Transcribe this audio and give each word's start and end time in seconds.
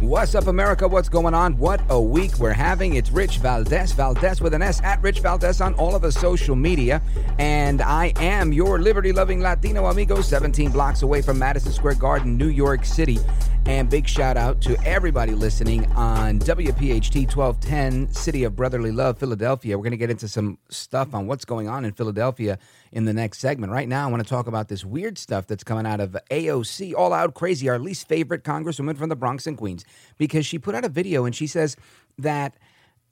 What's 0.00 0.34
up, 0.34 0.46
America? 0.46 0.88
What's 0.88 1.10
going 1.10 1.34
on? 1.34 1.58
What 1.58 1.82
a 1.90 2.00
week 2.00 2.38
we're 2.38 2.54
having. 2.54 2.96
It's 2.96 3.10
Rich 3.10 3.36
Valdez, 3.36 3.92
Valdez 3.92 4.40
with 4.40 4.54
an 4.54 4.62
S, 4.62 4.80
at 4.82 5.02
Rich 5.02 5.20
Valdez 5.20 5.60
on 5.60 5.74
all 5.74 5.94
of 5.94 6.00
the 6.00 6.10
social 6.10 6.56
media. 6.56 7.02
And 7.38 7.82
I 7.82 8.14
am 8.16 8.50
your 8.50 8.78
liberty 8.78 9.12
loving 9.12 9.40
Latino 9.40 9.84
amigo, 9.84 10.22
17 10.22 10.70
blocks 10.70 11.02
away 11.02 11.20
from 11.20 11.38
Madison 11.38 11.70
Square 11.70 11.96
Garden, 11.96 12.38
New 12.38 12.48
York 12.48 12.86
City. 12.86 13.18
And 13.66 13.90
big 13.90 14.08
shout 14.08 14.38
out 14.38 14.62
to 14.62 14.82
everybody 14.86 15.32
listening 15.32 15.84
on 15.92 16.38
WPHT 16.38 17.36
1210, 17.36 18.10
City 18.14 18.44
of 18.44 18.56
Brotherly 18.56 18.92
Love, 18.92 19.18
Philadelphia. 19.18 19.76
We're 19.76 19.84
going 19.84 19.90
to 19.90 19.98
get 19.98 20.10
into 20.10 20.28
some 20.28 20.56
stuff 20.70 21.14
on 21.14 21.26
what's 21.26 21.44
going 21.44 21.68
on 21.68 21.84
in 21.84 21.92
Philadelphia 21.92 22.58
in 22.92 23.04
the 23.04 23.12
next 23.12 23.38
segment. 23.38 23.72
Right 23.72 23.88
now, 23.88 24.06
I 24.06 24.10
want 24.10 24.22
to 24.22 24.28
talk 24.28 24.46
about 24.46 24.68
this 24.68 24.84
weird 24.84 25.18
stuff 25.18 25.46
that's 25.46 25.64
coming 25.64 25.86
out 25.86 26.00
of 26.00 26.16
AOC, 26.30 26.94
All 26.94 27.12
Out 27.12 27.34
Crazy, 27.34 27.68
our 27.68 27.78
least 27.78 28.08
favorite 28.08 28.44
congresswoman 28.44 28.96
from 28.96 29.08
the 29.08 29.16
Bronx 29.16 29.46
and 29.46 29.56
Queens, 29.56 29.84
because 30.18 30.44
she 30.46 30.58
put 30.58 30.74
out 30.74 30.84
a 30.84 30.88
video 30.88 31.24
and 31.24 31.34
she 31.34 31.46
says 31.46 31.76
that 32.18 32.56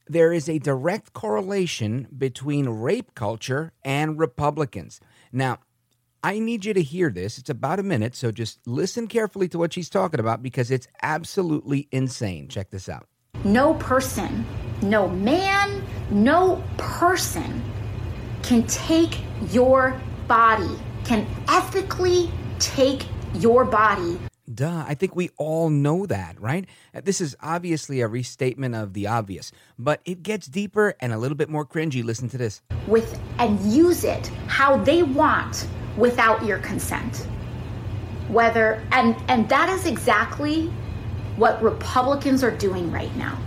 there 0.06 0.32
is 0.32 0.48
a 0.48 0.58
direct 0.58 1.12
correlation 1.12 2.08
between 2.16 2.68
rape 2.68 3.14
culture 3.14 3.72
and 3.84 4.18
Republicans. 4.18 5.00
Now, 5.32 5.58
I 6.24 6.40
need 6.40 6.64
you 6.64 6.74
to 6.74 6.82
hear 6.82 7.10
this. 7.10 7.38
It's 7.38 7.50
about 7.50 7.78
a 7.78 7.84
minute, 7.84 8.16
so 8.16 8.32
just 8.32 8.58
listen 8.66 9.06
carefully 9.06 9.48
to 9.48 9.58
what 9.58 9.72
she's 9.72 9.88
talking 9.88 10.18
about 10.18 10.42
because 10.42 10.70
it's 10.70 10.88
absolutely 11.02 11.88
insane. 11.92 12.48
Check 12.48 12.70
this 12.70 12.88
out. 12.88 13.06
No 13.44 13.74
person, 13.74 14.44
no 14.82 15.08
man, 15.08 15.84
no 16.10 16.62
person 16.76 17.62
can 18.48 18.62
take 18.66 19.20
your 19.50 20.00
body, 20.26 20.74
can 21.04 21.26
ethically 21.48 22.30
take 22.58 23.04
your 23.34 23.62
body. 23.62 24.18
Duh, 24.54 24.84
I 24.88 24.94
think 24.94 25.14
we 25.14 25.28
all 25.36 25.68
know 25.68 26.06
that, 26.06 26.40
right? 26.40 26.64
Uh, 26.94 27.02
this 27.04 27.20
is 27.20 27.36
obviously 27.42 28.00
a 28.00 28.08
restatement 28.08 28.74
of 28.74 28.94
the 28.94 29.06
obvious, 29.06 29.52
but 29.78 30.00
it 30.06 30.22
gets 30.22 30.46
deeper 30.46 30.94
and 30.98 31.12
a 31.12 31.18
little 31.18 31.36
bit 31.36 31.50
more 31.50 31.66
cringy. 31.66 32.02
Listen 32.02 32.30
to 32.30 32.38
this. 32.38 32.62
with 32.86 33.20
and 33.38 33.60
use 33.70 34.02
it 34.02 34.28
how 34.46 34.78
they 34.78 35.02
want 35.02 35.68
without 35.98 36.42
your 36.42 36.58
consent 36.60 37.26
whether 38.28 38.82
and 38.92 39.16
and 39.28 39.48
that 39.48 39.68
is 39.68 39.84
exactly 39.86 40.66
what 41.36 41.62
republicans 41.62 42.44
are 42.44 42.56
doing 42.56 42.90
right 42.92 43.14
now 43.16 43.38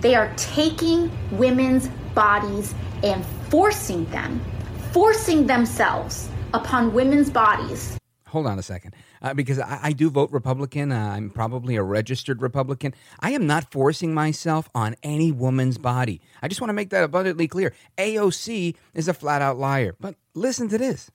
they 0.00 0.14
are 0.14 0.32
taking 0.36 1.10
women's 1.32 1.88
bodies 2.14 2.74
and 3.02 3.24
forcing 3.50 4.04
them 4.06 4.40
forcing 4.92 5.46
themselves 5.46 6.28
upon 6.54 6.92
women's 6.92 7.30
bodies 7.30 7.98
Hold 8.28 8.46
on 8.46 8.58
a 8.58 8.62
second, 8.62 8.94
uh, 9.22 9.32
because 9.32 9.58
I, 9.58 9.80
I 9.84 9.92
do 9.92 10.10
vote 10.10 10.30
Republican. 10.32 10.92
Uh, 10.92 10.98
I'm 11.16 11.30
probably 11.30 11.76
a 11.76 11.82
registered 11.82 12.42
Republican. 12.42 12.92
I 13.20 13.30
am 13.30 13.46
not 13.46 13.72
forcing 13.72 14.12
myself 14.12 14.68
on 14.74 14.96
any 15.02 15.32
woman's 15.32 15.78
body. 15.78 16.20
I 16.42 16.48
just 16.48 16.60
want 16.60 16.68
to 16.68 16.74
make 16.74 16.90
that 16.90 17.04
abundantly 17.04 17.48
clear. 17.48 17.72
AOC 17.96 18.76
is 18.92 19.08
a 19.08 19.14
flat 19.14 19.40
out 19.40 19.58
liar. 19.58 19.96
But 19.98 20.14
listen 20.34 20.68
to 20.68 20.76
this. 20.76 21.10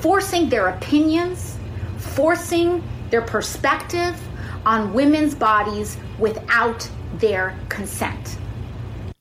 forcing 0.00 0.48
their 0.48 0.66
opinions, 0.68 1.56
forcing 1.96 2.82
their 3.10 3.22
perspective 3.22 4.20
on 4.66 4.92
women's 4.92 5.34
bodies 5.34 5.96
without 6.18 6.88
their 7.18 7.56
consent. 7.68 8.36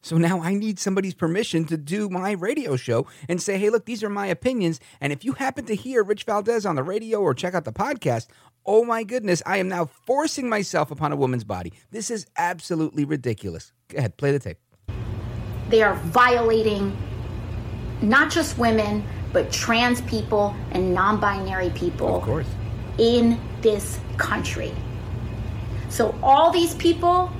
So 0.03 0.17
now 0.17 0.41
I 0.41 0.55
need 0.55 0.79
somebody's 0.79 1.13
permission 1.13 1.65
to 1.65 1.77
do 1.77 2.09
my 2.09 2.31
radio 2.31 2.75
show 2.75 3.05
and 3.29 3.41
say, 3.41 3.57
hey, 3.59 3.69
look, 3.69 3.85
these 3.85 4.03
are 4.03 4.09
my 4.09 4.27
opinions. 4.27 4.79
And 4.99 5.13
if 5.13 5.23
you 5.23 5.33
happen 5.33 5.65
to 5.65 5.75
hear 5.75 6.03
Rich 6.03 6.23
Valdez 6.23 6.65
on 6.65 6.75
the 6.75 6.83
radio 6.83 7.19
or 7.19 7.33
check 7.35 7.53
out 7.53 7.65
the 7.65 7.71
podcast, 7.71 8.27
oh 8.65 8.83
my 8.83 9.03
goodness, 9.03 9.43
I 9.45 9.57
am 9.57 9.67
now 9.67 9.85
forcing 9.85 10.49
myself 10.49 10.89
upon 10.89 11.11
a 11.11 11.15
woman's 11.15 11.43
body. 11.43 11.73
This 11.91 12.09
is 12.09 12.25
absolutely 12.35 13.05
ridiculous. 13.05 13.73
Go 13.89 13.99
ahead, 13.99 14.17
play 14.17 14.31
the 14.31 14.39
tape. 14.39 14.57
They 15.69 15.83
are 15.83 15.93
violating 15.95 16.97
not 18.01 18.31
just 18.31 18.57
women, 18.57 19.05
but 19.31 19.51
trans 19.51 20.01
people 20.01 20.55
and 20.71 20.93
non 20.93 21.19
binary 21.19 21.69
people 21.69 22.15
Of 22.17 22.23
course. 22.23 22.47
in 22.97 23.39
this 23.61 23.99
country. 24.17 24.73
So, 25.89 26.17
all 26.23 26.51
these 26.51 26.73
people, 26.75 27.31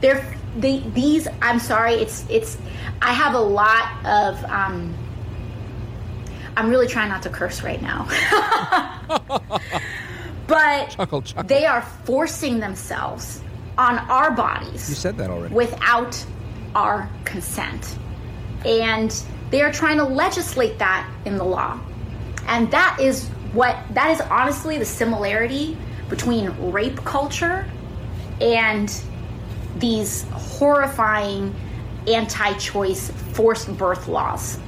they're 0.00 0.34
they, 0.56 0.80
these 0.94 1.28
i'm 1.42 1.58
sorry 1.58 1.94
it's 1.94 2.24
it's 2.28 2.56
i 3.02 3.12
have 3.12 3.34
a 3.34 3.40
lot 3.40 3.88
of 4.04 4.42
um 4.46 4.94
i'm 6.56 6.68
really 6.70 6.86
trying 6.86 7.08
not 7.08 7.22
to 7.22 7.28
curse 7.30 7.62
right 7.62 7.82
now 7.82 8.06
but 10.46 10.90
Chuckle, 10.90 11.22
chuckle. 11.22 11.44
they 11.44 11.66
are 11.66 11.82
forcing 12.04 12.58
themselves 12.60 13.42
on 13.76 13.98
our 14.10 14.30
bodies 14.32 14.88
You 14.88 14.94
said 14.96 15.16
that 15.18 15.30
already. 15.30 15.54
without 15.54 16.24
our 16.74 17.08
consent 17.24 17.96
and 18.64 19.10
they 19.50 19.62
are 19.62 19.72
trying 19.72 19.98
to 19.98 20.04
legislate 20.04 20.78
that 20.78 21.08
in 21.24 21.36
the 21.36 21.44
law 21.44 21.78
and 22.46 22.70
that 22.70 22.98
is 23.00 23.28
what 23.52 23.76
that 23.92 24.10
is 24.10 24.20
honestly 24.22 24.78
the 24.78 24.84
similarity 24.84 25.76
between 26.08 26.50
rape 26.72 26.96
culture 27.04 27.66
and 28.40 29.02
these 29.80 30.24
horrifying 30.32 31.54
anti-choice 32.06 33.10
forced 33.32 33.76
birth 33.76 34.08
laws 34.08 34.58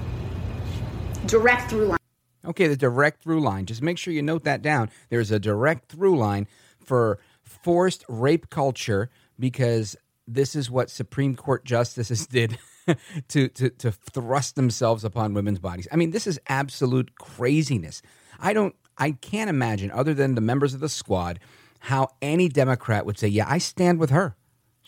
direct 1.26 1.70
through 1.70 1.86
line 1.86 2.00
Okay, 2.44 2.68
the 2.68 2.76
direct 2.76 3.22
through 3.22 3.40
line. 3.40 3.66
Just 3.66 3.82
make 3.82 3.98
sure 3.98 4.14
you 4.14 4.22
note 4.22 4.44
that 4.44 4.62
down. 4.62 4.90
There's 5.10 5.30
a 5.30 5.38
direct 5.38 5.90
through 5.90 6.16
line 6.16 6.46
for 6.78 7.18
forced 7.42 8.04
rape 8.08 8.48
culture 8.50 9.10
because 9.38 9.96
this 10.26 10.54
is 10.54 10.70
what 10.70 10.90
Supreme 10.90 11.36
Court 11.36 11.64
justices 11.64 12.26
did 12.26 12.58
to, 13.28 13.48
to, 13.48 13.70
to 13.70 13.92
thrust 13.92 14.56
themselves 14.56 15.04
upon 15.04 15.34
women's 15.34 15.58
bodies. 15.58 15.86
I 15.92 15.96
mean, 15.96 16.12
this 16.12 16.26
is 16.26 16.40
absolute 16.48 17.14
craziness. 17.16 18.00
I 18.38 18.52
don't, 18.52 18.74
I 18.96 19.12
can't 19.12 19.50
imagine, 19.50 19.90
other 19.90 20.14
than 20.14 20.34
the 20.34 20.40
members 20.40 20.72
of 20.72 20.80
the 20.80 20.88
squad, 20.88 21.40
how 21.80 22.08
any 22.22 22.48
Democrat 22.48 23.04
would 23.04 23.18
say, 23.18 23.28
Yeah, 23.28 23.46
I 23.48 23.58
stand 23.58 23.98
with 23.98 24.10
her. 24.10 24.36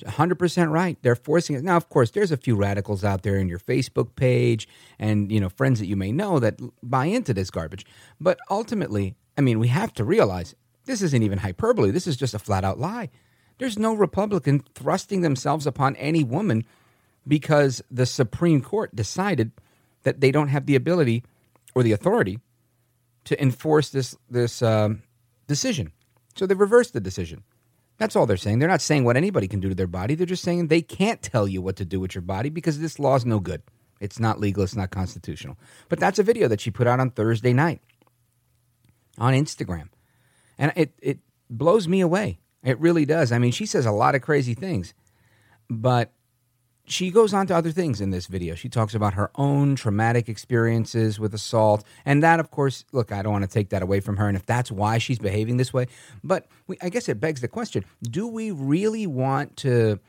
100% 0.05 0.71
right. 0.71 0.99
They're 1.03 1.17
forcing 1.17 1.57
it. 1.57 1.65
Now, 1.65 1.77
of 1.77 1.89
course, 1.89 2.11
there's 2.11 2.33
a 2.33 2.37
few 2.37 2.57
radicals 2.57 3.05
out 3.05 3.23
there 3.23 3.37
in 3.37 3.49
your 3.49 3.59
Facebook 3.59 4.15
page 4.17 4.69
and, 4.99 5.31
you 5.31 5.41
know, 5.41 5.49
friends 5.49 5.79
that 5.81 5.87
you 5.87 5.97
may 5.97 6.13
know 6.13 6.39
that 6.39 6.61
buy 6.83 7.07
into 7.07 7.35
this 7.35 7.51
garbage. 7.51 7.87
But 8.21 8.39
ultimately, 8.51 9.15
I 9.37 9.41
mean, 9.41 9.59
we 9.59 9.69
have 9.69 9.93
to 9.95 10.05
realize 10.05 10.55
this 10.85 11.03
isn't 11.03 11.23
even 11.23 11.39
hyperbole. 11.39 11.91
This 11.91 12.07
is 12.07 12.17
just 12.17 12.35
a 12.35 12.39
flat 12.39 12.65
out 12.65 12.79
lie. 12.79 13.11
There's 13.59 13.79
no 13.79 13.95
Republican 13.95 14.65
thrusting 14.75 15.21
themselves 15.21 15.67
upon 15.67 15.97
any 15.97 16.25
woman 16.25 16.65
because 17.27 17.83
the 17.91 18.07
Supreme 18.07 18.61
Court 18.61 18.95
decided 18.95 19.53
that 20.03 20.21
they 20.21 20.33
don't 20.33 20.49
have 20.49 20.67
the 20.67 20.75
ability 20.75 21.23
or 21.75 21.83
the 21.83 21.93
authority 21.93 22.39
to 23.25 23.41
enforce 23.41 23.91
this 23.91 24.17
this 24.29 24.63
um, 24.63 25.03
decision. 25.47 25.93
So 26.35 26.47
they 26.47 26.55
reversed 26.55 26.93
the 26.93 27.01
decision. 27.01 27.45
That's 28.03 28.17
all 28.17 28.27
they're 28.27 28.37
saying. 28.37 28.59
They're 28.59 28.69
not 28.69 28.81
saying 28.81 29.05
what 29.05 29.17
anybody 29.17 29.47
can 29.47 29.61
do 29.61 29.69
to 29.69 29.77
their 29.77 29.87
body. 29.87 30.17
They're 30.17 30.27
just 30.27 30.43
saying 30.43 30.67
they 30.67 30.83
can't 30.83 31.23
tell 31.23 31.47
you 31.47 31.63
what 31.63 31.77
to 31.77 31.85
do 31.85 32.01
with 32.01 32.17
your 32.17 32.23
body 32.23 32.51
because 32.51 32.81
this 32.81 32.99
law 32.99 33.15
is 33.15 33.25
no 33.25 33.39
good. 33.39 33.63
It's 34.01 34.19
not 34.19 34.41
legal. 34.41 34.65
It's 34.65 34.75
not 34.75 34.91
constitutional. 34.91 35.57
But 35.89 36.01
that's 36.01 36.19
a 36.19 36.25
video 36.25 36.49
that 36.49 36.61
she 36.61 36.73
put 36.73 36.89
out 36.89 36.99
on 36.99 37.11
Thursday 37.11 37.53
night 37.53 37.81
on 39.19 39.35
Instagram, 39.35 39.89
and 40.59 40.73
it 40.75 40.95
it 41.01 41.21
blows 41.49 41.87
me 41.87 42.01
away. 42.01 42.41
It 42.65 42.81
really 42.81 43.05
does. 43.05 43.31
I 43.31 43.39
mean, 43.39 43.53
she 43.53 43.67
says 43.67 43.87
a 43.87 43.93
lot 43.93 44.17
of 44.17 44.21
crazy 44.21 44.55
things, 44.55 44.95
but 45.71 46.11
she 46.85 47.11
goes 47.11 47.33
on 47.33 47.47
to 47.47 47.55
other 47.55 47.71
things 47.71 48.01
in 48.01 48.11
this 48.11 48.27
video. 48.27 48.55
She 48.55 48.69
talks 48.69 48.95
about 48.95 49.15
her 49.15 49.31
own 49.37 49.77
traumatic 49.77 50.29
experiences 50.29 51.21
with 51.21 51.33
assault. 51.33 51.85
And 52.05 52.23
that, 52.23 52.41
of 52.41 52.51
course, 52.51 52.85
look, 52.93 53.13
I 53.13 53.23
don't 53.23 53.33
want 53.33 53.45
to 53.45 53.51
take 53.51 53.69
that 53.71 53.83
away 53.83 54.01
from 54.01 54.17
her. 54.17 54.27
And 54.27 54.37
if 54.37 54.45
that's 54.47 54.71
why 54.71 54.99
she's 54.99 55.19
behaving 55.19 55.59
this 55.59 55.73
way, 55.73 55.87
but 56.25 56.47
we, 56.67 56.77
I 56.83 56.89
guess 56.89 57.09
it 57.09 57.21
begs 57.21 57.41
the 57.41 57.49
question 57.49 57.85
do 58.03 58.27
we 58.27 58.51
really 58.51 59.07
want 59.07 59.57
to 59.59 60.01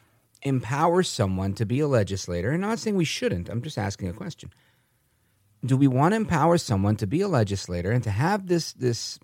empower 0.41 1.03
someone 1.03 1.53
to 1.53 1.65
be 1.65 1.79
a 1.79 1.87
legislator? 1.87 2.49
And 2.49 2.63
I'm 2.63 2.71
not 2.71 2.79
saying 2.79 2.95
we 2.95 3.05
shouldn't, 3.05 3.49
I'm 3.49 3.61
just 3.61 3.77
asking 3.77 4.09
a 4.09 4.13
question. 4.13 4.51
Do 5.65 5.77
we 5.77 5.87
want 5.87 6.11
to 6.11 6.17
empower 6.17 6.57
someone 6.57 6.97
to 6.97 7.07
be 7.07 7.21
a 7.21 7.27
legislator 7.27 7.91
and 7.91 8.03
to 8.03 8.11
have 8.11 8.47
this, 8.47 8.73
this 8.73 9.19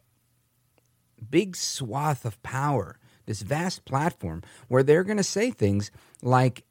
big 1.30 1.56
swath 1.57 2.24
of 2.24 2.42
power, 2.44 2.98
this 3.25 3.42
vast 3.42 3.84
platform 3.84 4.44
where 4.69 4.84
they're 4.84 5.04
going 5.04 5.18
to 5.18 5.24
say 5.24 5.52
things 5.52 5.92
like, 6.22 6.63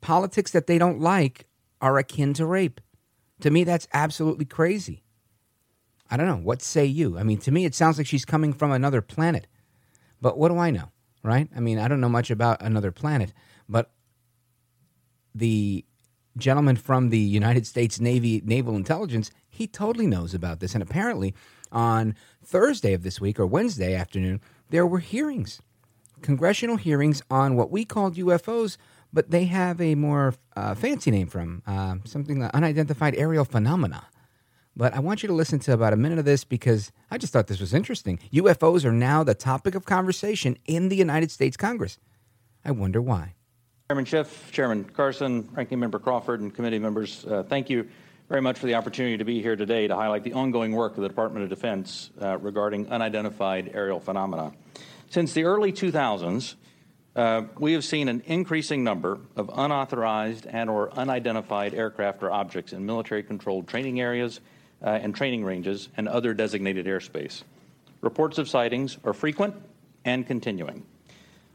politics 0.00 0.50
that 0.52 0.66
they 0.66 0.78
don't 0.78 1.00
like 1.00 1.46
are 1.80 1.98
akin 1.98 2.34
to 2.34 2.46
rape. 2.46 2.80
To 3.40 3.50
me, 3.50 3.64
that's 3.64 3.88
absolutely 3.92 4.44
crazy. 4.44 5.02
I 6.10 6.16
don't 6.16 6.26
know. 6.26 6.36
What 6.36 6.62
say 6.62 6.84
you? 6.84 7.18
I 7.18 7.22
mean, 7.22 7.38
to 7.38 7.50
me, 7.50 7.64
it 7.64 7.74
sounds 7.74 7.98
like 7.98 8.06
she's 8.06 8.24
coming 8.24 8.52
from 8.52 8.70
another 8.70 9.00
planet. 9.00 9.46
But 10.20 10.38
what 10.38 10.48
do 10.48 10.58
I 10.58 10.70
know, 10.70 10.92
right? 11.22 11.48
I 11.56 11.60
mean, 11.60 11.78
I 11.78 11.88
don't 11.88 12.00
know 12.00 12.08
much 12.08 12.30
about 12.30 12.62
another 12.62 12.92
planet, 12.92 13.32
but 13.68 13.90
the 15.34 15.84
gentleman 16.36 16.76
from 16.76 17.10
the 17.10 17.18
United 17.18 17.66
States 17.66 17.98
Navy 17.98 18.42
Naval 18.44 18.76
Intelligence, 18.76 19.30
he 19.48 19.66
totally 19.66 20.06
knows 20.06 20.34
about 20.34 20.60
this. 20.60 20.74
And 20.74 20.82
apparently, 20.82 21.34
on 21.70 22.14
Thursday 22.44 22.92
of 22.92 23.02
this 23.02 23.20
week 23.20 23.40
or 23.40 23.46
Wednesday 23.46 23.94
afternoon, 23.94 24.40
there 24.70 24.86
were 24.86 25.00
hearings, 25.00 25.60
congressional 26.20 26.76
hearings 26.76 27.22
on 27.30 27.56
what 27.56 27.70
we 27.70 27.84
called 27.84 28.16
UFOs, 28.16 28.76
but 29.12 29.30
they 29.30 29.44
have 29.44 29.80
a 29.80 29.94
more 29.94 30.34
uh, 30.56 30.74
fancy 30.74 31.10
name 31.10 31.28
them, 31.28 31.62
uh, 31.66 31.96
something 32.04 32.40
like 32.40 32.50
unidentified 32.54 33.14
aerial 33.16 33.44
phenomena. 33.44 34.06
But 34.74 34.94
I 34.94 35.00
want 35.00 35.22
you 35.22 35.26
to 35.26 35.34
listen 35.34 35.58
to 35.60 35.74
about 35.74 35.92
a 35.92 35.96
minute 35.96 36.18
of 36.18 36.24
this 36.24 36.44
because 36.44 36.92
I 37.10 37.18
just 37.18 37.32
thought 37.32 37.46
this 37.46 37.60
was 37.60 37.74
interesting. 37.74 38.18
UFOs 38.32 38.84
are 38.84 38.92
now 38.92 39.22
the 39.22 39.34
topic 39.34 39.74
of 39.74 39.84
conversation 39.84 40.56
in 40.64 40.88
the 40.88 40.96
United 40.96 41.30
States 41.30 41.56
Congress. 41.58 41.98
I 42.64 42.70
wonder 42.70 43.02
why. 43.02 43.34
Chairman 43.90 44.04
Schiff, 44.06 44.50
Chairman 44.52 44.84
Carson, 44.84 45.46
Ranking 45.52 45.78
Member 45.78 45.98
Crawford, 45.98 46.40
and 46.40 46.54
committee 46.54 46.78
members, 46.78 47.26
uh, 47.26 47.42
thank 47.42 47.68
you 47.68 47.86
very 48.30 48.40
much 48.40 48.58
for 48.58 48.64
the 48.64 48.74
opportunity 48.74 49.18
to 49.18 49.24
be 49.24 49.42
here 49.42 49.56
today 49.56 49.86
to 49.86 49.94
highlight 49.94 50.24
the 50.24 50.32
ongoing 50.32 50.72
work 50.72 50.96
of 50.96 51.02
the 51.02 51.08
Department 51.08 51.44
of 51.44 51.50
Defense 51.50 52.10
uh, 52.22 52.38
regarding 52.38 52.88
unidentified 52.88 53.70
aerial 53.74 54.00
phenomena. 54.00 54.52
Since 55.10 55.34
the 55.34 55.44
early 55.44 55.70
2000s, 55.70 56.54
uh, 56.54 56.56
we 57.58 57.72
have 57.72 57.84
seen 57.84 58.08
an 58.08 58.22
increasing 58.26 58.84
number 58.84 59.20
of 59.36 59.50
unauthorized 59.54 60.46
and 60.46 60.70
or 60.70 60.92
unidentified 60.92 61.74
aircraft 61.74 62.22
or 62.22 62.30
objects 62.30 62.72
in 62.72 62.86
military-controlled 62.86 63.68
training 63.68 64.00
areas 64.00 64.40
uh, 64.82 64.90
and 64.90 65.14
training 65.14 65.44
ranges 65.44 65.88
and 65.96 66.08
other 66.08 66.34
designated 66.34 66.86
airspace. 66.86 67.42
Reports 68.00 68.38
of 68.38 68.48
sightings 68.48 68.98
are 69.04 69.12
frequent 69.12 69.54
and 70.04 70.26
continuing. 70.26 70.84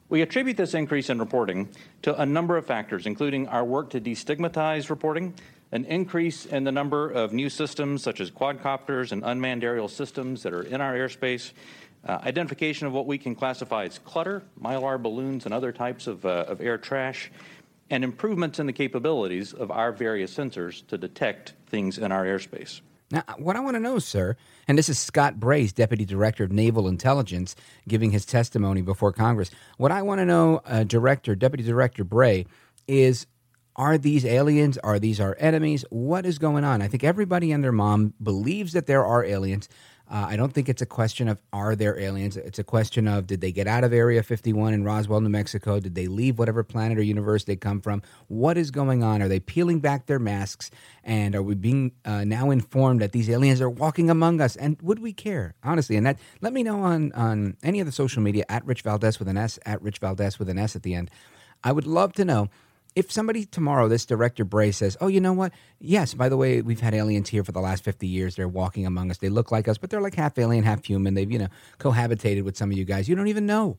We 0.10 0.22
attribute 0.22 0.56
this 0.56 0.74
increase 0.74 1.10
in 1.10 1.20
reporting 1.20 1.68
to 2.04 2.20
a 2.20 2.26
number 2.26 2.56
of 2.56 2.66
factors, 2.66 3.06
including 3.06 3.50
our 3.50 3.66
work 3.66 3.90
to 3.90 4.00
destigmatize 4.00 4.90
reporting, 4.90 5.34
an 5.74 5.84
increase 5.84 6.46
in 6.46 6.64
the 6.64 6.72
number 6.72 7.10
of 7.10 7.34
new 7.34 7.50
systems 7.50 8.04
such 8.04 8.22
as 8.22 8.32
quadcopters 8.32 9.12
and 9.12 9.24
unmanned 9.26 9.66
aerial 9.66 9.90
systems 9.90 10.44
that 10.44 10.54
are 10.54 10.64
in 10.64 10.80
our 10.80 10.94
airspace, 10.94 11.52
uh, 12.06 12.20
identification 12.24 12.88
of 12.88 12.94
what 12.94 13.06
we 13.06 13.18
can 13.18 13.36
classify 13.36 13.86
as 13.86 14.00
clutter, 14.00 14.44
mylar 14.62 15.02
balloons, 15.02 15.46
and 15.46 15.54
other 15.54 15.72
types 15.72 16.08
of, 16.08 16.26
uh, 16.26 16.46
of 16.48 16.62
air 16.62 16.78
trash, 16.78 17.32
and 17.90 18.04
improvements 18.04 18.60
in 18.60 18.66
the 18.66 18.74
capabilities 18.74 19.54
of 19.54 19.72
our 19.72 19.92
various 19.92 20.34
sensors 20.34 20.86
to 20.88 20.98
detect 20.98 21.54
things 21.68 21.98
in 21.98 22.12
our 22.12 22.26
airspace. 22.26 22.82
Now, 23.10 23.24
what 23.38 23.56
I 23.56 23.62
want 23.62 23.76
to 23.76 23.80
know, 23.80 24.00
sir, 24.00 24.36
and 24.68 24.78
this 24.78 24.90
is 24.90 25.00
Scott 25.00 25.40
Bray, 25.40 25.66
Deputy 25.68 26.04
Director 26.04 26.44
of 26.44 26.52
Naval 26.52 26.90
Intelligence, 26.90 27.56
giving 27.88 28.12
his 28.12 28.26
testimony 28.26 28.82
before 28.82 29.14
Congress. 29.14 29.50
What 29.78 29.94
I 29.94 30.02
want 30.02 30.20
to 30.20 30.26
know, 30.26 30.62
uh, 30.66 30.84
Director, 30.84 31.34
Deputy 31.34 31.64
Director 31.64 32.04
Bray, 32.04 32.46
is 32.86 33.26
are 33.78 33.98
these 33.98 34.26
aliens? 34.26 34.78
Are 34.80 35.00
these 35.00 35.20
our 35.22 35.38
enemies? 35.40 35.86
What 35.90 36.26
is 36.26 36.40
going 36.40 36.64
on? 36.64 36.82
I 36.82 36.88
think 36.88 37.04
everybody 37.04 37.52
and 37.52 37.64
their 37.64 37.72
mom 37.72 38.14
believes 38.22 38.74
that 38.74 38.88
there 38.88 39.06
are 39.06 39.24
aliens. 39.24 39.70
Uh, 40.10 40.26
I 40.30 40.38
don't 40.38 40.54
think 40.54 40.70
it's 40.70 40.82
a 40.82 40.86
question 40.86 41.28
of 41.28 41.38
are 41.52 41.76
there 41.76 42.00
aliens. 42.00 42.38
It's 42.38 42.60
a 42.60 42.64
question 42.64 43.08
of 43.08 43.28
did 43.28 43.42
they 43.42 43.52
get 43.52 43.68
out 43.68 43.84
of 43.84 43.92
Area 43.92 44.24
51 44.24 44.74
in 44.74 44.84
Roswell, 44.86 45.20
New 45.20 45.30
Mexico? 45.30 45.82
Did 45.82 45.96
they 45.96 46.08
leave 46.08 46.40
whatever 46.40 46.64
planet 46.64 46.98
or 46.98 47.02
universe 47.02 47.44
they 47.44 47.58
come 47.58 47.82
from? 47.82 48.02
What 48.28 48.58
is 48.58 48.72
going 48.72 49.04
on? 49.04 49.22
Are 49.22 49.28
they 49.28 49.42
peeling 49.42 49.80
back 49.80 50.06
their 50.06 50.20
masks? 50.20 50.72
And 51.04 51.36
are 51.36 51.44
we 51.44 51.56
being 51.56 51.92
uh, 52.06 52.24
now 52.24 52.52
informed 52.52 53.02
that 53.02 53.12
these 53.12 53.30
aliens 53.30 53.60
are 53.60 53.70
walking 53.70 54.10
among 54.10 54.40
us? 54.40 54.56
And 54.56 54.82
would 54.82 55.00
we 55.00 55.12
care 55.12 55.56
honestly? 55.62 55.98
And 55.98 56.06
that 56.06 56.20
let 56.40 56.54
me 56.54 56.64
know 56.64 56.80
on 56.84 57.12
on 57.12 57.58
any 57.62 57.82
of 57.82 57.86
the 57.86 57.92
social 57.92 58.22
media 58.22 58.46
at 58.48 58.66
Rich 58.66 58.84
Valdez 58.84 59.20
with 59.20 59.28
an 59.28 59.38
S 59.38 59.60
at 59.66 59.82
Rich 59.82 60.00
Valdez 60.00 60.40
with 60.40 60.48
an 60.48 60.58
S 60.58 60.76
at 60.76 60.84
the 60.84 60.96
end. 60.96 61.12
I 61.64 61.74
would 61.74 61.88
love 61.88 62.14
to 62.14 62.24
know 62.24 62.50
if 62.98 63.12
somebody 63.12 63.46
tomorrow, 63.46 63.88
this 63.88 64.08
director 64.08 64.44
Bray 64.44 64.72
says, 64.72 64.98
"Oh, 65.00 65.06
you 65.06 65.22
know 65.22 65.32
what? 65.32 65.54
Yes, 65.80 66.16
by 66.16 66.30
the 66.30 66.36
way, 66.36 66.64
we've 66.64 66.80
had 66.80 66.96
aliens 66.96 67.30
here 67.30 67.44
for 67.44 67.52
the 67.52 67.62
last 67.62 67.84
fifty 67.84 68.08
years. 68.08 68.36
They're 68.36 68.48
walking 68.48 68.88
among 68.88 69.12
us. 69.12 69.20
They 69.20 69.30
look 69.30 69.52
like 69.52 69.68
us, 69.68 69.78
but 69.78 69.92
they're 69.92 70.02
like 70.02 70.16
half 70.16 70.36
alien, 70.40 70.64
half 70.64 70.84
human. 70.84 71.14
They've 71.14 71.32
you 71.32 71.38
know 71.38 71.50
cohabitated 71.78 72.44
with 72.44 72.58
some 72.58 72.72
of 72.72 72.78
you 72.78 72.86
guys. 72.86 73.08
You 73.08 73.16
don't 73.16 73.28
even 73.28 73.46
know. 73.46 73.78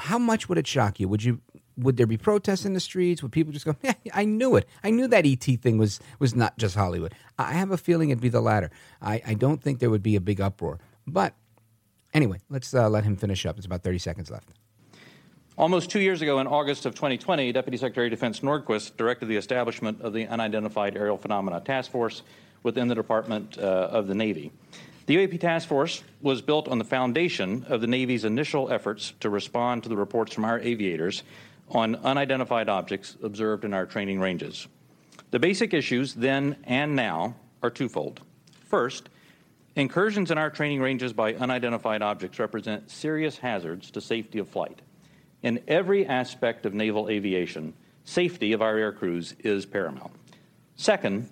How 0.00 0.18
much 0.18 0.48
would 0.48 0.58
it 0.58 0.66
shock 0.66 0.98
you? 0.98 1.08
Would 1.08 1.22
you? 1.22 1.40
Would 1.76 1.96
there 1.96 2.08
be 2.08 2.16
protests 2.16 2.64
in 2.64 2.74
the 2.74 2.80
streets? 2.80 3.22
Would 3.22 3.32
people 3.32 3.52
just 3.52 3.64
go, 3.66 3.76
yeah, 3.82 3.94
I 4.12 4.24
knew 4.24 4.56
it. 4.56 4.68
I 4.82 4.90
knew 4.90 5.08
that 5.08 5.24
ET 5.24 5.44
thing 5.44 5.78
was 5.78 6.00
was 6.18 6.34
not 6.34 6.58
just 6.58 6.74
Hollywood. 6.74 7.14
I 7.38 7.52
have 7.52 7.70
a 7.70 7.76
feeling 7.76 8.10
it'd 8.10 8.20
be 8.20 8.28
the 8.28 8.40
latter. 8.40 8.70
I, 9.00 9.22
I 9.24 9.34
don't 9.34 9.62
think 9.62 9.78
there 9.78 9.90
would 9.90 10.02
be 10.02 10.16
a 10.16 10.20
big 10.20 10.40
uproar. 10.40 10.80
But 11.06 11.34
anyway, 12.12 12.38
let's 12.50 12.74
uh, 12.74 12.88
let 12.88 13.04
him 13.04 13.16
finish 13.16 13.46
up. 13.46 13.58
It's 13.58 13.66
about 13.66 13.84
30 13.84 13.98
seconds 13.98 14.30
left. 14.30 14.50
Almost 15.56 15.88
two 15.88 16.00
years 16.00 16.20
ago, 16.20 16.40
in 16.40 16.48
August 16.48 16.84
of 16.84 16.96
2020, 16.96 17.52
Deputy 17.52 17.76
Secretary 17.76 18.08
of 18.08 18.10
Defense 18.10 18.40
Norquist 18.40 18.96
directed 18.96 19.26
the 19.26 19.36
establishment 19.36 20.00
of 20.00 20.12
the 20.12 20.26
Unidentified 20.26 20.96
Aerial 20.96 21.16
Phenomena 21.16 21.60
Task 21.60 21.92
Force 21.92 22.22
within 22.64 22.88
the 22.88 22.94
Department 22.96 23.56
uh, 23.56 23.62
of 23.62 24.08
the 24.08 24.16
Navy. 24.16 24.50
The 25.06 25.14
UAP 25.14 25.38
Task 25.38 25.68
Force 25.68 26.02
was 26.20 26.42
built 26.42 26.66
on 26.66 26.78
the 26.78 26.84
foundation 26.84 27.64
of 27.68 27.80
the 27.80 27.86
Navy's 27.86 28.24
initial 28.24 28.72
efforts 28.72 29.12
to 29.20 29.30
respond 29.30 29.84
to 29.84 29.88
the 29.88 29.96
reports 29.96 30.34
from 30.34 30.44
our 30.44 30.58
aviators 30.58 31.22
on 31.68 31.94
unidentified 31.96 32.68
objects 32.68 33.16
observed 33.22 33.64
in 33.64 33.72
our 33.72 33.86
training 33.86 34.18
ranges. 34.18 34.66
The 35.30 35.38
basic 35.38 35.72
issues 35.72 36.14
then 36.14 36.56
and 36.64 36.96
now 36.96 37.36
are 37.62 37.70
twofold. 37.70 38.22
First, 38.66 39.08
incursions 39.76 40.32
in 40.32 40.38
our 40.38 40.50
training 40.50 40.80
ranges 40.80 41.12
by 41.12 41.34
unidentified 41.34 42.02
objects 42.02 42.40
represent 42.40 42.90
serious 42.90 43.38
hazards 43.38 43.92
to 43.92 44.00
safety 44.00 44.40
of 44.40 44.48
flight. 44.48 44.80
In 45.44 45.62
every 45.68 46.06
aspect 46.06 46.64
of 46.64 46.72
naval 46.72 47.10
aviation, 47.10 47.74
safety 48.04 48.54
of 48.54 48.62
our 48.62 48.78
air 48.78 48.92
crews 48.92 49.34
is 49.40 49.66
paramount. 49.66 50.10
Second, 50.74 51.28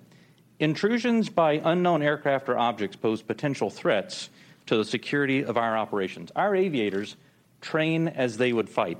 intrusions 0.59 1.29
by 1.29 1.53
unknown 1.53 2.03
aircraft 2.03 2.47
or 2.47 2.55
objects 2.55 2.95
pose 2.95 3.23
potential 3.23 3.71
threats 3.71 4.29
to 4.67 4.77
the 4.77 4.85
security 4.85 5.43
of 5.43 5.57
our 5.57 5.75
operations. 5.75 6.31
Our 6.35 6.55
aviators 6.55 7.15
train 7.59 8.07
as 8.07 8.37
they 8.37 8.53
would 8.53 8.69
fight. 8.69 8.99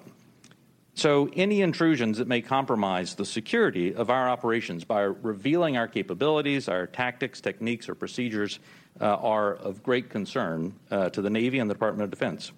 So, 0.95 1.29
any 1.35 1.61
intrusions 1.61 2.17
that 2.17 2.27
may 2.27 2.41
compromise 2.41 3.13
the 3.13 3.25
security 3.25 3.93
of 3.93 4.09
our 4.09 4.27
operations 4.27 4.83
by 4.83 5.01
revealing 5.01 5.77
our 5.77 5.87
capabilities, 5.87 6.67
our 6.67 6.87
tactics, 6.87 7.39
techniques, 7.39 7.87
or 7.87 7.93
procedures 7.93 8.59
uh, 8.99 9.05
are 9.05 9.53
of 9.53 9.83
great 9.83 10.09
concern 10.09 10.73
uh, 10.89 11.09
to 11.09 11.21
the 11.21 11.29
Navy 11.29 11.59
and 11.59 11.69
the 11.69 11.75
Department 11.75 12.03
of 12.03 12.09
Defense. 12.09 12.51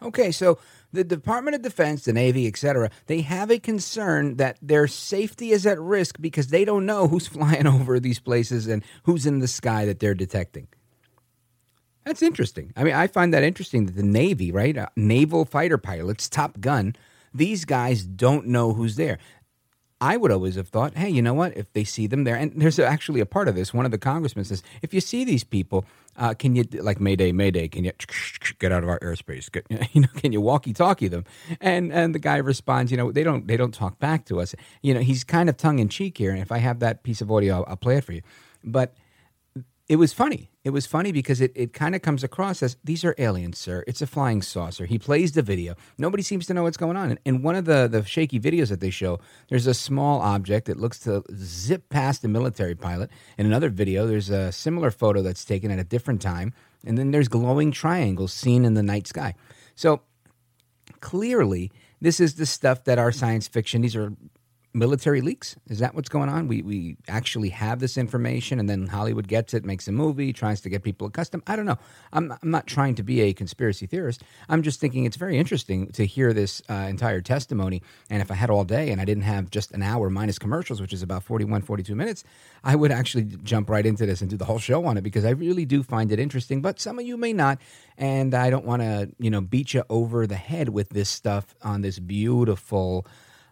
Okay, 0.00 0.30
so 0.30 0.58
the 0.92 1.04
Department 1.04 1.54
of 1.54 1.62
Defense, 1.62 2.04
the 2.04 2.12
Navy, 2.12 2.46
etc., 2.46 2.90
they 3.06 3.20
have 3.20 3.50
a 3.50 3.58
concern 3.58 4.36
that 4.36 4.58
their 4.62 4.86
safety 4.86 5.50
is 5.50 5.66
at 5.66 5.78
risk 5.78 6.16
because 6.20 6.48
they 6.48 6.64
don't 6.64 6.86
know 6.86 7.08
who's 7.08 7.26
flying 7.28 7.66
over 7.66 8.00
these 8.00 8.18
places 8.18 8.66
and 8.66 8.82
who's 9.04 9.26
in 9.26 9.40
the 9.40 9.48
sky 9.48 9.84
that 9.84 10.00
they're 10.00 10.14
detecting. 10.14 10.68
That's 12.04 12.22
interesting. 12.22 12.72
I 12.74 12.84
mean, 12.84 12.94
I 12.94 13.06
find 13.06 13.34
that 13.34 13.42
interesting 13.42 13.84
that 13.84 13.96
the 13.96 14.02
Navy, 14.02 14.50
right, 14.50 14.76
uh, 14.76 14.86
naval 14.96 15.44
fighter 15.44 15.76
pilots, 15.76 16.28
Top 16.28 16.58
Gun, 16.58 16.96
these 17.34 17.66
guys 17.66 18.02
don't 18.04 18.46
know 18.46 18.72
who's 18.72 18.96
there. 18.96 19.18
I 20.00 20.16
would 20.16 20.30
always 20.30 20.54
have 20.54 20.68
thought, 20.68 20.96
hey, 20.96 21.10
you 21.10 21.20
know 21.20 21.34
what? 21.34 21.56
If 21.56 21.72
they 21.72 21.84
see 21.84 22.06
them 22.06 22.24
there, 22.24 22.36
and 22.36 22.52
there's 22.54 22.78
actually 22.78 23.20
a 23.20 23.26
part 23.26 23.48
of 23.48 23.56
this. 23.56 23.74
One 23.74 23.84
of 23.84 23.90
the 23.90 23.98
congressmen 23.98 24.44
says, 24.44 24.62
if 24.80 24.94
you 24.94 25.00
see 25.00 25.24
these 25.24 25.44
people, 25.44 25.84
uh, 26.18 26.34
can 26.34 26.56
you 26.56 26.64
like 26.72 27.00
Mayday, 27.00 27.32
Mayday? 27.32 27.68
Can 27.68 27.84
you 27.84 27.92
get 28.58 28.72
out 28.72 28.82
of 28.82 28.88
our 28.88 28.98
airspace? 28.98 29.50
Get, 29.50 29.66
you 29.94 30.02
know, 30.02 30.08
can 30.16 30.32
you 30.32 30.40
walkie-talkie 30.40 31.08
them? 31.08 31.24
And 31.60 31.92
and 31.92 32.14
the 32.14 32.18
guy 32.18 32.36
responds, 32.36 32.90
you 32.90 32.96
know, 32.96 33.12
they 33.12 33.22
don't 33.22 33.46
they 33.46 33.56
don't 33.56 33.72
talk 33.72 33.98
back 33.98 34.24
to 34.26 34.40
us. 34.40 34.54
You 34.82 34.94
know, 34.94 35.00
he's 35.00 35.24
kind 35.24 35.48
of 35.48 35.56
tongue 35.56 35.78
in 35.78 35.88
cheek 35.88 36.18
here. 36.18 36.32
And 36.32 36.40
if 36.40 36.52
I 36.52 36.58
have 36.58 36.80
that 36.80 37.02
piece 37.02 37.20
of 37.20 37.30
audio, 37.30 37.56
I'll, 37.56 37.64
I'll 37.68 37.76
play 37.76 37.96
it 37.96 38.04
for 38.04 38.12
you. 38.12 38.22
But 38.64 38.94
it 39.88 39.96
was 39.96 40.12
funny. 40.12 40.50
It 40.64 40.70
was 40.70 40.84
funny 40.84 41.12
because 41.12 41.40
it, 41.40 41.50
it 41.54 41.72
kind 41.72 41.94
of 41.94 42.02
comes 42.02 42.22
across 42.22 42.62
as 42.62 42.76
these 42.84 43.04
are 43.04 43.14
aliens, 43.16 43.58
sir. 43.58 43.84
It's 43.86 44.02
a 44.02 44.06
flying 44.06 44.42
saucer. 44.42 44.84
He 44.84 44.98
plays 44.98 45.32
the 45.32 45.40
video. 45.40 45.76
Nobody 45.96 46.22
seems 46.22 46.46
to 46.46 46.54
know 46.54 46.64
what's 46.64 46.76
going 46.76 46.98
on. 46.98 47.10
And 47.10 47.18
in 47.24 47.42
one 47.42 47.56
of 47.56 47.64
the, 47.64 47.88
the 47.88 48.04
shaky 48.04 48.38
videos 48.38 48.68
that 48.68 48.80
they 48.80 48.90
show, 48.90 49.18
there's 49.48 49.66
a 49.66 49.72
small 49.72 50.20
object 50.20 50.66
that 50.66 50.78
looks 50.78 50.98
to 51.00 51.24
zip 51.34 51.88
past 51.88 52.22
a 52.22 52.28
military 52.28 52.74
pilot. 52.74 53.10
In 53.38 53.46
another 53.46 53.70
video, 53.70 54.06
there's 54.06 54.28
a 54.28 54.52
similar 54.52 54.90
photo 54.90 55.22
that's 55.22 55.44
taken 55.44 55.70
at 55.70 55.78
a 55.78 55.84
different 55.84 56.20
time. 56.20 56.52
And 56.84 56.98
then 56.98 57.10
there's 57.10 57.28
glowing 57.28 57.72
triangles 57.72 58.34
seen 58.34 58.66
in 58.66 58.74
the 58.74 58.82
night 58.82 59.06
sky. 59.06 59.34
So 59.74 60.02
clearly, 61.00 61.72
this 61.98 62.20
is 62.20 62.34
the 62.34 62.46
stuff 62.46 62.84
that 62.84 62.98
our 62.98 63.10
science 63.10 63.48
fiction, 63.48 63.80
these 63.80 63.96
are 63.96 64.12
military 64.74 65.20
leaks? 65.20 65.56
Is 65.68 65.78
that 65.78 65.94
what's 65.94 66.08
going 66.08 66.28
on? 66.28 66.48
We 66.48 66.62
we 66.62 66.96
actually 67.08 67.48
have 67.50 67.80
this 67.80 67.96
information, 67.96 68.60
and 68.60 68.68
then 68.68 68.86
Hollywood 68.86 69.28
gets 69.28 69.54
it, 69.54 69.64
makes 69.64 69.88
a 69.88 69.92
movie, 69.92 70.32
tries 70.32 70.60
to 70.62 70.68
get 70.68 70.82
people 70.82 71.06
accustomed. 71.06 71.42
I 71.46 71.56
don't 71.56 71.66
know. 71.66 71.78
I'm 72.12 72.32
I'm 72.32 72.50
not 72.50 72.66
trying 72.66 72.94
to 72.96 73.02
be 73.02 73.20
a 73.22 73.32
conspiracy 73.32 73.86
theorist. 73.86 74.22
I'm 74.48 74.62
just 74.62 74.80
thinking 74.80 75.04
it's 75.04 75.16
very 75.16 75.38
interesting 75.38 75.88
to 75.92 76.06
hear 76.06 76.32
this 76.32 76.62
uh, 76.68 76.74
entire 76.74 77.20
testimony. 77.20 77.82
And 78.10 78.22
if 78.22 78.30
I 78.30 78.34
had 78.34 78.50
all 78.50 78.64
day 78.64 78.90
and 78.90 79.00
I 79.00 79.04
didn't 79.04 79.24
have 79.24 79.50
just 79.50 79.72
an 79.72 79.82
hour 79.82 80.10
minus 80.10 80.38
commercials, 80.38 80.80
which 80.80 80.92
is 80.92 81.02
about 81.02 81.22
41, 81.22 81.62
42 81.62 81.94
minutes, 81.94 82.24
I 82.64 82.76
would 82.76 82.92
actually 82.92 83.24
jump 83.42 83.70
right 83.70 83.86
into 83.86 84.06
this 84.06 84.20
and 84.20 84.30
do 84.30 84.36
the 84.36 84.44
whole 84.44 84.58
show 84.58 84.84
on 84.84 84.96
it 84.96 85.02
because 85.02 85.24
I 85.24 85.30
really 85.30 85.64
do 85.64 85.82
find 85.82 86.12
it 86.12 86.18
interesting. 86.18 86.60
But 86.62 86.80
some 86.80 86.98
of 86.98 87.06
you 87.06 87.16
may 87.16 87.32
not, 87.32 87.58
and 87.96 88.34
I 88.34 88.50
don't 88.50 88.64
want 88.64 88.82
to 88.82 89.10
you 89.18 89.30
know 89.30 89.40
beat 89.40 89.74
you 89.74 89.84
over 89.88 90.26
the 90.26 90.36
head 90.36 90.68
with 90.68 90.90
this 90.90 91.08
stuff 91.08 91.54
on 91.62 91.82
this 91.82 91.98
beautiful 91.98 93.06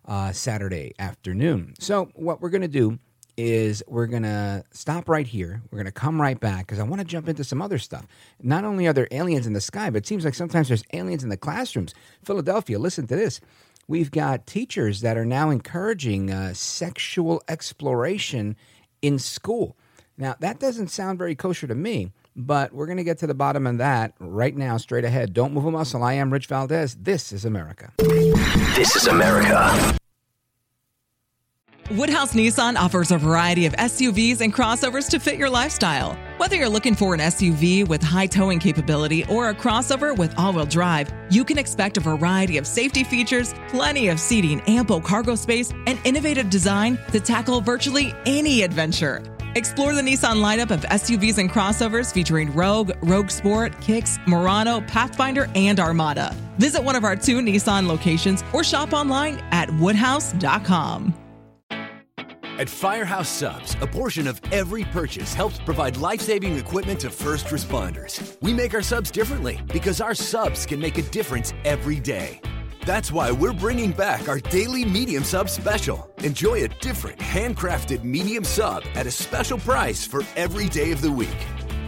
uh, 0.06 0.32
Saturday 0.32 0.94
afternoon. 0.98 1.74
So, 1.78 2.10
what 2.14 2.40
we're 2.40 2.50
going 2.50 2.62
to 2.62 2.68
do 2.68 2.98
is 3.36 3.82
we're 3.86 4.06
going 4.06 4.22
to 4.22 4.64
stop 4.70 5.08
right 5.08 5.26
here. 5.26 5.62
We're 5.70 5.78
going 5.78 5.86
to 5.86 5.92
come 5.92 6.20
right 6.20 6.38
back 6.38 6.66
because 6.66 6.78
I 6.78 6.84
want 6.84 7.00
to 7.00 7.06
jump 7.06 7.28
into 7.28 7.44
some 7.44 7.60
other 7.60 7.78
stuff. 7.78 8.06
Not 8.42 8.64
only 8.64 8.86
are 8.86 8.92
there 8.92 9.08
aliens 9.10 9.46
in 9.46 9.52
the 9.52 9.60
sky, 9.60 9.90
but 9.90 9.98
it 9.98 10.06
seems 10.06 10.24
like 10.24 10.34
sometimes 10.34 10.68
there's 10.68 10.84
aliens 10.92 11.22
in 11.22 11.28
the 11.28 11.36
classrooms. 11.36 11.94
Philadelphia, 12.24 12.78
listen 12.78 13.06
to 13.08 13.16
this. 13.16 13.40
We've 13.88 14.10
got 14.10 14.46
teachers 14.46 15.00
that 15.02 15.16
are 15.16 15.24
now 15.24 15.50
encouraging 15.50 16.30
uh, 16.30 16.54
sexual 16.54 17.42
exploration 17.46 18.56
in 19.02 19.18
school. 19.18 19.76
Now, 20.18 20.34
that 20.40 20.58
doesn't 20.58 20.88
sound 20.88 21.18
very 21.18 21.34
kosher 21.34 21.66
to 21.66 21.74
me, 21.74 22.10
but 22.34 22.72
we're 22.72 22.86
going 22.86 22.96
to 22.96 23.04
get 23.04 23.18
to 23.18 23.26
the 23.26 23.34
bottom 23.34 23.66
of 23.66 23.78
that 23.78 24.14
right 24.18 24.56
now, 24.56 24.78
straight 24.78 25.04
ahead. 25.04 25.34
Don't 25.34 25.52
move 25.52 25.66
a 25.66 25.70
muscle. 25.70 26.02
I 26.02 26.14
am 26.14 26.32
Rich 26.32 26.46
Valdez. 26.46 26.96
This 26.96 27.32
is 27.32 27.44
America. 27.44 27.92
This 28.76 28.94
is 28.94 29.06
America. 29.06 29.96
Woodhouse 31.92 32.34
Nissan 32.34 32.76
offers 32.76 33.10
a 33.10 33.16
variety 33.16 33.64
of 33.64 33.72
SUVs 33.72 34.42
and 34.42 34.52
crossovers 34.52 35.08
to 35.08 35.18
fit 35.18 35.38
your 35.38 35.48
lifestyle. 35.48 36.14
Whether 36.36 36.56
you're 36.56 36.68
looking 36.68 36.94
for 36.94 37.14
an 37.14 37.20
SUV 37.20 37.88
with 37.88 38.02
high 38.02 38.26
towing 38.26 38.58
capability 38.58 39.24
or 39.30 39.48
a 39.48 39.54
crossover 39.54 40.14
with 40.14 40.38
all 40.38 40.52
wheel 40.52 40.66
drive, 40.66 41.10
you 41.30 41.42
can 41.42 41.56
expect 41.56 41.96
a 41.96 42.00
variety 42.00 42.58
of 42.58 42.66
safety 42.66 43.02
features, 43.02 43.54
plenty 43.68 44.08
of 44.08 44.20
seating, 44.20 44.60
ample 44.66 45.00
cargo 45.00 45.36
space, 45.36 45.72
and 45.86 45.98
innovative 46.04 46.50
design 46.50 46.98
to 47.12 47.18
tackle 47.18 47.62
virtually 47.62 48.12
any 48.26 48.60
adventure. 48.60 49.22
Explore 49.56 49.94
the 49.94 50.02
Nissan 50.02 50.42
lineup 50.42 50.70
of 50.70 50.82
SUVs 50.82 51.38
and 51.38 51.50
crossovers 51.50 52.12
featuring 52.12 52.52
Rogue, 52.52 52.90
Rogue 53.00 53.30
Sport, 53.30 53.80
Kicks, 53.80 54.18
Murano, 54.26 54.82
Pathfinder, 54.82 55.48
and 55.54 55.80
Armada. 55.80 56.36
Visit 56.58 56.84
one 56.84 56.94
of 56.94 57.04
our 57.04 57.16
two 57.16 57.38
Nissan 57.38 57.86
locations 57.86 58.44
or 58.52 58.62
shop 58.62 58.92
online 58.92 59.42
at 59.52 59.70
woodhouse.com. 59.78 61.14
At 62.58 62.68
Firehouse 62.68 63.30
Subs, 63.30 63.78
a 63.80 63.86
portion 63.86 64.26
of 64.26 64.42
every 64.52 64.84
purchase 64.84 65.32
helps 65.32 65.58
provide 65.58 65.96
life 65.96 66.20
saving 66.20 66.58
equipment 66.58 67.00
to 67.00 67.10
first 67.10 67.46
responders. 67.46 68.36
We 68.42 68.52
make 68.52 68.74
our 68.74 68.82
subs 68.82 69.10
differently 69.10 69.58
because 69.72 70.02
our 70.02 70.14
subs 70.14 70.66
can 70.66 70.78
make 70.78 70.98
a 70.98 71.02
difference 71.02 71.54
every 71.64 71.98
day. 71.98 72.42
That's 72.86 73.10
why 73.10 73.32
we're 73.32 73.52
bringing 73.52 73.90
back 73.90 74.28
our 74.28 74.38
daily 74.38 74.84
medium 74.84 75.24
sub 75.24 75.50
special. 75.50 76.08
Enjoy 76.18 76.62
a 76.62 76.68
different 76.68 77.18
handcrafted 77.18 78.04
medium 78.04 78.44
sub 78.44 78.84
at 78.94 79.08
a 79.08 79.10
special 79.10 79.58
price 79.58 80.06
for 80.06 80.22
every 80.36 80.68
day 80.68 80.92
of 80.92 81.00
the 81.00 81.10
week. 81.10 81.36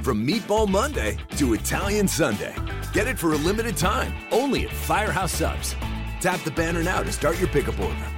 From 0.02 0.26
Meatball 0.26 0.68
Monday 0.68 1.16
to 1.36 1.54
Italian 1.54 2.08
Sunday. 2.08 2.52
Get 2.92 3.06
it 3.06 3.16
for 3.16 3.32
a 3.32 3.36
limited 3.36 3.76
time 3.76 4.12
only 4.32 4.66
at 4.66 4.72
Firehouse 4.72 5.30
Subs. 5.30 5.76
Tap 6.20 6.40
the 6.40 6.50
banner 6.50 6.82
now 6.82 7.04
to 7.04 7.12
start 7.12 7.38
your 7.38 7.48
pickup 7.48 7.78
order. 7.78 8.17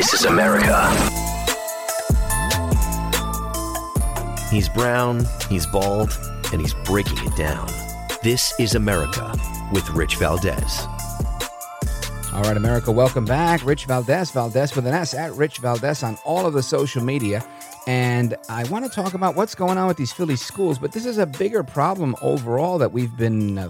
This 0.00 0.14
is 0.14 0.24
America. 0.24 0.88
He's 4.50 4.66
brown, 4.66 5.26
he's 5.50 5.66
bald, 5.66 6.18
and 6.54 6.62
he's 6.62 6.72
breaking 6.72 7.18
it 7.18 7.36
down. 7.36 7.68
This 8.22 8.58
is 8.58 8.74
America 8.74 9.38
with 9.74 9.86
Rich 9.90 10.16
Valdez. 10.16 10.86
All 12.32 12.40
right, 12.44 12.56
America, 12.56 12.90
welcome 12.90 13.26
back. 13.26 13.62
Rich 13.62 13.84
Valdez, 13.84 14.30
Valdez 14.30 14.74
with 14.74 14.86
an 14.86 14.94
S 14.94 15.12
at 15.12 15.34
Rich 15.34 15.58
Valdez 15.58 16.02
on 16.02 16.16
all 16.24 16.46
of 16.46 16.54
the 16.54 16.62
social 16.62 17.04
media. 17.04 17.44
And 17.86 18.36
I 18.48 18.64
want 18.70 18.86
to 18.86 18.90
talk 18.90 19.12
about 19.12 19.36
what's 19.36 19.54
going 19.54 19.76
on 19.76 19.86
with 19.86 19.98
these 19.98 20.12
Philly 20.12 20.36
schools, 20.36 20.78
but 20.78 20.92
this 20.92 21.04
is 21.04 21.18
a 21.18 21.26
bigger 21.26 21.62
problem 21.62 22.16
overall 22.22 22.78
that 22.78 22.90
we've 22.90 23.14
been 23.18 23.58
uh, 23.58 23.68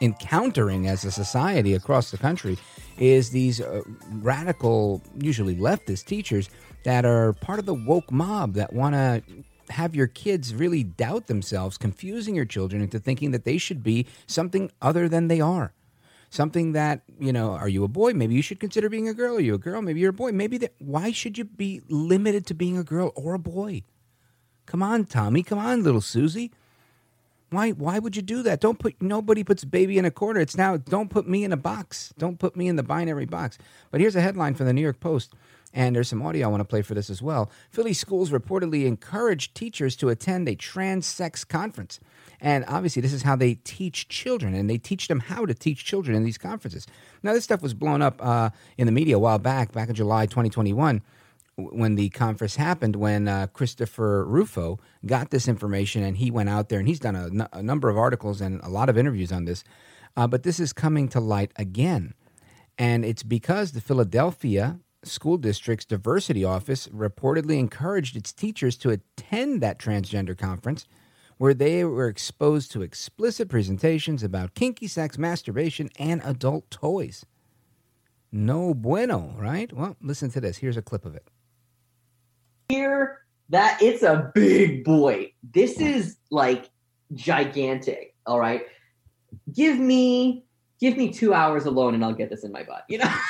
encountering 0.00 0.86
as 0.86 1.04
a 1.04 1.10
society 1.10 1.74
across 1.74 2.10
the 2.10 2.18
country 2.18 2.58
is 2.98 3.30
these 3.30 3.60
uh, 3.60 3.82
radical, 4.12 5.02
usually 5.18 5.56
leftist 5.56 6.04
teachers 6.06 6.48
that 6.84 7.04
are 7.04 7.32
part 7.34 7.58
of 7.58 7.66
the 7.66 7.74
woke 7.74 8.10
mob 8.10 8.54
that 8.54 8.72
want 8.72 8.94
to 8.94 9.22
have 9.70 9.94
your 9.94 10.06
kids 10.06 10.54
really 10.54 10.84
doubt 10.84 11.26
themselves, 11.26 11.78
confusing 11.78 12.34
your 12.34 12.44
children 12.44 12.82
into 12.82 12.98
thinking 12.98 13.30
that 13.30 13.44
they 13.44 13.58
should 13.58 13.82
be 13.82 14.06
something 14.26 14.70
other 14.82 15.08
than 15.08 15.28
they 15.28 15.40
are. 15.40 15.72
Something 16.30 16.72
that, 16.72 17.02
you 17.18 17.32
know, 17.32 17.52
are 17.52 17.68
you 17.68 17.84
a 17.84 17.88
boy? 17.88 18.12
Maybe 18.12 18.34
you 18.34 18.42
should 18.42 18.58
consider 18.58 18.88
being 18.88 19.08
a 19.08 19.14
girl. 19.14 19.36
Are 19.36 19.40
you 19.40 19.54
a 19.54 19.58
girl? 19.58 19.80
Maybe 19.80 20.00
you're 20.00 20.10
a 20.10 20.12
boy. 20.12 20.32
Maybe 20.32 20.58
that, 20.58 20.74
why 20.78 21.12
should 21.12 21.38
you 21.38 21.44
be 21.44 21.80
limited 21.88 22.44
to 22.46 22.54
being 22.54 22.76
a 22.76 22.82
girl 22.82 23.12
or 23.14 23.34
a 23.34 23.38
boy? 23.38 23.84
Come 24.66 24.82
on, 24.82 25.04
Tommy. 25.04 25.42
Come 25.42 25.60
on, 25.60 25.84
little 25.84 26.00
Susie. 26.00 26.50
Why 27.54 27.70
why 27.70 27.98
would 27.98 28.16
you 28.16 28.22
do 28.22 28.42
that? 28.42 28.60
Don't 28.60 28.78
put 28.78 29.00
nobody 29.00 29.44
puts 29.44 29.64
baby 29.64 29.98
in 29.98 30.04
a 30.04 30.10
corner. 30.10 30.40
It's 30.40 30.56
now 30.56 30.76
don't 30.76 31.10
put 31.10 31.28
me 31.28 31.44
in 31.44 31.52
a 31.52 31.56
box. 31.56 32.12
Don't 32.18 32.38
put 32.38 32.56
me 32.56 32.68
in 32.68 32.76
the 32.76 32.82
binary 32.82 33.26
box. 33.26 33.58
But 33.90 34.00
here's 34.00 34.16
a 34.16 34.20
headline 34.20 34.54
from 34.54 34.66
the 34.66 34.72
New 34.72 34.82
York 34.82 35.00
Post. 35.00 35.34
And 35.76 35.96
there's 35.96 36.08
some 36.08 36.22
audio 36.22 36.46
I 36.46 36.50
want 36.50 36.60
to 36.60 36.64
play 36.64 36.82
for 36.82 36.94
this 36.94 37.10
as 37.10 37.20
well. 37.20 37.50
Philly 37.70 37.94
schools 37.94 38.30
reportedly 38.30 38.86
encourage 38.86 39.52
teachers 39.54 39.96
to 39.96 40.08
attend 40.08 40.48
a 40.48 40.54
trans 40.54 41.04
sex 41.04 41.44
conference. 41.44 41.98
And 42.40 42.64
obviously, 42.68 43.02
this 43.02 43.12
is 43.12 43.22
how 43.22 43.34
they 43.34 43.54
teach 43.54 44.08
children, 44.08 44.54
and 44.54 44.70
they 44.70 44.78
teach 44.78 45.08
them 45.08 45.18
how 45.18 45.46
to 45.46 45.54
teach 45.54 45.84
children 45.84 46.16
in 46.16 46.22
these 46.22 46.38
conferences. 46.38 46.86
Now, 47.24 47.32
this 47.32 47.42
stuff 47.42 47.60
was 47.60 47.74
blown 47.74 48.02
up 48.02 48.24
uh, 48.24 48.50
in 48.78 48.86
the 48.86 48.92
media 48.92 49.16
a 49.16 49.18
while 49.18 49.40
back, 49.40 49.72
back 49.72 49.88
in 49.88 49.96
July 49.96 50.26
2021 50.26 51.02
when 51.56 51.94
the 51.94 52.08
conference 52.10 52.56
happened, 52.56 52.96
when 52.96 53.28
uh, 53.28 53.46
Christopher 53.48 54.24
Rufo 54.24 54.78
got 55.06 55.30
this 55.30 55.46
information 55.46 56.02
and 56.02 56.16
he 56.16 56.30
went 56.30 56.48
out 56.48 56.68
there 56.68 56.78
and 56.78 56.88
he's 56.88 57.00
done 57.00 57.16
a, 57.16 57.26
n- 57.26 57.48
a 57.52 57.62
number 57.62 57.88
of 57.88 57.96
articles 57.96 58.40
and 58.40 58.60
a 58.62 58.68
lot 58.68 58.88
of 58.88 58.98
interviews 58.98 59.30
on 59.30 59.44
this. 59.44 59.62
Uh, 60.16 60.26
but 60.26 60.42
this 60.42 60.58
is 60.58 60.72
coming 60.72 61.08
to 61.08 61.20
light 61.20 61.52
again. 61.56 62.14
And 62.76 63.04
it's 63.04 63.22
because 63.22 63.72
the 63.72 63.80
Philadelphia 63.80 64.80
School 65.04 65.36
District's 65.36 65.84
diversity 65.84 66.44
office 66.44 66.88
reportedly 66.88 67.58
encouraged 67.58 68.16
its 68.16 68.32
teachers 68.32 68.76
to 68.78 68.90
attend 68.90 69.60
that 69.60 69.78
transgender 69.78 70.36
conference 70.36 70.86
where 71.36 71.54
they 71.54 71.84
were 71.84 72.08
exposed 72.08 72.70
to 72.72 72.82
explicit 72.82 73.48
presentations 73.48 74.22
about 74.22 74.54
kinky 74.54 74.86
sex, 74.86 75.18
masturbation, 75.18 75.90
and 75.98 76.22
adult 76.24 76.70
toys. 76.70 77.26
No 78.32 78.72
bueno, 78.72 79.34
right? 79.36 79.72
Well, 79.72 79.96
listen 80.00 80.30
to 80.30 80.40
this. 80.40 80.58
Here's 80.58 80.76
a 80.76 80.82
clip 80.82 81.04
of 81.04 81.14
it 81.14 81.28
here 82.68 83.20
that 83.50 83.82
it's 83.82 84.02
a 84.02 84.30
big 84.34 84.84
boy. 84.84 85.32
This 85.52 85.80
is 85.80 86.16
like 86.30 86.70
gigantic. 87.12 88.14
All 88.26 88.40
right. 88.40 88.62
Give 89.52 89.78
me 89.78 90.44
give 90.80 90.96
me 90.96 91.12
two 91.12 91.34
hours 91.34 91.66
alone 91.66 91.94
and 91.94 92.04
I'll 92.04 92.14
get 92.14 92.30
this 92.30 92.44
in 92.44 92.52
my 92.52 92.62
butt. 92.62 92.84
You 92.88 92.98
know? 92.98 93.14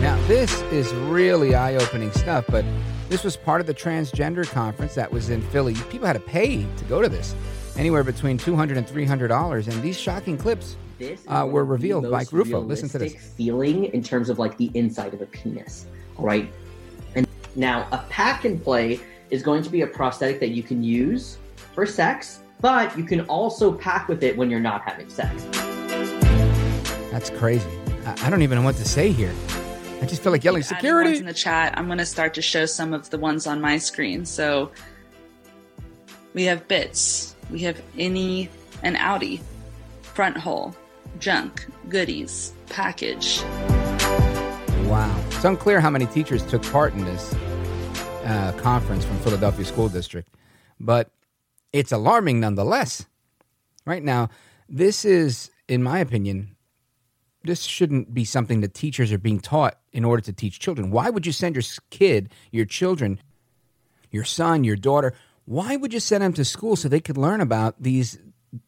Now, 0.00 0.16
this 0.28 0.62
is 0.70 0.94
really 0.94 1.56
eye 1.56 1.74
opening 1.74 2.12
stuff. 2.12 2.44
But 2.48 2.64
this 3.08 3.24
was 3.24 3.36
part 3.36 3.60
of 3.60 3.66
the 3.66 3.74
transgender 3.74 4.48
conference 4.48 4.94
that 4.94 5.10
was 5.10 5.28
in 5.28 5.42
Philly. 5.42 5.74
People 5.90 6.06
had 6.06 6.12
to 6.12 6.20
pay 6.20 6.62
to 6.62 6.84
go 6.84 7.02
to 7.02 7.08
this, 7.08 7.34
anywhere 7.78 8.04
between 8.04 8.38
$200 8.38 8.76
and 8.76 8.86
$300. 8.86 9.68
And 9.68 9.82
these 9.82 9.98
shocking 9.98 10.36
clips 10.36 10.76
This 10.98 11.22
uh, 11.28 11.46
were 11.48 11.64
revealed 11.64 12.04
by 12.04 12.18
most 12.18 12.32
Rufo. 12.32 12.60
Listen 12.60 12.88
to 12.90 12.98
this. 12.98 13.14
Feeling 13.36 13.84
in 13.86 14.02
terms 14.02 14.28
of 14.28 14.38
like 14.38 14.56
the 14.56 14.70
inside 14.74 15.14
of 15.14 15.22
a 15.22 15.26
penis. 15.26 15.86
All 16.18 16.24
right. 16.24 16.52
And 17.14 17.26
now 17.54 17.86
a 17.92 17.98
pack 18.10 18.44
and 18.44 18.62
play 18.62 19.00
is 19.30 19.42
going 19.42 19.62
to 19.62 19.70
be 19.70 19.82
a 19.82 19.86
prosthetic 19.86 20.40
that 20.40 20.50
you 20.50 20.62
can 20.62 20.82
use 20.82 21.38
for 21.74 21.86
sex, 21.86 22.40
but 22.60 22.96
you 22.98 23.04
can 23.04 23.20
also 23.22 23.72
pack 23.72 24.08
with 24.08 24.22
it 24.22 24.36
when 24.36 24.50
you're 24.50 24.60
not 24.60 24.82
having 24.82 25.08
sex. 25.08 25.44
That's 27.12 27.30
crazy. 27.30 27.68
I, 28.04 28.26
I 28.26 28.30
don't 28.30 28.42
even 28.42 28.58
know 28.58 28.64
what 28.64 28.76
to 28.76 28.84
say 28.84 29.12
here. 29.12 29.32
I 30.00 30.06
just 30.06 30.22
feel 30.22 30.32
like 30.32 30.44
yelling 30.44 30.62
Keep 30.62 30.68
security. 30.68 31.18
in 31.18 31.26
the 31.26 31.34
chat. 31.34 31.76
I'm 31.76 31.86
going 31.86 31.98
to 31.98 32.06
start 32.06 32.34
to 32.34 32.42
show 32.42 32.66
some 32.66 32.92
of 32.92 33.10
the 33.10 33.18
ones 33.18 33.46
on 33.46 33.60
my 33.60 33.78
screen. 33.78 34.24
So 34.24 34.70
we 36.34 36.44
have 36.44 36.68
bits, 36.68 37.34
we 37.50 37.60
have 37.60 37.80
innie 37.96 38.48
and 38.82 38.96
outie, 38.96 39.40
front 40.02 40.36
hole, 40.36 40.74
junk, 41.18 41.66
goodies, 41.88 42.52
package. 42.68 43.42
Wow. 44.84 45.14
It's 45.30 45.44
unclear 45.44 45.80
how 45.80 45.90
many 45.90 46.06
teachers 46.06 46.44
took 46.46 46.62
part 46.62 46.94
in 46.94 47.04
this 47.04 47.34
uh, 48.24 48.52
conference 48.58 49.04
from 49.04 49.18
Philadelphia 49.18 49.64
School 49.64 49.88
District, 49.88 50.28
but 50.80 51.10
it's 51.72 51.92
alarming 51.92 52.40
nonetheless. 52.40 53.06
Right 53.84 54.02
now, 54.02 54.28
this 54.68 55.04
is, 55.04 55.50
in 55.68 55.82
my 55.82 55.98
opinion, 55.98 56.56
this 57.44 57.62
shouldn't 57.62 58.12
be 58.12 58.24
something 58.24 58.60
that 58.60 58.74
teachers 58.74 59.12
are 59.12 59.18
being 59.18 59.40
taught 59.40 59.78
in 59.92 60.04
order 60.04 60.20
to 60.22 60.32
teach 60.32 60.58
children. 60.58 60.90
Why 60.90 61.08
would 61.08 61.24
you 61.24 61.32
send 61.32 61.54
your 61.54 61.64
kid, 61.90 62.30
your 62.50 62.66
children, 62.66 63.20
your 64.10 64.24
son, 64.24 64.64
your 64.64 64.76
daughter, 64.76 65.14
why 65.48 65.76
would 65.76 65.94
you 65.94 66.00
send 66.00 66.22
them 66.22 66.34
to 66.34 66.44
school 66.44 66.76
so 66.76 66.88
they 66.88 67.00
could 67.00 67.16
learn 67.16 67.40
about 67.40 67.82
these 67.82 68.18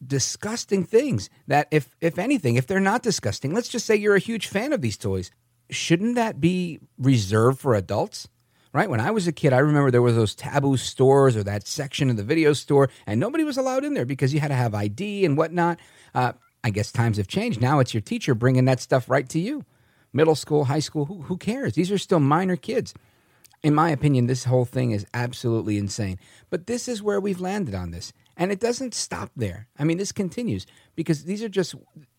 disgusting 0.05 0.83
things 0.83 1.29
that 1.45 1.67
if 1.69 1.95
if 2.01 2.17
anything, 2.17 2.55
if 2.55 2.65
they're 2.65 2.79
not 2.79 3.03
disgusting, 3.03 3.53
let's 3.53 3.69
just 3.69 3.85
say 3.85 3.95
you're 3.95 4.15
a 4.15 4.19
huge 4.19 4.47
fan 4.47 4.73
of 4.73 4.81
these 4.81 4.97
toys, 4.97 5.29
shouldn't 5.69 6.15
that 6.15 6.41
be 6.41 6.79
reserved 6.97 7.59
for 7.59 7.75
adults? 7.75 8.27
Right? 8.73 8.89
When 8.89 8.99
I 8.99 9.11
was 9.11 9.27
a 9.27 9.31
kid, 9.31 9.53
I 9.53 9.59
remember 9.59 9.91
there 9.91 10.01
was 10.01 10.15
those 10.15 10.33
taboo 10.33 10.75
stores 10.75 11.37
or 11.37 11.43
that 11.43 11.67
section 11.67 12.09
of 12.09 12.17
the 12.17 12.23
video 12.23 12.51
store, 12.53 12.89
and 13.05 13.19
nobody 13.19 13.43
was 13.43 13.57
allowed 13.57 13.83
in 13.83 13.93
there 13.93 14.05
because 14.05 14.33
you 14.33 14.39
had 14.39 14.47
to 14.47 14.55
have 14.55 14.73
ID 14.73 15.23
and 15.23 15.37
whatnot. 15.37 15.77
Uh, 16.15 16.31
I 16.63 16.71
guess 16.71 16.91
times 16.91 17.17
have 17.17 17.27
changed. 17.27 17.61
Now 17.61 17.79
it's 17.79 17.93
your 17.93 18.01
teacher 18.01 18.33
bringing 18.33 18.65
that 18.65 18.79
stuff 18.79 19.07
right 19.07 19.29
to 19.29 19.39
you. 19.39 19.65
Middle 20.13 20.35
school, 20.35 20.65
high 20.65 20.79
school, 20.79 21.05
who, 21.05 21.21
who 21.23 21.37
cares? 21.37 21.73
These 21.73 21.91
are 21.91 21.97
still 21.99 22.19
minor 22.19 22.55
kids. 22.55 22.95
In 23.63 23.75
my 23.75 23.91
opinion, 23.91 24.25
this 24.25 24.45
whole 24.45 24.65
thing 24.65 24.91
is 24.91 25.05
absolutely 25.13 25.77
insane. 25.77 26.17
But 26.49 26.65
this 26.67 26.87
is 26.87 27.03
where 27.03 27.19
we've 27.19 27.39
landed 27.39 27.75
on 27.75 27.91
this. 27.91 28.11
And 28.35 28.51
it 28.51 28.59
doesn't 28.59 28.95
stop 28.95 29.29
there. 29.35 29.67
I 29.77 29.83
mean, 29.83 29.97
this 29.97 30.11
continues 30.11 30.65
because 30.95 31.25
these 31.25 31.43
are 31.43 31.49
just 31.49 31.75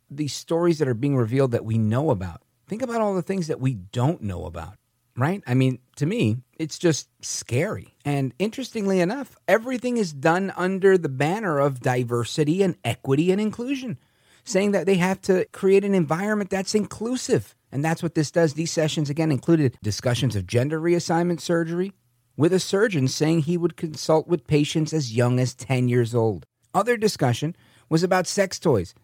these 0.09 0.35
stories 0.35 0.79
that 0.79 0.89
are 0.89 0.95
being 0.95 1.17
revealed 1.17 1.51
that 1.53 1.65
we 1.65 1.79
know 1.79 2.11
about. 2.11 2.43
Think 2.69 2.83
about 2.83 3.01
all 3.01 3.15
the 3.15 3.23
things 3.23 3.49
that 3.49 3.61
we 3.61 3.75
don't 3.75 4.23
know 4.23 4.45
about, 4.45 4.75
right? 5.17 5.43
I 5.47 5.55
mean, 5.55 5.81
to 5.97 6.07
me, 6.07 6.39
it's 6.59 6.79
just 6.79 7.09
scary. 7.23 7.97
And 8.05 8.33
interestingly 8.39 9.01
enough, 9.01 9.37
everything 9.49 9.97
is 9.97 10.13
done 10.13 10.53
under 10.57 10.97
the 10.97 11.09
banner 11.09 11.59
of 11.59 11.81
diversity 11.81 12.63
and 12.63 12.77
equity 12.85 13.33
and 13.33 13.41
inclusion, 13.41 13.99
saying 14.45 14.73
that 14.73 14.87
they 14.87 14.97
have 14.97 15.21
to 15.23 15.47
create 15.47 15.85
an 15.85 15.95
environment 15.95 16.51
that's 16.51 16.75
inclusive. 16.75 17.57
And 17.73 17.83
that's 17.83 18.03
what 18.03 18.15
this 18.15 18.31
does. 18.31 18.55
These 18.55 18.71
sessions, 18.71 19.09
again, 19.09 19.33
included 19.33 19.79
discussions 19.83 20.37
of 20.37 20.47
gender 20.47 20.79
reassignment 20.79 21.41
surgery, 21.41 21.95
with 22.37 22.53
a 22.53 22.61
surgeon 22.61 23.09
saying 23.09 23.41
he 23.41 23.57
would 23.57 23.77
consult 23.77 24.29
with 24.29 24.47
patients 24.47 24.93
as 24.93 25.17
young 25.17 25.41
as 25.41 25.55
10 25.55 25.89
years 25.89 26.15
old. 26.15 26.47
Other 26.75 26.97
discussion 26.97 27.57
was 27.89 28.03
about 28.03 28.27
sex 28.27 28.59
toys 28.59 28.95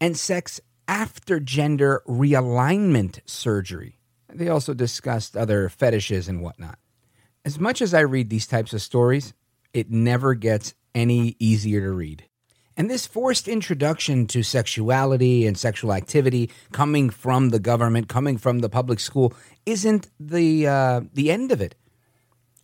and 0.00 0.16
sex 0.16 0.60
after 0.88 1.40
gender 1.40 2.02
realignment 2.06 3.20
surgery. 3.26 3.98
They 4.32 4.48
also 4.48 4.74
discussed 4.74 5.36
other 5.36 5.68
fetishes 5.68 6.28
and 6.28 6.42
whatnot. 6.42 6.78
As 7.44 7.58
much 7.60 7.80
as 7.80 7.94
I 7.94 8.00
read 8.00 8.28
these 8.28 8.46
types 8.46 8.72
of 8.72 8.82
stories, 8.82 9.32
it 9.72 9.90
never 9.90 10.34
gets 10.34 10.74
any 10.94 11.36
easier 11.38 11.80
to 11.82 11.92
read. 11.92 12.24
And 12.76 12.90
this 12.90 13.06
forced 13.06 13.48
introduction 13.48 14.26
to 14.26 14.42
sexuality 14.42 15.46
and 15.46 15.56
sexual 15.56 15.94
activity 15.94 16.50
coming 16.72 17.08
from 17.08 17.48
the 17.48 17.58
government, 17.58 18.08
coming 18.08 18.36
from 18.36 18.58
the 18.58 18.68
public 18.68 19.00
school, 19.00 19.32
isn't 19.64 20.10
the 20.20 20.66
uh, 20.66 21.00
the 21.14 21.30
end 21.30 21.52
of 21.52 21.62
it. 21.62 21.74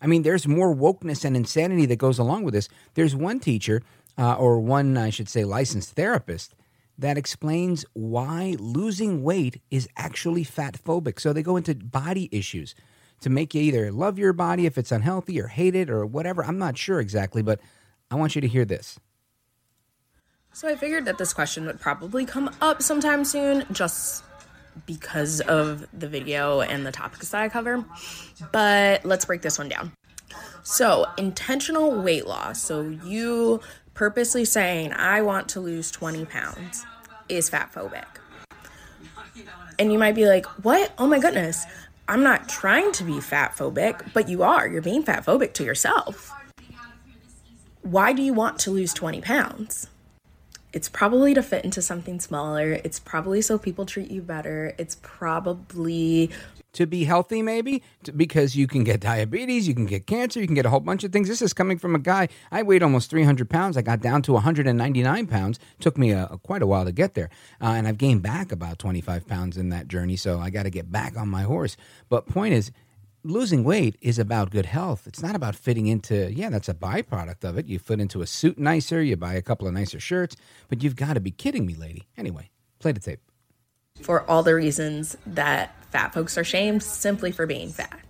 I 0.03 0.07
mean, 0.07 0.23
there's 0.23 0.47
more 0.47 0.75
wokeness 0.75 1.25
and 1.25 1.37
insanity 1.37 1.87
that 1.87 1.97
goes 1.97 2.19
along 2.19 2.45
with 2.45 2.53
this. 2.53 2.69
There's 2.95 3.17
one 3.17 3.41
teacher, 3.41 3.83
uh, 4.19 4.35
or 4.35 4.61
one, 4.61 4.99
I 4.99 5.11
should 5.11 5.29
say, 5.29 5.45
licensed 5.45 5.93
therapist, 5.93 6.55
that 6.99 7.17
explains 7.17 7.85
why 7.95 8.57
losing 8.59 9.23
weight 9.23 9.63
is 9.71 9.89
actually 9.97 10.45
fat 10.45 10.77
phobic. 10.85 11.21
So 11.21 11.33
they 11.33 11.43
go 11.43 11.57
into 11.57 11.75
body 11.75 12.29
issues 12.33 12.75
to 13.21 13.31
make 13.31 13.55
you 13.55 13.63
either 13.63 13.93
love 13.93 14.19
your 14.19 14.33
body 14.33 14.67
if 14.67 14.77
it's 14.77 14.93
unhealthy 14.93 15.41
or 15.41 15.47
hate 15.47 15.77
it 15.77 15.89
or 15.89 16.05
whatever. 16.05 16.45
I'm 16.45 16.59
not 16.59 16.77
sure 16.77 17.01
exactly, 17.01 17.41
but 17.41 17.61
I 18.11 18.17
want 18.17 18.35
you 18.35 18.41
to 18.41 18.49
hear 18.49 18.65
this. 18.65 18.99
So 20.55 20.69
I 20.69 20.77
figured 20.77 21.07
that 21.07 21.19
this 21.19 21.33
question 21.33 21.67
would 21.67 21.81
probably 21.81 22.27
come 22.27 22.55
up 22.61 22.83
sometime 22.83 23.25
soon 23.25 23.65
just 23.73 24.23
because 24.87 25.41
of 25.41 25.87
the 25.99 26.07
video 26.09 26.61
and 26.61 26.87
the 26.87 26.93
topics 26.93 27.31
that 27.31 27.43
I 27.43 27.49
cover. 27.49 27.85
But 28.53 29.05
let's 29.05 29.25
break 29.25 29.43
this 29.43 29.59
one 29.59 29.69
down. 29.69 29.93
So, 30.63 31.07
intentional 31.19 32.03
weight 32.03 32.27
loss, 32.27 32.63
so 32.63 32.83
you 33.05 33.61
purposely 33.95 34.45
saying, 34.45 34.93
I 34.93 35.23
want 35.23 35.49
to 35.51 35.61
lose 35.61 35.91
20 35.91 36.25
pounds, 36.27 36.87
is 37.29 37.49
fat 37.49 37.73
phobic. 37.73 38.05
And 39.79 39.93
you 39.93 39.99
might 39.99 40.15
be 40.15 40.27
like, 40.27 40.47
what? 40.65 40.93
Oh 40.99 41.07
my 41.07 41.19
goodness. 41.19 41.65
I'm 42.09 42.23
not 42.23 42.49
trying 42.49 42.93
to 42.93 43.05
be 43.05 43.21
fat 43.21 43.57
phobic, 43.57 44.13
but 44.13 44.29
you 44.29 44.43
are. 44.43 44.69
You're 44.69 44.83
being 44.83 45.03
fat 45.03 45.25
phobic 45.25 45.55
to 45.55 45.65
yourself. 45.65 46.33
Why 47.83 48.13
do 48.13 48.23
you 48.23 48.35
want 48.35 48.59
to 48.61 48.71
lose 48.71 48.93
20 48.95 49.21
pounds? 49.23 49.89
It's 50.73 50.89
probably 50.89 51.35
to 51.35 51.43
fit 51.43 51.65
into 51.65 51.83
something 51.83 52.19
smaller. 52.19 52.73
It's 52.85 52.99
probably 52.99 53.43
so 53.43 53.59
people 53.59 53.85
treat 53.85 54.11
you 54.11 54.23
better. 54.23 54.75
It's 54.79 54.97
probably 55.03 56.31
to 56.73 56.87
be 56.87 57.05
healthy, 57.05 57.43
maybe 57.43 57.83
to, 58.05 58.13
because 58.13 58.57
you 58.57 58.67
can 58.67 58.83
get 58.83 59.01
diabetes, 59.01 59.69
you 59.69 59.75
can 59.75 59.85
get 59.85 60.07
cancer, 60.07 60.41
you 60.41 60.47
can 60.47 60.55
get 60.55 60.65
a 60.65 60.71
whole 60.71 60.81
bunch 60.81 61.05
of 61.05 61.13
things. 61.13 61.29
This 61.29 61.43
is 61.43 61.53
coming 61.53 61.79
from 61.79 61.95
a 61.95 61.99
guy. 61.99 62.29
I 62.51 62.63
weighed 62.63 62.83
almost 62.83 63.11
300 63.11 63.51
pounds. 63.51 63.77
I 63.77 63.83
got 63.83 64.01
down 64.01 64.23
to 64.23 64.33
199 64.33 65.27
pounds. 65.27 65.59
Took 65.81 65.99
me 65.99 66.13
a, 66.13 66.27
a 66.31 66.39
quite 66.39 66.63
a 66.63 66.67
while 66.67 66.85
to 66.85 66.93
get 66.93 67.15
there, 67.15 67.29
uh, 67.61 67.75
and 67.77 67.87
I've 67.87 67.99
gained 67.99 68.23
back 68.23 68.53
about 68.53 68.79
25 68.79 69.27
pounds 69.27 69.57
in 69.57 69.69
that 69.69 69.89
journey. 69.89 70.17
So 70.17 70.41
I 70.41 70.51
got 70.51 70.63
to 70.63 70.71
get 70.71 70.91
back 70.91 71.17
on 71.17 71.29
my 71.29 71.43
horse. 71.43 71.77
But 72.09 72.27
point 72.27 72.55
is, 72.55 72.73
losing 73.25 73.65
weight 73.65 73.97
is 74.01 74.19
about 74.19 74.51
good 74.51 74.67
health. 74.67 75.07
It's 75.07 75.23
not 75.23 75.37
about 75.37 75.55
fitting 75.55 75.87
into, 75.87 76.33
yeah, 76.33 76.51
that's 76.51 76.69
a 76.69 76.75
byproduct 76.75 77.45
of 77.45 77.59
it. 77.59 77.67
You 77.67 77.79
fit 77.79 78.01
into 78.01 78.23
a 78.23 78.27
suit 78.27 78.59
nicer, 78.59 79.03
you 79.03 79.17
buy 79.17 79.35
a 79.35 79.43
couple 79.43 79.67
of 79.67 79.75
nicer 79.75 80.01
shirts, 80.01 80.37
but 80.69 80.83
you've 80.83 80.97
got 80.97 81.15
to 81.15 81.21
be 81.21 81.31
kidding 81.31 81.67
me, 81.67 81.75
lady. 81.75 82.09
Anyway, 82.17 82.51
play 82.79 82.93
the 82.93 83.01
tape. 83.01 83.21
for 84.01 84.29
all 84.29 84.43
the 84.43 84.55
reasons 84.55 85.17
that 85.27 85.75
fat 85.91 86.15
folks 86.15 86.37
are 86.39 86.45
shamed 86.45 86.83
simply 86.83 87.31
for 87.31 87.47
being 87.47 87.71
fat. 87.71 88.01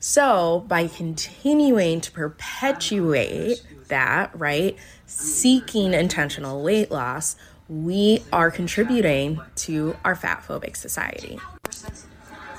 So, 0.00 0.64
by 0.66 0.88
continuing 0.88 2.00
to 2.00 2.10
perpetuate 2.10 3.62
that, 3.86 4.36
right, 4.36 4.76
seeking 5.06 5.94
intentional 5.94 6.62
weight 6.64 6.90
loss, 6.90 7.36
we 7.68 8.24
are 8.32 8.50
contributing 8.50 9.40
to 9.54 9.96
our 10.04 10.16
fat 10.16 10.42
phobic 10.46 10.76
society. 10.76 11.38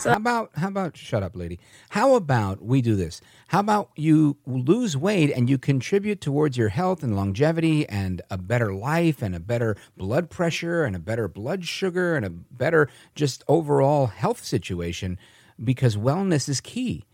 So 0.04 0.10
how 0.10 0.18
about 0.18 0.52
how 0.56 0.68
about 0.68 0.98
shut 0.98 1.24
up, 1.24 1.34
lady? 1.34 1.62
How 1.88 2.16
about 2.16 2.62
we 2.62 2.82
do 2.82 2.98
this? 2.98 3.22
How 3.48 3.62
about 3.62 3.90
you 3.96 4.36
lose 4.46 4.98
weight 4.98 5.32
and 5.32 5.50
you 5.50 5.58
contribute 5.58 6.20
towards 6.20 6.58
your 6.58 6.68
health 6.68 7.04
and 7.04 7.16
longevity 7.16 7.88
and 7.88 8.22
a 8.30 8.38
better 8.38 8.74
life 8.74 9.22
and 9.22 9.34
a 9.34 9.40
better 9.40 9.78
blood 9.96 10.30
pressure 10.30 10.84
and 10.84 10.94
a 10.94 11.00
better 11.00 11.30
blood 11.30 11.64
sugar 11.64 12.18
and 12.18 12.26
a 12.26 12.30
better 12.30 12.90
just 13.16 13.46
overall 13.48 14.08
health 14.08 14.44
situation 14.44 15.18
because 15.64 15.96
wellness 15.96 16.50
is 16.50 16.60
key. 16.60 17.06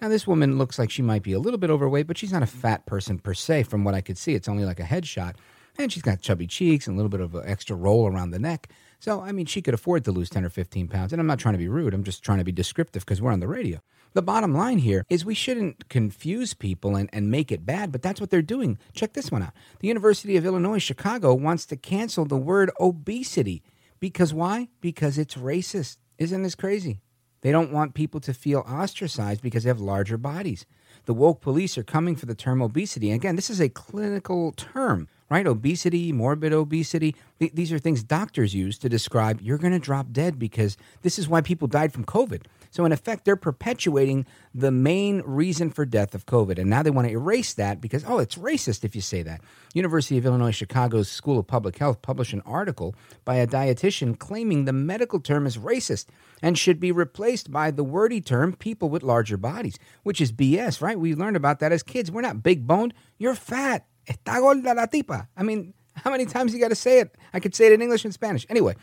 Now 0.00 0.08
this 0.08 0.24
woman 0.24 0.56
looks 0.56 0.78
like 0.78 0.92
she 0.92 1.02
might 1.02 1.24
be 1.24 1.32
a 1.32 1.40
little 1.40 1.58
bit 1.58 1.70
overweight, 1.70 2.06
but 2.06 2.16
she's 2.16 2.32
not 2.32 2.44
a 2.44 2.46
fat 2.46 2.86
person 2.86 3.18
per 3.18 3.34
se 3.34 3.64
from 3.64 3.82
what 3.82 3.96
I 3.96 4.02
could 4.02 4.16
see. 4.16 4.34
It's 4.34 4.48
only 4.48 4.64
like 4.64 4.78
a 4.78 4.84
headshot. 4.84 5.34
And 5.78 5.92
she's 5.92 6.04
got 6.04 6.20
chubby 6.20 6.46
cheeks 6.46 6.86
and 6.86 6.94
a 6.94 6.96
little 6.96 7.10
bit 7.10 7.20
of 7.20 7.34
an 7.34 7.42
extra 7.44 7.74
roll 7.74 8.06
around 8.06 8.30
the 8.30 8.38
neck. 8.38 8.68
So, 9.00 9.20
I 9.22 9.32
mean, 9.32 9.46
she 9.46 9.62
could 9.62 9.74
afford 9.74 10.04
to 10.04 10.12
lose 10.12 10.30
10 10.30 10.44
or 10.44 10.50
15 10.50 10.86
pounds. 10.86 11.12
And 11.12 11.20
I'm 11.20 11.26
not 11.26 11.38
trying 11.38 11.54
to 11.54 11.58
be 11.58 11.68
rude, 11.68 11.94
I'm 11.94 12.04
just 12.04 12.22
trying 12.22 12.38
to 12.38 12.44
be 12.44 12.52
descriptive 12.52 13.04
because 13.04 13.20
we're 13.20 13.32
on 13.32 13.40
the 13.40 13.48
radio. 13.48 13.80
The 14.12 14.22
bottom 14.22 14.54
line 14.54 14.78
here 14.78 15.06
is 15.08 15.24
we 15.24 15.34
shouldn't 15.34 15.88
confuse 15.88 16.52
people 16.52 16.96
and, 16.96 17.08
and 17.12 17.30
make 17.30 17.50
it 17.52 17.64
bad, 17.64 17.92
but 17.92 18.02
that's 18.02 18.20
what 18.20 18.30
they're 18.30 18.42
doing. 18.42 18.78
Check 18.92 19.12
this 19.12 19.30
one 19.30 19.42
out. 19.42 19.52
The 19.78 19.88
University 19.88 20.36
of 20.36 20.44
Illinois 20.44 20.80
Chicago 20.80 21.32
wants 21.32 21.64
to 21.66 21.76
cancel 21.76 22.24
the 22.24 22.36
word 22.36 22.70
obesity. 22.80 23.62
Because 24.00 24.34
why? 24.34 24.68
Because 24.80 25.16
it's 25.16 25.36
racist. 25.36 25.98
Isn't 26.18 26.42
this 26.42 26.54
crazy? 26.54 27.00
They 27.42 27.52
don't 27.52 27.72
want 27.72 27.94
people 27.94 28.20
to 28.20 28.34
feel 28.34 28.60
ostracized 28.60 29.42
because 29.42 29.62
they 29.62 29.70
have 29.70 29.80
larger 29.80 30.18
bodies. 30.18 30.66
The 31.06 31.14
woke 31.14 31.40
police 31.40 31.78
are 31.78 31.82
coming 31.82 32.16
for 32.16 32.26
the 32.26 32.34
term 32.34 32.60
obesity. 32.60 33.12
Again, 33.12 33.36
this 33.36 33.48
is 33.48 33.60
a 33.60 33.68
clinical 33.68 34.52
term, 34.52 35.08
right? 35.30 35.46
Obesity, 35.46 36.12
morbid 36.12 36.52
obesity. 36.52 37.14
Th- 37.38 37.52
these 37.52 37.72
are 37.72 37.78
things 37.78 38.02
doctors 38.02 38.54
use 38.54 38.76
to 38.78 38.88
describe 38.88 39.40
you're 39.40 39.58
going 39.58 39.72
to 39.72 39.78
drop 39.78 40.12
dead 40.12 40.38
because 40.38 40.76
this 41.02 41.18
is 41.18 41.28
why 41.28 41.40
people 41.40 41.68
died 41.68 41.92
from 41.92 42.04
COVID. 42.04 42.42
So, 42.72 42.84
in 42.84 42.92
effect, 42.92 43.24
they're 43.24 43.36
perpetuating 43.36 44.26
the 44.54 44.70
main 44.70 45.22
reason 45.24 45.70
for 45.70 45.84
death 45.84 46.14
of 46.14 46.26
COVID. 46.26 46.58
And 46.58 46.70
now 46.70 46.82
they 46.82 46.90
want 46.90 47.08
to 47.08 47.12
erase 47.12 47.54
that 47.54 47.80
because, 47.80 48.04
oh, 48.06 48.18
it's 48.18 48.36
racist 48.36 48.84
if 48.84 48.94
you 48.94 49.00
say 49.00 49.22
that. 49.22 49.40
University 49.74 50.18
of 50.18 50.26
Illinois 50.26 50.52
Chicago's 50.52 51.08
School 51.08 51.38
of 51.38 51.46
Public 51.46 51.78
Health 51.78 52.00
published 52.02 52.32
an 52.32 52.42
article 52.46 52.94
by 53.24 53.36
a 53.36 53.46
dietitian 53.46 54.18
claiming 54.18 54.64
the 54.64 54.72
medical 54.72 55.18
term 55.18 55.46
is 55.46 55.56
racist 55.56 56.06
and 56.42 56.56
should 56.56 56.78
be 56.78 56.92
replaced 56.92 57.50
by 57.50 57.70
the 57.70 57.84
wordy 57.84 58.20
term 58.20 58.52
people 58.52 58.88
with 58.88 59.02
larger 59.02 59.36
bodies, 59.36 59.78
which 60.04 60.20
is 60.20 60.32
BS, 60.32 60.80
right? 60.80 60.98
We 60.98 61.14
learned 61.14 61.36
about 61.36 61.58
that 61.60 61.72
as 61.72 61.82
kids. 61.82 62.10
We're 62.10 62.20
not 62.20 62.42
big 62.42 62.66
boned, 62.66 62.94
you're 63.18 63.34
fat. 63.34 63.86
Está 64.10 64.40
gorda 64.40 64.74
la 64.74 64.86
tipa. 64.86 65.28
I 65.36 65.42
mean, 65.42 65.72
how 65.94 66.10
many 66.10 66.26
times 66.26 66.52
you 66.52 66.60
got 66.60 66.68
to 66.68 66.74
say 66.74 66.98
it? 67.00 67.16
I 67.32 67.40
could 67.40 67.54
say 67.54 67.66
it 67.66 67.72
in 67.72 67.82
English 67.82 68.04
and 68.04 68.12
Spanish. 68.12 68.44
Anyway, 68.48 68.74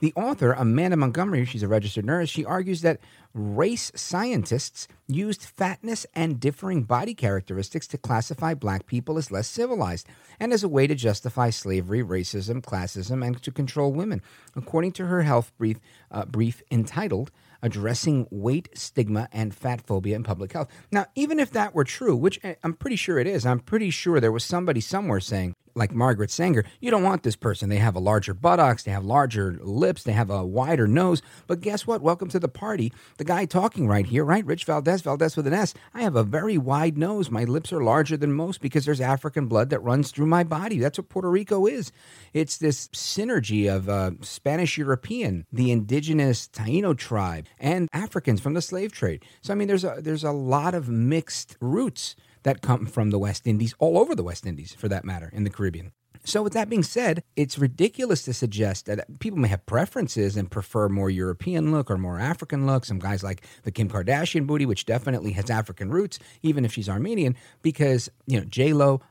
the 0.00 0.12
author, 0.16 0.52
Amanda 0.52 0.96
Montgomery, 0.96 1.44
she's 1.44 1.62
a 1.62 1.68
registered 1.68 2.04
nurse, 2.04 2.28
she 2.28 2.44
argues 2.44 2.82
that 2.82 2.98
race 3.32 3.92
scientists 3.94 4.88
used 5.06 5.42
fatness 5.44 6.06
and 6.14 6.40
differing 6.40 6.82
body 6.82 7.14
characteristics 7.14 7.86
to 7.88 7.98
classify 7.98 8.54
black 8.54 8.86
people 8.86 9.16
as 9.16 9.30
less 9.30 9.46
civilized 9.46 10.08
and 10.40 10.52
as 10.52 10.64
a 10.64 10.68
way 10.68 10.86
to 10.86 10.94
justify 10.94 11.50
slavery, 11.50 12.02
racism, 12.02 12.60
classism, 12.60 13.24
and 13.24 13.40
to 13.42 13.52
control 13.52 13.92
women. 13.92 14.20
According 14.56 14.92
to 14.92 15.06
her 15.06 15.22
health 15.22 15.52
brief, 15.56 15.78
uh, 16.10 16.24
brief 16.24 16.62
entitled, 16.70 17.30
Addressing 17.64 18.28
Weight 18.30 18.68
Stigma 18.74 19.26
and 19.32 19.54
Fat 19.54 19.80
Phobia 19.80 20.16
in 20.16 20.22
Public 20.22 20.52
Health. 20.52 20.68
Now, 20.92 21.06
even 21.14 21.40
if 21.40 21.50
that 21.52 21.74
were 21.74 21.82
true, 21.82 22.14
which 22.14 22.38
eh, 22.44 22.56
I'm 22.62 22.74
pretty 22.74 22.96
sure 22.96 23.18
it 23.18 23.26
is, 23.26 23.46
I'm 23.46 23.58
pretty 23.58 23.88
sure 23.88 24.20
there 24.20 24.30
was 24.30 24.44
somebody 24.44 24.82
somewhere 24.82 25.18
saying, 25.18 25.54
like 25.74 25.92
Margaret 25.92 26.30
Sanger, 26.30 26.64
you 26.80 26.90
don't 26.90 27.02
want 27.02 27.22
this 27.22 27.36
person. 27.36 27.68
They 27.68 27.78
have 27.78 27.96
a 27.96 28.00
larger 28.00 28.34
buttocks, 28.34 28.84
they 28.84 28.90
have 28.92 29.04
larger 29.04 29.58
lips, 29.60 30.04
they 30.04 30.12
have 30.12 30.30
a 30.30 30.44
wider 30.44 30.86
nose. 30.86 31.20
But 31.46 31.60
guess 31.60 31.86
what? 31.86 32.00
Welcome 32.00 32.28
to 32.28 32.38
the 32.38 32.48
party. 32.48 32.92
The 33.18 33.24
guy 33.24 33.44
talking 33.44 33.88
right 33.88 34.06
here, 34.06 34.24
right? 34.24 34.44
Rich 34.44 34.64
Valdez, 34.64 35.02
Valdez 35.02 35.36
with 35.36 35.46
an 35.46 35.54
S. 35.54 35.74
I 35.92 36.02
have 36.02 36.16
a 36.16 36.22
very 36.22 36.58
wide 36.58 36.96
nose. 36.96 37.30
My 37.30 37.44
lips 37.44 37.72
are 37.72 37.82
larger 37.82 38.16
than 38.16 38.32
most 38.32 38.60
because 38.60 38.84
there's 38.84 39.00
African 39.00 39.46
blood 39.46 39.70
that 39.70 39.80
runs 39.80 40.10
through 40.10 40.26
my 40.26 40.44
body. 40.44 40.78
That's 40.78 40.98
what 40.98 41.08
Puerto 41.08 41.30
Rico 41.30 41.66
is. 41.66 41.90
It's 42.32 42.56
this 42.58 42.88
synergy 42.88 43.74
of 43.74 43.88
uh, 43.88 44.12
Spanish 44.20 44.78
European, 44.78 45.46
the 45.52 45.70
indigenous 45.72 46.48
Taino 46.48 46.96
tribe, 46.96 47.46
and 47.58 47.88
Africans 47.92 48.40
from 48.40 48.54
the 48.54 48.62
slave 48.62 48.92
trade. 48.92 49.24
So 49.42 49.52
I 49.52 49.56
mean, 49.56 49.68
there's 49.68 49.84
a 49.84 49.98
there's 50.00 50.24
a 50.24 50.32
lot 50.32 50.74
of 50.74 50.88
mixed 50.88 51.56
roots 51.60 52.14
that 52.44 52.62
come 52.62 52.86
from 52.86 53.10
the 53.10 53.18
West 53.18 53.46
Indies, 53.46 53.74
all 53.78 53.98
over 53.98 54.14
the 54.14 54.22
West 54.22 54.46
Indies 54.46 54.72
for 54.72 54.88
that 54.88 55.04
matter, 55.04 55.30
in 55.32 55.44
the 55.44 55.50
Caribbean. 55.50 55.92
So, 56.26 56.42
with 56.42 56.54
that 56.54 56.70
being 56.70 56.82
said, 56.82 57.22
it's 57.36 57.58
ridiculous 57.58 58.22
to 58.22 58.32
suggest 58.32 58.86
that 58.86 59.18
people 59.18 59.38
may 59.38 59.48
have 59.48 59.66
preferences 59.66 60.36
and 60.38 60.50
prefer 60.50 60.88
more 60.88 61.10
European 61.10 61.70
look 61.70 61.90
or 61.90 61.98
more 61.98 62.18
African 62.18 62.66
look. 62.66 62.86
Some 62.86 62.98
guys 62.98 63.22
like 63.22 63.44
the 63.64 63.70
Kim 63.70 63.90
Kardashian 63.90 64.46
booty, 64.46 64.64
which 64.64 64.86
definitely 64.86 65.32
has 65.32 65.50
African 65.50 65.90
roots, 65.90 66.18
even 66.42 66.64
if 66.64 66.72
she's 66.72 66.88
Armenian, 66.88 67.36
because, 67.60 68.08
you 68.26 68.38
know, 68.38 68.46
J 68.46 68.72
Lo, 68.72 69.02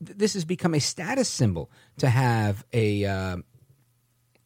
this 0.00 0.34
has 0.34 0.44
become 0.44 0.74
a 0.74 0.80
status 0.80 1.28
symbol 1.28 1.72
to 1.98 2.08
have 2.08 2.64
a 2.72 3.04
uh, 3.04 3.36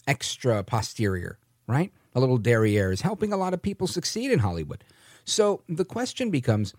extra 0.06 0.64
posterior, 0.64 1.38
right? 1.66 1.92
A 2.14 2.20
little 2.20 2.38
derriere 2.38 2.90
is 2.90 3.02
helping 3.02 3.34
a 3.34 3.36
lot 3.36 3.52
of 3.52 3.60
people 3.60 3.86
succeed 3.86 4.30
in 4.30 4.38
Hollywood. 4.38 4.82
So 5.26 5.62
the 5.68 5.84
question 5.84 6.30
becomes 6.30 6.72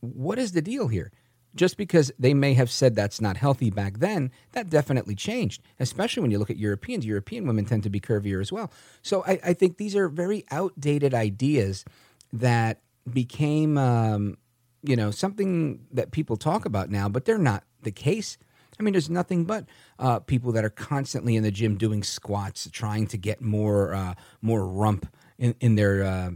what 0.00 0.38
is 0.38 0.52
the 0.52 0.62
deal 0.62 0.88
here? 0.88 1.12
Just 1.54 1.76
because 1.76 2.12
they 2.18 2.34
may 2.34 2.54
have 2.54 2.70
said 2.70 2.94
that's 2.94 3.20
not 3.20 3.36
healthy 3.36 3.70
back 3.70 3.98
then, 3.98 4.30
that 4.52 4.68
definitely 4.68 5.14
changed, 5.14 5.62
especially 5.80 6.20
when 6.20 6.30
you 6.30 6.38
look 6.38 6.50
at 6.50 6.58
Europeans. 6.58 7.06
European 7.06 7.46
women 7.46 7.64
tend 7.64 7.82
to 7.84 7.90
be 7.90 8.00
curvier 8.00 8.40
as 8.40 8.52
well. 8.52 8.70
So 9.02 9.24
I, 9.26 9.40
I 9.42 9.52
think 9.54 9.78
these 9.78 9.96
are 9.96 10.08
very 10.08 10.44
outdated 10.50 11.14
ideas 11.14 11.84
that 12.32 12.82
became, 13.10 13.78
um, 13.78 14.36
you 14.82 14.94
know, 14.94 15.10
something 15.10 15.86
that 15.90 16.10
people 16.10 16.36
talk 16.36 16.66
about 16.66 16.90
now, 16.90 17.08
but 17.08 17.24
they're 17.24 17.38
not 17.38 17.64
the 17.82 17.92
case. 17.92 18.36
I 18.78 18.82
mean, 18.82 18.92
there's 18.92 19.10
nothing 19.10 19.44
but 19.44 19.64
uh, 19.98 20.20
people 20.20 20.52
that 20.52 20.64
are 20.64 20.70
constantly 20.70 21.34
in 21.34 21.42
the 21.42 21.50
gym 21.50 21.76
doing 21.76 22.04
squats, 22.04 22.68
trying 22.70 23.06
to 23.08 23.16
get 23.16 23.40
more 23.40 23.94
uh, 23.94 24.14
more 24.40 24.66
rump 24.66 25.08
in, 25.38 25.54
in 25.60 25.74
their 25.74 26.04
uh, 26.04 26.30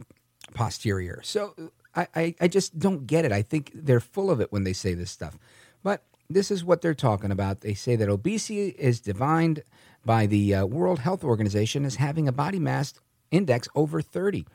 posterior. 0.54 1.20
So 1.22 1.54
I, 1.94 2.06
I, 2.14 2.34
I 2.40 2.48
just 2.48 2.78
don't 2.78 3.06
get 3.06 3.24
it. 3.24 3.32
I 3.32 3.42
think 3.42 3.70
they're 3.74 4.00
full 4.00 4.30
of 4.30 4.40
it 4.40 4.52
when 4.52 4.64
they 4.64 4.72
say 4.72 4.94
this 4.94 5.10
stuff. 5.10 5.38
But 5.82 6.02
this 6.30 6.50
is 6.50 6.64
what 6.64 6.80
they're 6.80 6.94
talking 6.94 7.30
about. 7.30 7.60
They 7.60 7.74
say 7.74 7.96
that 7.96 8.08
obesity 8.08 8.68
is 8.78 9.00
defined 9.00 9.62
by 10.04 10.26
the 10.26 10.54
uh, 10.54 10.66
World 10.66 11.00
Health 11.00 11.24
Organization 11.24 11.84
as 11.84 11.96
having 11.96 12.28
a 12.28 12.32
body 12.32 12.58
mass 12.58 12.94
index 13.30 13.68
over 13.74 14.00
30. 14.00 14.46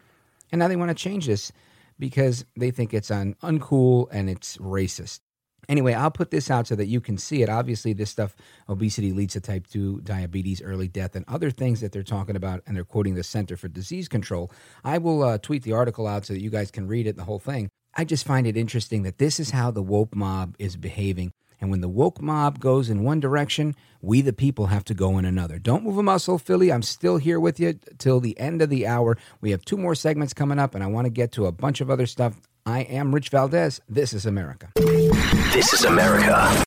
And 0.51 0.59
now 0.59 0.67
they 0.67 0.75
want 0.75 0.89
to 0.89 0.95
change 0.95 1.27
this 1.27 1.51
because 1.99 2.45
they 2.55 2.71
think 2.71 2.93
it's 2.93 3.11
un- 3.11 3.35
uncool 3.41 4.07
and 4.11 4.29
it's 4.29 4.57
racist. 4.57 5.19
Anyway, 5.69 5.93
I'll 5.93 6.11
put 6.11 6.31
this 6.31 6.49
out 6.49 6.67
so 6.67 6.75
that 6.75 6.85
you 6.85 7.01
can 7.01 7.17
see 7.17 7.41
it. 7.41 7.49
Obviously, 7.49 7.93
this 7.93 8.09
stuff, 8.09 8.35
obesity 8.69 9.11
leads 9.11 9.33
to 9.33 9.41
type 9.41 9.67
2 9.67 10.01
diabetes, 10.01 10.61
early 10.61 10.87
death, 10.87 11.15
and 11.15 11.25
other 11.27 11.51
things 11.51 11.81
that 11.81 11.91
they're 11.91 12.03
talking 12.03 12.35
about, 12.35 12.63
and 12.65 12.75
they're 12.75 12.85
quoting 12.85 13.15
the 13.15 13.23
Center 13.23 13.57
for 13.57 13.67
Disease 13.67 14.07
Control. 14.07 14.51
I 14.83 14.97
will 14.97 15.23
uh, 15.23 15.37
tweet 15.37 15.63
the 15.63 15.73
article 15.73 16.07
out 16.07 16.25
so 16.25 16.33
that 16.33 16.41
you 16.41 16.49
guys 16.49 16.71
can 16.71 16.87
read 16.87 17.05
it, 17.05 17.17
the 17.17 17.25
whole 17.25 17.39
thing. 17.39 17.69
I 17.95 18.05
just 18.05 18.25
find 18.25 18.47
it 18.47 18.55
interesting 18.55 19.03
that 19.03 19.17
this 19.17 19.39
is 19.39 19.49
how 19.49 19.71
the 19.71 19.81
woke 19.81 20.15
mob 20.15 20.55
is 20.59 20.77
behaving. 20.77 21.31
And 21.59 21.71
when 21.71 21.81
the 21.81 21.89
woke 21.89 22.21
mob 22.21 22.59
goes 22.59 22.89
in 22.89 23.03
one 23.03 23.19
direction, 23.19 23.75
we 24.01 24.21
the 24.21 24.33
people 24.33 24.67
have 24.67 24.85
to 24.85 24.93
go 24.93 25.17
in 25.17 25.25
another. 25.25 25.57
Don't 25.57 25.83
move 25.83 25.97
a 25.97 26.03
muscle, 26.03 26.37
Philly. 26.37 26.71
I'm 26.71 26.83
still 26.83 27.17
here 27.17 27.39
with 27.39 27.59
you 27.59 27.79
till 27.97 28.19
the 28.19 28.39
end 28.39 28.61
of 28.61 28.69
the 28.69 28.85
hour. 28.85 29.17
We 29.41 29.51
have 29.51 29.65
two 29.65 29.77
more 29.77 29.95
segments 29.95 30.33
coming 30.33 30.59
up, 30.59 30.75
and 30.75 30.83
I 30.83 30.87
want 30.87 31.05
to 31.05 31.09
get 31.09 31.31
to 31.33 31.47
a 31.47 31.51
bunch 31.51 31.81
of 31.81 31.89
other 31.89 32.05
stuff. 32.05 32.39
I 32.65 32.81
am 32.81 33.15
Rich 33.15 33.29
Valdez. 33.29 33.81
This 33.89 34.13
is 34.13 34.25
America. 34.25 34.69
This 35.57 35.73
is 35.73 35.85
America. 35.85 36.63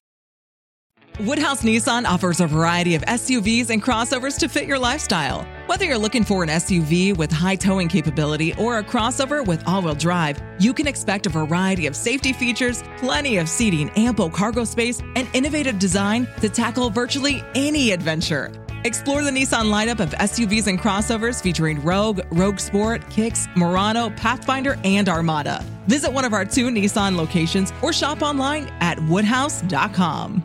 Woodhouse 1.20 1.62
Nissan 1.62 2.06
offers 2.06 2.40
a 2.40 2.48
variety 2.48 2.96
of 2.96 3.02
SUVs 3.02 3.70
and 3.70 3.80
crossovers 3.80 4.36
to 4.40 4.48
fit 4.48 4.66
your 4.66 4.80
lifestyle. 4.80 5.46
Whether 5.66 5.84
you're 5.84 5.96
looking 5.96 6.24
for 6.24 6.42
an 6.42 6.48
SUV 6.48 7.16
with 7.16 7.30
high 7.30 7.54
towing 7.54 7.86
capability 7.86 8.52
or 8.54 8.78
a 8.78 8.82
crossover 8.82 9.46
with 9.46 9.62
all 9.64 9.80
wheel 9.80 9.94
drive, 9.94 10.42
you 10.58 10.74
can 10.74 10.88
expect 10.88 11.26
a 11.26 11.30
variety 11.30 11.86
of 11.86 11.94
safety 11.94 12.32
features, 12.32 12.82
plenty 12.96 13.36
of 13.36 13.48
seating, 13.48 13.90
ample 13.90 14.28
cargo 14.28 14.64
space, 14.64 15.00
and 15.14 15.28
innovative 15.34 15.78
design 15.78 16.26
to 16.40 16.48
tackle 16.48 16.90
virtually 16.90 17.44
any 17.54 17.92
adventure. 17.92 18.50
Explore 18.82 19.22
the 19.22 19.30
Nissan 19.30 19.70
lineup 19.70 20.00
of 20.00 20.10
SUVs 20.14 20.66
and 20.66 20.80
crossovers 20.80 21.40
featuring 21.40 21.80
Rogue, 21.84 22.22
Rogue 22.32 22.58
Sport, 22.58 23.08
Kicks, 23.08 23.46
Murano, 23.54 24.10
Pathfinder, 24.16 24.76
and 24.82 25.08
Armada. 25.08 25.64
Visit 25.90 26.12
one 26.12 26.24
of 26.24 26.32
our 26.32 26.44
two 26.44 26.68
Nissan 26.68 27.16
locations 27.16 27.72
or 27.82 27.92
shop 27.92 28.22
online 28.22 28.72
at 28.80 29.02
woodhouse.com. 29.08 30.44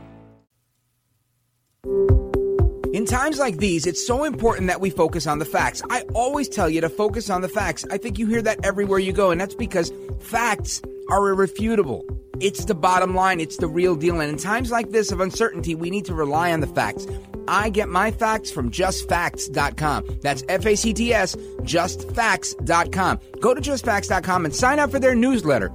In 2.91 3.05
times 3.05 3.38
like 3.38 3.58
these, 3.58 3.86
it's 3.86 4.08
so 4.08 4.23
important 4.23 4.65
that 4.69 4.81
we 4.81 4.89
focus 4.89 5.27
on 5.27 5.38
the 5.38 5.45
facts. 5.45 5.84
I 5.91 6.01
always 6.15 6.49
tell 6.49 6.67
you 6.67 6.81
to 6.81 6.89
focus 6.89 7.29
on 7.29 7.41
the 7.41 7.47
facts. 7.47 7.86
I 7.91 7.97
think 7.99 8.17
you 8.17 8.25
hear 8.25 8.41
that 8.41 8.65
everywhere 8.65 8.97
you 8.97 9.13
go, 9.13 9.29
and 9.29 9.39
that's 9.39 9.53
because 9.53 9.91
facts 10.19 10.81
are 11.12 11.29
irrefutable. 11.29 12.03
It's 12.39 12.65
the 12.65 12.73
bottom 12.73 13.13
line, 13.13 13.39
it's 13.39 13.58
the 13.58 13.67
real 13.67 13.95
deal. 13.95 14.21
And 14.21 14.31
in 14.31 14.38
times 14.38 14.71
like 14.71 14.89
this 14.89 15.12
of 15.12 15.19
uncertainty, 15.19 15.75
we 15.75 15.91
need 15.91 16.05
to 16.05 16.15
rely 16.15 16.53
on 16.53 16.62
the 16.62 16.67
facts. 16.67 17.05
I 17.47 17.69
get 17.69 17.89
my 17.89 18.12
facts 18.12 18.51
from 18.51 18.71
justfacts.com. 18.71 20.19
That's 20.21 20.43
F 20.49 20.65
A 20.65 20.75
C 20.75 20.93
T 20.93 21.13
S, 21.13 21.36
justfacts.com. 21.62 23.19
Go 23.39 23.53
to 23.53 23.62
justfacts.com 23.62 24.45
and 24.45 24.55
sign 24.55 24.79
up 24.79 24.91
for 24.91 24.99
their 24.99 25.15
newsletter. 25.15 25.69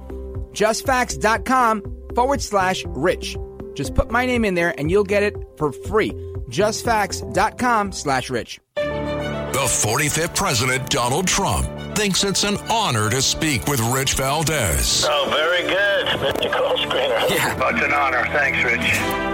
Justfacts.com 0.53 1.83
forward 2.15 2.41
slash 2.41 2.83
rich. 2.89 3.37
Just 3.73 3.95
put 3.95 4.11
my 4.11 4.25
name 4.25 4.43
in 4.45 4.53
there 4.53 4.77
and 4.77 4.91
you'll 4.91 5.03
get 5.03 5.23
it 5.23 5.35
for 5.57 5.71
free. 5.71 6.11
Justfacts.com 6.49 7.91
slash 7.93 8.29
rich. 8.29 8.59
The 8.75 9.67
45th 9.67 10.35
President, 10.35 10.89
Donald 10.89 11.27
Trump, 11.27 11.67
thinks 11.95 12.23
it's 12.23 12.43
an 12.43 12.57
honor 12.69 13.09
to 13.09 13.21
speak 13.21 13.67
with 13.67 13.79
Rich 13.79 14.13
Valdez. 14.13 15.05
Oh, 15.07 15.27
very 15.29 15.61
good, 15.63 16.07
Mr. 16.19 16.51
Call 16.51 16.77
Screener. 16.77 17.29
Yeah. 17.29 17.69
It's 17.69 17.83
an 17.83 17.93
honor. 17.93 18.25
Thanks, 18.31 18.63
Rich. 18.63 19.30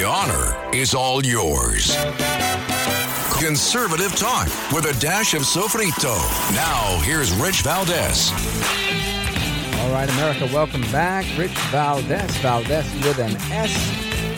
The 0.00 0.06
honor 0.06 0.56
is 0.74 0.94
all 0.94 1.22
yours. 1.26 1.94
Conservative 3.38 4.16
talk 4.16 4.46
with 4.72 4.86
a 4.86 4.98
dash 4.98 5.34
of 5.34 5.42
sofrito. 5.42 6.16
Now, 6.54 6.98
here's 7.02 7.30
Rich 7.34 7.60
Valdez. 7.60 8.30
All 9.78 9.92
right, 9.92 10.08
America, 10.08 10.48
welcome 10.54 10.80
back. 10.90 11.26
Rich 11.36 11.54
Valdez, 11.68 12.34
Valdez 12.38 12.90
with 13.04 13.18
an 13.18 13.36
S. 13.52 13.76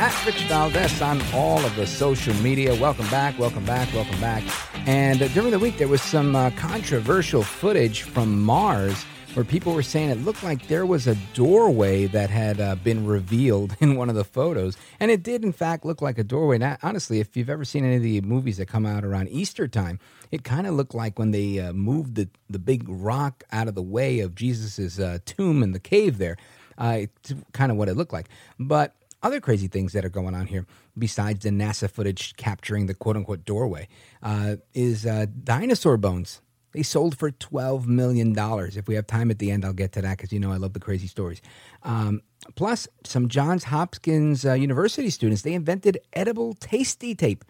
at 0.01 0.27
Rich 0.27 0.43
Valdez 0.47 1.01
on 1.01 1.23
all 1.33 1.65
of 1.65 1.77
the 1.77 1.87
social 1.87 2.35
media. 2.43 2.75
Welcome 2.81 3.09
back, 3.09 3.39
welcome 3.39 3.65
back, 3.65 3.95
welcome 3.95 4.21
back. 4.21 4.43
And 4.89 5.23
uh, 5.23 5.29
during 5.29 5.53
the 5.53 5.61
week, 5.61 5.79
there 5.79 5.87
was 5.87 6.03
some 6.03 6.35
uh, 6.35 6.51
controversial 6.57 7.45
footage 7.45 8.03
from 8.03 8.43
Mars 8.43 9.05
where 9.35 9.45
people 9.45 9.73
were 9.73 9.83
saying 9.83 10.11
it 10.11 10.19
looked 10.25 10.43
like 10.43 10.69
there 10.69 10.85
was 10.85 11.07
a 11.07 11.15
doorway 11.33 12.07
that 12.07 12.29
had 12.29 12.61
uh, 12.61 12.75
been 12.77 13.07
revealed 13.07 13.75
in 13.81 13.97
one 13.97 14.11
of 14.11 14.15
the 14.15 14.25
photos. 14.25 14.77
And 15.01 15.11
it 15.11 15.23
did, 15.23 15.43
in 15.43 15.53
fact, 15.53 15.85
look 15.85 16.03
like 16.03 16.19
a 16.19 16.25
doorway. 16.25 16.59
Now, 16.59 16.77
honestly, 16.83 17.21
if 17.21 17.37
you've 17.37 17.49
ever 17.49 17.65
seen 17.65 17.85
any 17.85 17.97
of 17.97 18.03
the 18.03 18.21
movies 18.21 18.59
that 18.59 18.67
come 18.67 18.85
out 18.85 19.05
around 19.05 19.29
Easter 19.31 19.67
time, 19.67 19.99
it 20.31 20.45
kind 20.45 20.67
of 20.67 20.75
looked 20.75 20.95
like 20.95 21.19
when 21.19 21.31
they 21.31 21.59
uh, 21.61 21.73
moved 21.73 22.15
the, 22.17 22.29
the 22.51 22.59
big 22.59 22.85
rock 22.89 23.43
out 23.51 23.69
of 23.69 23.75
the 23.75 23.83
way 23.83 24.21
of 24.21 24.35
Jesus' 24.35 24.99
uh, 24.99 25.19
tomb 25.25 25.63
in 25.63 25.73
the 25.73 25.81
cave 25.81 26.19
there. 26.19 26.37
Uh, 26.77 26.99
it's 27.01 27.35
kind 27.53 27.73
of 27.73 27.79
what 27.79 27.89
it 27.89 27.95
looked 27.95 28.13
like. 28.13 28.29
But 28.59 28.95
other 29.23 29.41
crazy 29.41 29.69
things 29.69 29.93
that 29.93 30.05
are 30.05 30.11
going 30.11 30.35
on 30.35 30.47
here, 30.47 30.67
besides 30.99 31.45
the 31.45 31.51
NASA 31.51 31.89
footage 31.89 32.37
capturing 32.37 32.87
the 32.87 32.95
quote 32.95 33.17
unquote 33.17 33.45
doorway, 33.45 33.89
uh, 34.23 34.57
is 34.75 35.07
uh, 35.07 35.27
dinosaur 35.45 35.97
bones. 35.97 36.41
They 36.73 36.83
sold 36.83 37.19
for 37.19 37.31
$12 37.31 37.87
million. 37.87 38.35
If 38.37 38.89
we 38.89 38.95
have 38.95 39.07
time 39.07 39.31
at 39.31 39.39
the 39.39 39.51
end, 39.51 39.65
I'll 39.65 39.73
get 39.73 39.93
to 39.93 40.03
that 40.03 40.17
because 40.17 40.33
you 40.33 40.41
know 40.41 40.53
I 40.53 40.57
love 40.57 40.73
the 40.73 40.81
crazy 40.81 41.07
stories. 41.07 41.43
Um, 41.83 42.23
plus, 42.55 42.89
some 43.05 43.29
Johns 43.29 43.65
Hopkins 43.65 44.45
uh, 44.45 44.55
University 44.55 45.11
students, 45.11 45.43
they 45.43 45.55
invented 45.55 45.99
edible 46.13 46.55
tasty 46.55 47.15
tape 47.15 47.45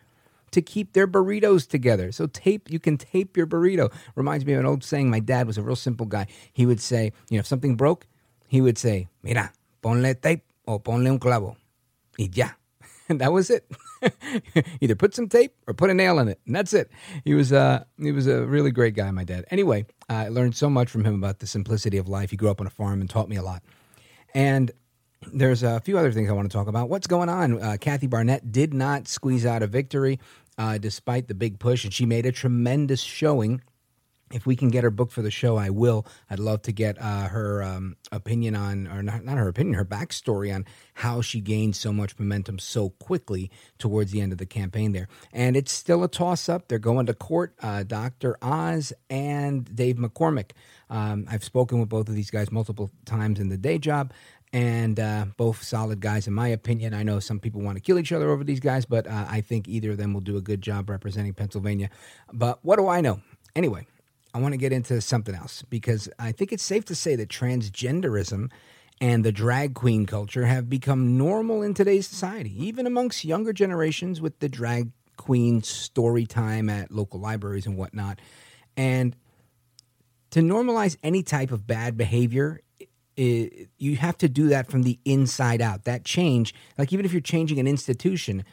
to 0.51 0.61
keep 0.61 0.93
their 0.93 1.09
burritos 1.09 1.69
together. 1.69 2.13
So 2.13 2.27
tape, 2.27 2.71
you 2.71 2.79
can 2.79 2.99
tape 2.99 3.37
your 3.37 3.47
burrito. 3.47 3.93
Reminds 4.15 4.45
me 4.45 4.53
of 4.53 4.61
an 4.61 4.67
old 4.67 4.85
saying. 4.85 5.11
My 5.11 5.21
dad 5.21 5.47
was 5.47 5.59
a 5.59 5.63
real 5.63 5.77
simple 5.77 6.07
guy. 6.07 6.27
He 6.53 6.67
would 6.67 6.81
say, 6.81 7.13
you 7.31 7.37
know, 7.37 7.41
if 7.41 7.47
something 7.47 7.77
broke, 7.77 8.07
he 8.49 8.61
would 8.61 8.77
say, 8.77 9.09
mira, 9.23 9.53
ponle 9.83 10.21
tape 10.21 10.45
o 10.67 10.79
ponle 10.79 11.09
un 11.09 11.19
clavo. 11.19 11.57
Y 12.19 12.29
ya. 12.33 12.51
And 13.09 13.21
that 13.21 13.33
was 13.33 13.51
it. 13.51 13.71
Either 14.81 14.95
put 14.95 15.15
some 15.15 15.29
tape 15.29 15.55
or 15.67 15.75
put 15.75 15.91
a 15.91 15.95
nail 15.95 16.19
in 16.19 16.29
it, 16.29 16.41
and 16.47 16.55
that's 16.55 16.73
it. 16.73 16.91
He 17.25 17.35
was 17.35 17.53
uh, 17.53 17.85
he 17.99 18.13
was 18.13 18.27
a 18.27 18.45
really 18.45 18.71
great 18.71 18.95
guy, 18.95 19.11
my 19.11 19.25
dad. 19.25 19.45
Anyway, 19.51 19.87
I 20.09 20.29
learned 20.29 20.57
so 20.57 20.69
much 20.69 20.91
from 20.91 21.05
him 21.05 21.15
about 21.15 21.39
the 21.39 21.47
simplicity 21.47 21.99
of 21.99 22.09
life. 22.09 22.31
He 22.31 22.37
grew 22.37 22.51
up 22.51 22.61
on 22.61 22.67
a 22.67 22.71
farm 22.71 23.01
and 23.01 23.09
taught 23.09 23.29
me 23.29 23.37
a 23.37 23.43
lot. 23.43 23.63
And 24.35 24.71
there's 25.33 25.63
a 25.63 25.81
few 25.81 25.99
other 25.99 26.11
things 26.11 26.29
I 26.29 26.33
want 26.33 26.51
to 26.51 26.57
talk 26.57 26.67
about. 26.67 26.89
What's 26.89 27.07
going 27.07 27.29
on? 27.29 27.63
Uh, 27.63 27.77
Kathy 27.81 28.07
Barnette 28.07 28.51
did 28.51 28.75
not 28.75 29.07
squeeze 29.07 29.47
out 29.47 29.63
a 29.63 29.67
victory 29.67 30.19
uh, 30.59 30.79
despite 30.79 31.29
the 31.29 31.35
big 31.35 31.59
push, 31.59 31.85
and 31.85 31.93
she 31.93 32.07
made 32.07 32.27
a 32.27 32.33
tremendous 32.33 33.01
showing 33.01 33.63
if 34.33 34.47
we 34.47 34.57
can 34.57 34.69
get 34.69 34.85
her 34.85 34.91
booked 34.91 35.13
for 35.13 35.23
the 35.23 35.31
show, 35.31 35.57
I 35.57 35.71
will. 35.71 36.07
I'd 36.31 36.39
love 36.39 36.63
to 36.63 36.73
get 36.73 37.01
uh, 37.01 37.29
her 37.29 37.63
um, 37.63 37.97
opinion 38.11 38.57
on, 38.57 38.89
or 38.89 39.03
not, 39.03 39.25
not 39.25 39.37
her 39.37 39.49
opinion, 39.49 39.75
her 39.75 39.85
backstory 39.85 40.55
on 40.55 40.65
how 40.95 41.21
she 41.21 41.41
gained 41.41 41.77
so 41.77 41.93
much 41.93 42.19
momentum 42.19 42.59
so 42.59 42.91
quickly 42.91 43.51
towards 43.79 44.11
the 44.11 44.21
end 44.21 44.33
of 44.33 44.39
the 44.39 44.47
campaign 44.47 44.93
there. 44.93 45.09
And 45.33 45.57
it's 45.57 45.73
still 45.73 46.03
a 46.03 46.09
toss 46.09 46.49
up. 46.49 46.69
They're 46.69 46.79
going 46.79 47.07
to 47.07 47.15
court, 47.15 47.55
uh, 47.63 47.83
Dr. 47.85 48.37
Oz 48.43 48.93
and 49.11 49.75
Dave 49.75 49.97
McCormick. 49.97 50.53
Um, 50.89 51.27
I've 51.31 51.45
spoken 51.45 51.81
with 51.81 51.89
both 51.89 52.09
of 52.09 52.15
these 52.15 52.31
guys 52.31 52.51
multiple 52.51 52.91
times 53.05 53.39
in 53.39 53.49
the 53.49 53.59
day 53.59 53.79
job. 53.79 54.13
And 54.55 55.01
uh, 55.01 55.27
both 55.39 55.63
solid 55.63 56.01
guys, 56.01 56.27
in 56.27 56.35
my 56.35 56.49
opinion. 56.49 56.93
I 56.93 57.05
know 57.05 57.21
some 57.21 57.41
people 57.41 57.63
want 57.63 57.77
to 57.77 57.81
kill 57.81 57.99
each 57.99 58.13
other 58.13 58.29
over 58.29 58.45
these 58.45 58.61
guys, 58.61 58.85
but 58.85 59.07
uh, 59.07 59.25
I 59.27 59.41
think 59.41 59.67
either 59.67 59.93
of 59.93 59.97
them 59.97 60.13
will 60.13 60.21
do 60.21 60.37
a 60.37 60.43
good 60.43 60.61
job 60.61 60.91
representing 60.91 61.33
Pennsylvania. 61.33 61.89
But 62.31 62.59
what 62.63 62.79
do 62.79 62.87
I 62.87 63.01
know? 63.01 63.23
Anyway, 63.57 63.87
I 64.35 64.41
want 64.41 64.55
to 64.55 64.59
get 64.59 64.73
into 64.73 65.01
something 65.01 65.35
else 65.35 65.63
because 65.69 66.09
I 66.19 66.33
think 66.33 66.53
it's 66.53 66.63
safe 66.63 66.85
to 66.87 66.95
say 66.95 67.17
that 67.17 67.29
transgenderism 67.29 68.51
and 69.01 69.25
the 69.25 69.33
drag 69.33 69.75
queen 69.75 70.07
culture 70.07 70.47
have 70.47 70.71
become 70.71 71.19
normal 71.19 71.63
in 71.63 71.75
today's 71.75 72.07
society, 72.07 72.55
even 72.65 72.87
amongst 72.87 73.25
younger 73.25 73.53
generations 73.53 74.21
with 74.21 74.39
the 74.39 74.49
drag 74.49 74.91
queen 75.17 75.63
story 75.63 76.25
time 76.25 76.71
at 76.71 76.91
local 76.91 77.21
libraries 77.21 77.67
and 77.67 77.77
whatnot. 77.77 78.21
And 78.77 79.17
to 80.31 80.41
normalize 80.41 80.97
any 81.03 81.23
type 81.23 81.53
of 81.53 81.67
bad 81.67 81.97
behavior, 81.97 82.61
it, 83.17 83.69
you 83.77 83.97
have 83.97 84.17
to 84.19 84.29
do 84.29 84.49
that 84.49 84.71
from 84.71 84.85
the 84.85 84.99
inside 85.05 85.61
out. 85.61 85.85
That 85.85 86.05
change, 86.05 86.55
like 86.79 86.93
even 86.93 87.05
if 87.05 87.13
you're 87.13 87.21
changing 87.21 87.59
an 87.59 87.67
institution, 87.67 88.45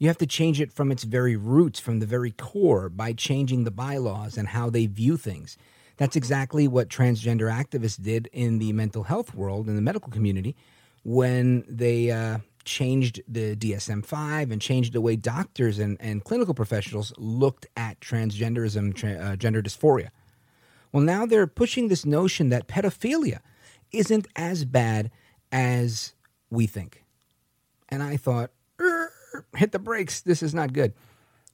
you 0.00 0.08
have 0.08 0.18
to 0.18 0.26
change 0.26 0.60
it 0.60 0.72
from 0.72 0.90
its 0.90 1.04
very 1.04 1.36
roots, 1.36 1.78
from 1.78 2.00
the 2.00 2.06
very 2.06 2.32
core, 2.32 2.88
by 2.88 3.12
changing 3.12 3.64
the 3.64 3.70
bylaws 3.70 4.38
and 4.38 4.48
how 4.48 4.70
they 4.70 4.86
view 4.86 5.18
things. 5.18 5.58
That's 5.98 6.16
exactly 6.16 6.66
what 6.66 6.88
transgender 6.88 7.52
activists 7.52 8.02
did 8.02 8.30
in 8.32 8.58
the 8.58 8.72
mental 8.72 9.02
health 9.02 9.34
world, 9.34 9.68
in 9.68 9.76
the 9.76 9.82
medical 9.82 10.10
community, 10.10 10.56
when 11.04 11.64
they 11.68 12.10
uh, 12.10 12.38
changed 12.64 13.20
the 13.28 13.54
DSM 13.54 14.04
5 14.04 14.50
and 14.50 14.62
changed 14.62 14.94
the 14.94 15.02
way 15.02 15.16
doctors 15.16 15.78
and, 15.78 15.98
and 16.00 16.24
clinical 16.24 16.54
professionals 16.54 17.12
looked 17.18 17.66
at 17.76 18.00
transgenderism, 18.00 18.94
tra- 18.94 19.12
uh, 19.12 19.36
gender 19.36 19.60
dysphoria. 19.60 20.08
Well, 20.92 21.02
now 21.02 21.26
they're 21.26 21.46
pushing 21.46 21.88
this 21.88 22.06
notion 22.06 22.48
that 22.48 22.68
pedophilia 22.68 23.40
isn't 23.92 24.28
as 24.34 24.64
bad 24.64 25.10
as 25.52 26.14
we 26.48 26.66
think. 26.66 27.04
And 27.90 28.02
I 28.02 28.16
thought, 28.16 28.50
hit 29.56 29.72
the 29.72 29.78
brakes. 29.78 30.20
This 30.20 30.42
is 30.42 30.54
not 30.54 30.72
good. 30.72 30.94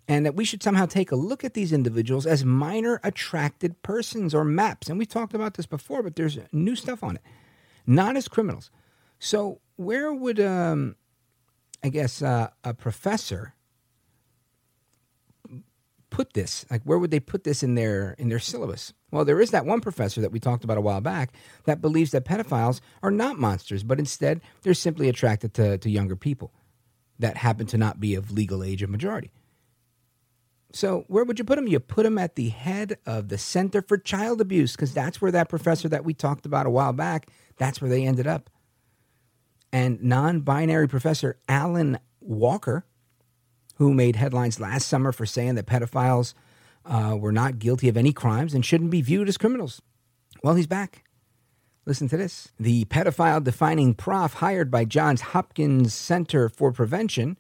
And 0.09 0.25
that 0.25 0.37
we 0.37 0.45
should 0.45 0.63
somehow 0.63 0.87
take 0.87 1.11
a 1.11 1.17
look 1.17 1.45
at 1.45 1.55
these 1.55 1.73
individuals 1.73 2.27
as 2.27 2.45
minor 2.45 3.01
attracted 3.03 3.83
persons 3.83 4.35
or 4.35 4.45
maps. 4.45 4.89
And 4.89 4.99
we 4.99 5.07
talked 5.07 5.35
about 5.35 5.55
this 5.55 5.67
before, 5.67 6.03
but 6.03 6.15
there's 6.15 6.39
new 6.53 6.77
stuff 6.77 7.03
on 7.03 7.17
it. 7.17 7.23
Not 7.87 8.17
as 8.17 8.29
criminals. 8.29 8.71
So, 9.19 9.61
where 9.77 10.13
would, 10.13 10.39
um, 10.39 10.97
I 11.83 11.89
guess, 11.89 12.23
uh, 12.23 12.51
a 12.63 12.75
professor 12.75 13.55
put 16.11 16.35
this? 16.35 16.65
Like, 16.71 16.83
where 16.85 16.99
would 16.99 17.11
they 17.11 17.21
put 17.21 17.45
this 17.45 17.63
in 17.63 17.75
their 17.75 18.15
in 18.19 18.29
their 18.29 18.39
syllabus? 18.39 18.93
Well, 19.11 19.25
there 19.25 19.41
is 19.41 19.51
that 19.51 19.67
one 19.67 19.81
professor 19.81 20.21
that 20.21 20.33
we 20.33 20.41
talked 20.41 20.65
about 20.65 20.79
a 20.79 20.83
while 20.83 21.01
back 21.01 21.33
that 21.65 21.81
believes 21.81 22.11
that 22.13 22.25
pedophiles 22.25 22.81
are 23.03 23.11
not 23.11 23.39
monsters, 23.39 23.83
but 23.83 23.99
instead 23.99 24.41
they're 24.63 24.75
simply 24.75 25.09
attracted 25.09 25.55
to, 25.55 25.79
to 25.79 25.91
younger 25.91 26.17
people 26.17 26.53
that 27.19 27.39
happen 27.39 27.67
to 27.67 27.79
not 27.79 28.01
be 28.01 28.15
of 28.15 28.31
legal 28.31 28.63
age 28.63 28.83
of 28.83 28.91
majority. 28.91 29.31
So, 30.73 31.05
where 31.09 31.25
would 31.25 31.39
you 31.39 31.45
put 31.45 31.59
him? 31.59 31.67
You 31.67 31.81
put 31.81 32.05
him 32.05 32.19
at 32.19 32.35
the 32.35 32.51
head 32.51 32.99
of 33.07 33.29
the 33.29 33.39
Center 33.39 33.81
for 33.81 33.97
Child 33.97 34.41
Abuse 34.41 34.73
because 34.73 34.93
that's 34.93 35.23
where 35.23 35.33
that 35.33 35.49
professor 35.49 35.89
that 35.89 36.05
we 36.05 36.13
talked 36.13 36.45
about 36.45 36.67
a 36.67 36.71
while 36.71 36.93
back, 36.93 37.29
that's 37.57 37.81
where 37.81 37.89
they 37.89 38.05
ended 38.05 38.27
up. 38.27 38.51
And 39.73 40.03
non 40.03 40.41
binary 40.41 40.89
professor 40.89 41.39
Allyn 41.49 41.99
Walker, 42.21 42.85
who 43.77 43.95
made 43.95 44.17
headlines 44.17 44.61
last 44.61 44.87
summer 44.87 45.13
for 45.13 45.25
saying 45.25 45.55
that 45.55 45.67
pedophiles 45.67 46.35
uh, 46.85 47.17
were 47.19 47.33
not 47.33 47.59
guilty 47.59 47.89
of 47.89 47.97
any 47.97 48.13
crimes 48.13 48.53
and 48.53 48.65
shouldn't 48.65 48.91
be 48.91 49.01
viewed 49.01 49.29
as 49.29 49.39
criminals. 49.39 49.81
Well, 50.43 50.57
he's 50.57 50.67
back. 50.67 51.06
Listen 51.89 52.09
to 52.09 52.17
this. 52.17 52.49
The 52.59 52.85
pedophile 52.87 53.45
defining 53.45 53.95
prof 53.95 54.35
hired 54.35 54.73
by 54.73 54.85
Johns 54.85 55.21
Hopkins 55.21 55.95
Center 55.95 56.49
for 56.49 56.73
Prevention 56.73 57.37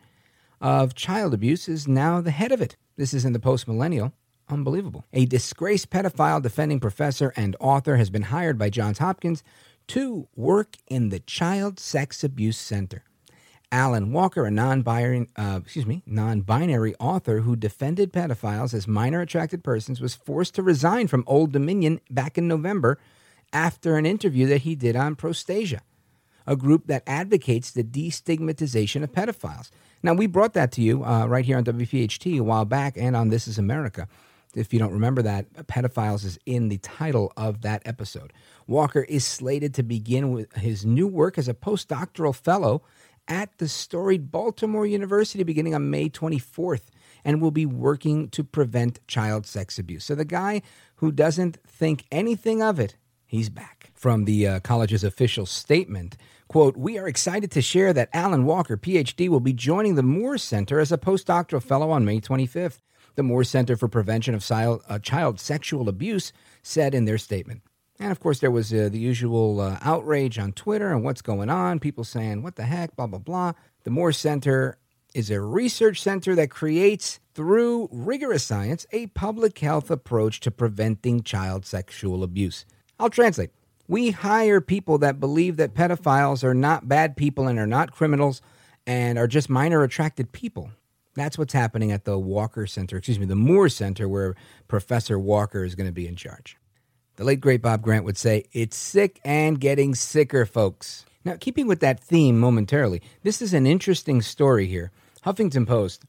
of 0.61 0.95
Child 0.95 1.35
Abuse 1.35 1.69
is 1.69 1.89
now 1.89 2.21
the 2.21 2.31
head 2.31 2.53
of 2.53 2.61
it. 2.61 2.77
This 2.97 3.13
is 3.13 3.25
in 3.25 3.33
the 3.33 3.41
post 3.41 3.67
millennial. 3.67 4.13
Unbelievable. 4.49 5.05
A 5.13 5.27
disgraced 5.27 5.91
pedophile 5.91 6.41
defending 6.41 6.79
professor 6.79 7.33
and 7.35 7.57
author 7.59 7.97
has 7.97 8.09
been 8.09 8.23
hired 8.23 8.57
by 8.57 8.71
Johns 8.71 8.99
Hopkins 8.99 9.43
to 9.89 10.29
work 10.37 10.77
in 10.87 11.09
the 11.09 11.19
Child 11.19 11.81
Sex 11.81 12.23
Abuse 12.23 12.57
Center. 12.57 13.03
Allyn 13.73 14.13
Walker, 14.13 14.47
a 14.47 14.51
non-binary, 14.53 15.27
uh, 15.35 15.59
excuse 15.61 15.87
me, 15.87 16.05
non-binary 16.07 16.95
author 17.01 17.41
who 17.41 17.57
defended 17.57 18.13
pedophiles 18.13 18.75
as 18.75 18.87
minor 18.87 19.21
attracted 19.21 19.65
persons, 19.65 20.01
was 20.01 20.15
forced 20.15 20.55
to 20.55 20.63
resign 20.63 21.09
from 21.09 21.25
Old 21.27 21.51
Dominion 21.51 22.01
back 22.09 22.39
in 22.39 22.47
November 22.47 22.97
after 23.57 23.97
an 23.97 24.05
interview 24.05 24.47
that 24.47 24.61
he 24.62 24.75
did 24.75 24.95
on 24.95 25.16
Prostasia, 25.16 25.81
a 26.47 26.57
group 26.57 26.88
that 26.88 27.03
advocates 27.07 27.71
the 27.71 27.83
destigmatization 27.83 29.03
of 29.03 29.12
pedophiles. 29.12 29.71
Now, 30.03 30.12
we 30.12 30.27
brought 30.27 30.53
that 30.53 30.71
to 30.73 30.83
you 30.83 31.03
uh, 31.03 31.27
right 31.27 31.42
here 31.42 31.57
on 31.57 31.64
WPHT 31.64 32.38
a 32.38 32.45
while 32.45 32.66
back 32.66 32.99
and 32.99 33.16
on 33.16 33.31
This 33.31 33.49
Is 33.49 33.57
America. 33.57 34.09
If 34.55 34.75
you 34.75 34.79
don't 34.79 34.92
remember 34.92 35.23
that, 35.23 35.51
pedophiles 35.69 36.23
is 36.27 36.38
in 36.45 36.69
the 36.69 36.77
title 36.79 37.33
of 37.35 37.62
that 37.62 37.81
episode. 37.87 38.35
Walker 38.66 39.05
is 39.05 39.25
slated 39.25 39.73
to 39.75 39.83
begin 39.83 40.33
with 40.33 40.53
his 40.57 40.85
new 40.85 41.07
work 41.07 41.38
as 41.38 41.49
a 41.49 41.55
postdoctoral 41.55 42.35
fellow 42.35 42.83
at 43.27 43.57
the 43.57 43.69
storied 43.69 44.31
Baltimore 44.31 44.87
University 44.87 45.45
beginning 45.45 45.75
on 45.75 45.88
May 45.88 46.11
24th 46.11 46.88
and 47.25 47.40
will 47.40 47.51
be 47.51 47.64
working 47.64 48.29
to 48.31 48.45
prevent 48.45 49.01
child 49.09 49.47
sex 49.47 49.79
abuse. 49.79 50.05
So 50.05 50.14
the 50.14 50.27
guy 50.27 50.61
who 50.97 51.11
doesn't 51.11 51.57
think 51.66 52.05
anything 52.12 52.62
of 52.62 52.79
it 52.79 52.97
He's 53.27 53.49
back. 53.49 53.91
From 53.95 54.25
the 54.25 54.47
uh, 54.47 54.61
college's 54.61 55.03
official 55.03 55.47
statement, 55.47 56.17
quote, 56.47 56.77
We 56.77 56.97
are 56.97 57.09
excited 57.09 57.51
to 57.53 57.62
share 57.62 57.93
that 57.93 58.11
Allyn 58.12 58.45
Walker, 58.45 58.77
PhD, 58.77 59.29
will 59.29 59.41
be 59.41 59.53
joining 59.53 59.97
the 59.97 60.03
Moore 60.03 60.39
Center 60.39 60.79
as 60.79 60.93
a 60.93 60.99
postdoctoral 60.99 61.62
fellow 61.62 61.91
on 61.91 62.05
May 62.05 62.21
25th. 62.21 62.81
The 63.17 63.25
Moore 63.25 63.45
Center 63.45 63.77
for 63.77 63.89
Prevention 63.89 64.35
of 64.35 64.49
uh, 64.51 64.99
Child 65.01 65.41
Sexual 65.41 65.89
Abuse 65.89 66.33
said 66.62 66.95
in 66.95 67.05
their 67.05 67.19
statement. 67.19 67.62
And 67.99 68.12
of 68.12 68.21
course, 68.21 68.39
there 68.39 68.51
was 68.51 68.73
uh, 68.73 68.91
the 68.93 68.99
usual 68.99 69.61
uh, 69.61 69.79
outrage 69.81 70.39
on 70.39 70.53
Twitter 70.53 70.93
and 70.93 71.03
what's 71.03 71.23
going 71.23 71.49
on. 71.51 71.81
People 71.81 72.05
saying, 72.05 72.43
what 72.43 72.57
the 72.57 72.65
heck, 72.65 72.95
blah, 72.95 73.07
blah, 73.07 73.19
blah. 73.19 73.53
The 73.85 73.91
Moore 73.91 74.12
Center 74.12 74.79
is 75.15 75.31
a 75.31 75.41
research 75.41 76.03
center 76.03 76.35
that 76.35 76.51
creates, 76.51 77.19
through 77.35 77.89
rigorous 77.91 78.45
science, 78.45 78.87
a 78.93 79.07
public 79.09 79.59
health 79.59 79.91
approach 79.91 80.41
to 80.41 80.51
preventing 80.51 81.23
child 81.23 81.65
sexual 81.65 82.23
abuse. 82.23 82.67
I'll 82.99 83.11
translate. 83.11 83.51
We 83.89 84.11
hire 84.11 84.61
people 84.61 84.99
that 84.99 85.21
believe 85.21 85.57
that 85.59 85.75
pedophiles 85.75 86.43
are 86.43 86.55
not 86.55 86.89
bad 86.89 87.17
people 87.17 87.47
and 87.47 87.59
are 87.59 87.67
not 87.67 87.93
criminals 87.93 88.43
and 88.87 89.19
are 89.19 89.29
just 89.29 89.49
minor 89.49 89.83
attracted 89.83 90.33
people. 90.33 90.71
That's 91.15 91.39
what's 91.39 91.53
happening 91.53 91.93
at 91.93 92.05
the 92.05 92.19
Walker 92.19 92.67
Center, 92.67 92.97
excuse 92.99 93.19
me, 93.19 93.27
the 93.27 93.35
Moore 93.35 93.69
Center, 93.69 94.09
where 94.09 94.35
Professor 94.69 95.19
Walker 95.19 95.65
is 95.65 95.75
going 95.75 95.87
to 95.87 95.93
be 95.93 96.07
in 96.07 96.17
charge. 96.17 96.59
The 97.17 97.25
late 97.25 97.41
great 97.41 97.63
Bob 97.63 97.81
Grant 97.81 98.05
would 98.05 98.19
say, 98.19 98.45
It's 98.53 98.77
sick 98.77 99.21
and 99.25 99.59
getting 99.59 99.95
sicker, 99.95 100.45
folks. 100.45 101.07
Now, 101.25 101.37
keeping 101.41 101.67
with 101.67 101.81
that 101.81 101.99
theme 101.99 102.39
momentarily, 102.39 103.01
this 103.23 103.41
is 103.41 103.55
an 103.55 103.67
interesting 103.67 104.21
story 104.21 104.67
here. 104.67 104.93
Huffington 105.25 105.67
Post. 105.67 106.05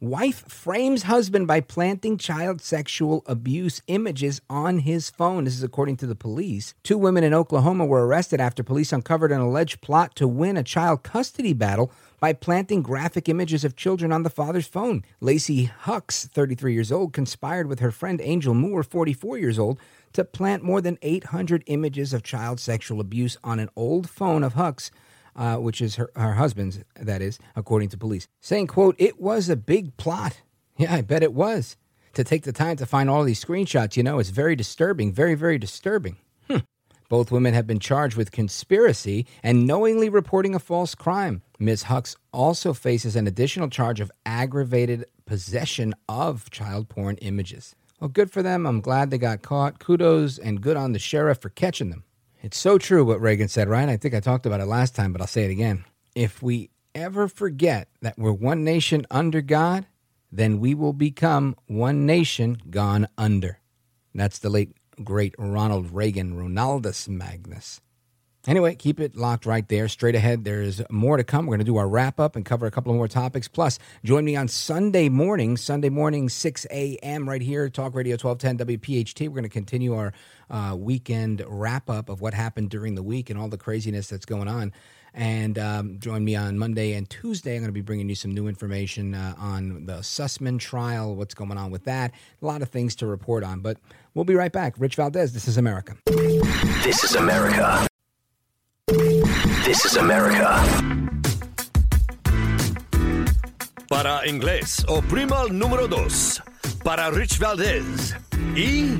Wife 0.00 0.48
frames 0.48 1.02
husband 1.02 1.48
by 1.48 1.60
planting 1.60 2.18
child 2.18 2.60
sexual 2.60 3.24
abuse 3.26 3.82
images 3.88 4.40
on 4.48 4.78
his 4.78 5.10
phone. 5.10 5.42
This 5.42 5.56
is 5.56 5.64
according 5.64 5.96
to 5.96 6.06
the 6.06 6.14
police. 6.14 6.72
Two 6.84 6.96
women 6.96 7.24
in 7.24 7.34
Oklahoma 7.34 7.84
were 7.84 8.06
arrested 8.06 8.40
after 8.40 8.62
police 8.62 8.92
uncovered 8.92 9.32
an 9.32 9.40
alleged 9.40 9.80
plot 9.80 10.14
to 10.14 10.28
win 10.28 10.56
a 10.56 10.62
child 10.62 11.02
custody 11.02 11.52
battle 11.52 11.90
by 12.20 12.32
planting 12.32 12.80
graphic 12.80 13.28
images 13.28 13.64
of 13.64 13.74
children 13.74 14.12
on 14.12 14.22
the 14.22 14.30
father's 14.30 14.68
phone. 14.68 15.02
Lacey 15.20 15.64
Hucks, 15.64 16.26
33 16.26 16.74
years 16.74 16.92
old, 16.92 17.12
conspired 17.12 17.66
with 17.66 17.80
her 17.80 17.90
friend 17.90 18.20
Angel 18.22 18.54
Moore, 18.54 18.84
44 18.84 19.38
years 19.38 19.58
old, 19.58 19.80
to 20.12 20.24
plant 20.24 20.62
more 20.62 20.80
than 20.80 20.96
800 21.02 21.64
images 21.66 22.12
of 22.12 22.22
child 22.22 22.60
sexual 22.60 23.00
abuse 23.00 23.36
on 23.42 23.58
an 23.58 23.68
old 23.74 24.08
phone 24.08 24.44
of 24.44 24.54
Hucks 24.54 24.92
uh, 25.38 25.56
which 25.56 25.80
is 25.80 25.94
her, 25.96 26.10
her 26.16 26.34
husband's, 26.34 26.80
that 27.00 27.22
is, 27.22 27.38
according 27.56 27.88
to 27.90 27.96
police, 27.96 28.26
saying, 28.40 28.66
quote, 28.66 28.96
it 28.98 29.20
was 29.20 29.48
a 29.48 29.56
big 29.56 29.96
plot. 29.96 30.42
Yeah, 30.80 30.94
I 30.94 31.00
bet 31.00 31.24
it 31.24 31.34
was. 31.34 31.76
To 32.14 32.22
take 32.22 32.44
the 32.44 32.52
time 32.52 32.76
to 32.76 32.86
find 32.86 33.10
all 33.10 33.24
these 33.24 33.44
screenshots, 33.44 33.96
you 33.96 34.04
know, 34.04 34.20
it's 34.20 34.30
very 34.30 34.54
disturbing, 34.54 35.12
very, 35.12 35.34
very 35.34 35.58
disturbing. 35.58 36.18
Hmm. 36.48 36.58
Both 37.08 37.32
women 37.32 37.52
have 37.52 37.66
been 37.66 37.80
charged 37.80 38.16
with 38.16 38.30
conspiracy 38.30 39.26
and 39.42 39.66
knowingly 39.66 40.08
reporting 40.08 40.54
a 40.54 40.60
false 40.60 40.94
crime. 40.94 41.42
Ms. 41.58 41.82
Hucks 41.82 42.14
also 42.32 42.72
faces 42.72 43.16
an 43.16 43.26
additional 43.26 43.68
charge 43.68 43.98
of 43.98 44.12
aggravated 44.24 45.04
possession 45.26 45.94
of 46.08 46.48
child 46.50 46.88
porn 46.88 47.16
images. 47.16 47.74
Well, 47.98 48.06
good 48.06 48.30
for 48.30 48.42
them. 48.44 48.64
I'm 48.64 48.80
glad 48.80 49.10
they 49.10 49.18
got 49.18 49.42
caught. 49.42 49.80
Kudos 49.80 50.38
and 50.38 50.60
good 50.60 50.76
on 50.76 50.92
the 50.92 51.00
sheriff 51.00 51.40
for 51.40 51.48
catching 51.48 51.90
them. 51.90 52.04
It's 52.40 52.58
so 52.58 52.78
true 52.78 53.04
what 53.04 53.20
Reagan 53.20 53.48
said, 53.48 53.68
right? 53.68 53.88
I 53.88 53.96
think 53.96 54.14
I 54.14 54.20
talked 54.20 54.46
about 54.46 54.60
it 54.60 54.66
last 54.66 54.94
time, 54.94 55.12
but 55.12 55.20
I'll 55.20 55.26
say 55.26 55.44
it 55.44 55.50
again. 55.50 55.84
If 56.14 56.42
we 56.42 56.70
ever 56.94 57.28
forget 57.28 57.88
that 58.00 58.18
we're 58.18 58.32
one 58.32 58.64
nation 58.64 59.06
under 59.10 59.40
God, 59.40 59.86
then 60.30 60.60
we 60.60 60.74
will 60.74 60.92
become 60.92 61.56
one 61.66 62.06
nation 62.06 62.60
gone 62.70 63.08
under. 63.16 63.58
That's 64.14 64.38
the 64.38 64.50
late, 64.50 64.72
great 65.02 65.34
Ronald 65.38 65.92
Reagan, 65.92 66.34
Ronaldus 66.34 67.08
Magnus. 67.08 67.80
Anyway, 68.46 68.74
keep 68.74 69.00
it 69.00 69.16
locked 69.16 69.44
right 69.44 69.68
there. 69.68 69.88
Straight 69.88 70.14
ahead, 70.14 70.44
there's 70.44 70.80
more 70.90 71.16
to 71.16 71.24
come. 71.24 71.46
We're 71.46 71.56
going 71.56 71.58
to 71.58 71.64
do 71.64 71.76
our 71.76 71.88
wrap 71.88 72.20
up 72.20 72.36
and 72.36 72.44
cover 72.46 72.66
a 72.66 72.70
couple 72.70 72.92
of 72.92 72.96
more 72.96 73.08
topics. 73.08 73.48
Plus, 73.48 73.78
join 74.04 74.24
me 74.24 74.36
on 74.36 74.48
Sunday 74.48 75.08
morning, 75.08 75.56
Sunday 75.56 75.88
morning, 75.88 76.28
6 76.28 76.66
a.m., 76.70 77.28
right 77.28 77.42
here, 77.42 77.68
Talk 77.68 77.94
Radio 77.94 78.12
1210 78.14 78.78
WPHT. 78.78 79.28
We're 79.28 79.34
going 79.34 79.42
to 79.42 79.48
continue 79.48 79.94
our 79.94 80.12
uh, 80.50 80.76
weekend 80.78 81.42
wrap 81.46 81.90
up 81.90 82.08
of 82.08 82.20
what 82.20 82.32
happened 82.32 82.70
during 82.70 82.94
the 82.94 83.02
week 83.02 83.28
and 83.28 83.38
all 83.38 83.48
the 83.48 83.58
craziness 83.58 84.08
that's 84.08 84.24
going 84.24 84.48
on. 84.48 84.72
And 85.14 85.58
um, 85.58 85.98
join 85.98 86.24
me 86.24 86.36
on 86.36 86.58
Monday 86.58 86.92
and 86.92 87.10
Tuesday. 87.10 87.54
I'm 87.56 87.62
going 87.62 87.68
to 87.68 87.72
be 87.72 87.80
bringing 87.80 88.08
you 88.08 88.14
some 88.14 88.32
new 88.32 88.46
information 88.46 89.14
uh, 89.14 89.34
on 89.36 89.86
the 89.86 89.94
Sussmann 89.94 90.60
trial, 90.60 91.16
what's 91.16 91.34
going 91.34 91.58
on 91.58 91.70
with 91.70 91.84
that. 91.84 92.12
A 92.40 92.46
lot 92.46 92.62
of 92.62 92.68
things 92.68 92.94
to 92.96 93.06
report 93.06 93.42
on. 93.42 93.60
But 93.60 93.78
we'll 94.14 94.24
be 94.24 94.36
right 94.36 94.52
back. 94.52 94.74
Rich 94.78 94.94
Valdez, 94.94 95.32
this 95.32 95.48
is 95.48 95.56
America. 95.56 95.96
This 96.06 97.02
is 97.02 97.16
America. 97.16 97.87
This 99.64 99.84
is 99.84 99.96
America. 99.96 100.62
Para 103.88 104.26
inglés, 104.26 104.84
oprima 104.88 105.42
el 105.42 105.58
número 105.58 105.88
dos. 105.88 106.40
Para 106.84 107.10
Rich 107.10 107.38
Valdez. 107.38 108.14
Y 108.54 108.98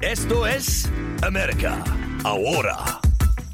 esto 0.00 0.46
es 0.46 0.88
America. 1.22 1.82
Ahora. 2.24 3.00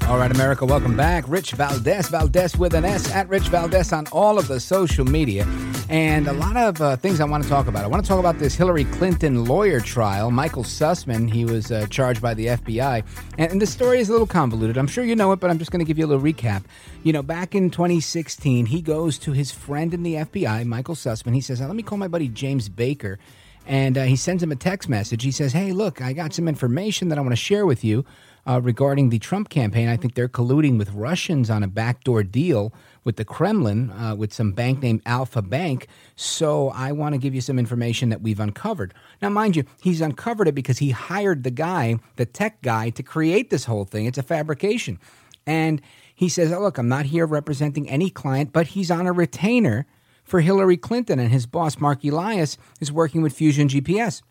All 0.07 0.17
right, 0.17 0.31
America, 0.31 0.65
welcome 0.65 0.95
back. 0.95 1.25
Rich 1.27 1.53
Valdez, 1.53 2.09
Valdez 2.09 2.55
with 2.57 2.73
an 2.73 2.85
S, 2.85 3.11
at 3.11 3.27
Rich 3.27 3.49
Valdez 3.49 3.91
on 3.91 4.05
all 4.11 4.37
of 4.37 4.47
the 4.47 4.59
social 4.59 5.05
media. 5.05 5.45
And 5.87 6.27
a 6.27 6.33
lot 6.33 6.57
of 6.57 6.81
uh, 6.81 6.95
things 6.95 7.19
I 7.21 7.25
want 7.25 7.43
to 7.43 7.49
talk 7.49 7.67
about. 7.67 7.83
I 7.83 7.87
want 7.87 8.03
to 8.03 8.07
talk 8.07 8.19
about 8.19 8.39
this 8.39 8.55
Hillary 8.55 8.85
Clinton 8.85 9.45
lawyer 9.45 9.79
trial. 9.79 10.31
Michael 10.31 10.63
Sussmann, 10.63 11.31
he 11.31 11.45
was 11.45 11.71
uh, 11.71 11.85
charged 11.91 12.23
by 12.23 12.33
the 12.33 12.47
FBI. 12.47 13.03
And, 13.37 13.51
and 13.51 13.61
the 13.61 13.67
story 13.67 13.99
is 13.99 14.09
a 14.09 14.11
little 14.11 14.25
convoluted. 14.25 14.77
I'm 14.77 14.87
sure 14.87 15.03
you 15.03 15.15
know 15.15 15.31
it, 15.31 15.39
but 15.39 15.51
I'm 15.51 15.59
just 15.59 15.69
going 15.69 15.79
to 15.79 15.85
give 15.85 15.99
you 15.99 16.05
a 16.05 16.07
little 16.07 16.23
recap. 16.23 16.63
You 17.03 17.13
know, 17.13 17.21
back 17.21 17.53
in 17.53 17.69
2016, 17.69 18.65
he 18.65 18.81
goes 18.81 19.19
to 19.19 19.31
his 19.31 19.51
friend 19.51 19.93
in 19.93 20.01
the 20.01 20.15
FBI, 20.15 20.65
Michael 20.65 20.95
Sussmann. 20.95 21.35
He 21.35 21.41
says, 21.41 21.61
Let 21.61 21.75
me 21.75 21.83
call 21.83 21.99
my 21.99 22.07
buddy 22.07 22.29
James 22.29 22.67
Baker. 22.67 23.19
And 23.67 23.95
uh, 23.95 24.03
he 24.03 24.15
sends 24.15 24.41
him 24.41 24.51
a 24.51 24.55
text 24.55 24.89
message. 24.89 25.23
He 25.23 25.31
says, 25.31 25.53
Hey, 25.53 25.71
look, 25.71 26.01
I 26.01 26.13
got 26.13 26.33
some 26.33 26.47
information 26.47 27.09
that 27.09 27.19
I 27.19 27.21
want 27.21 27.33
to 27.33 27.37
share 27.37 27.65
with 27.67 27.83
you 27.83 28.05
uh, 28.47 28.61
regarding 28.61 29.09
the 29.09 29.19
Trump 29.19 29.49
campaign. 29.49 29.87
I 29.87 29.97
think 29.97 30.13
they're 30.13 30.27
colluding 30.27 30.77
with 30.77 30.91
Russians 30.91 31.49
on 31.49 31.63
a 31.63 31.67
backdoor 31.67 32.23
deal 32.23 32.73
with 33.03 33.17
the 33.17 33.25
Kremlin 33.25 33.91
uh, 33.91 34.15
with 34.15 34.33
some 34.33 34.51
bank 34.51 34.81
named 34.81 35.01
Alfa 35.05 35.41
Bank. 35.41 35.87
So 36.15 36.69
I 36.69 36.91
want 36.91 37.13
to 37.13 37.19
give 37.19 37.33
you 37.33 37.41
some 37.41 37.59
information 37.59 38.09
that 38.09 38.21
we've 38.21 38.39
uncovered. 38.39 38.93
Now, 39.21 39.29
mind 39.29 39.55
you, 39.55 39.63
he's 39.81 40.01
uncovered 40.01 40.47
it 40.47 40.55
because 40.55 40.79
he 40.79 40.91
hired 40.91 41.43
the 41.43 41.51
guy, 41.51 41.99
the 42.15 42.25
tech 42.25 42.61
guy, 42.61 42.89
to 42.91 43.03
create 43.03 43.49
this 43.49 43.65
whole 43.65 43.85
thing. 43.85 44.05
It's 44.05 44.17
a 44.17 44.23
fabrication. 44.23 44.99
And 45.45 45.81
he 46.13 46.29
says, 46.29 46.51
oh, 46.51 46.61
Look, 46.61 46.77
I'm 46.77 46.89
not 46.89 47.05
here 47.05 47.25
representing 47.25 47.89
any 47.89 48.09
client, 48.09 48.51
but 48.53 48.67
he's 48.67 48.89
on 48.89 49.05
a 49.07 49.11
retainer 49.11 49.85
for 50.23 50.41
Hillary 50.41 50.77
Clinton, 50.77 51.19
and 51.19 51.31
his 51.31 51.45
boss, 51.45 51.79
Marc 51.79 52.03
Elias, 52.03 52.57
is 52.81 52.91
working 52.91 53.21
with 53.21 53.33
Fusion 53.33 53.67
GPS. 53.67 54.23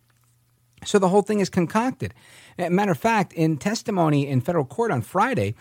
So 0.85 0.99
the 0.99 1.09
whole 1.09 1.23
thing 1.23 1.41
is 1.41 1.49
concocted. 1.49 2.13
Matter 2.59 2.93
of 2.93 2.99
fact, 2.99 3.33
in 3.33 3.57
testimony 3.57 4.27
in 4.29 4.41
federal 4.41 4.65
court 4.65 4.91
on 4.91 5.03
Friday, 5.03 5.55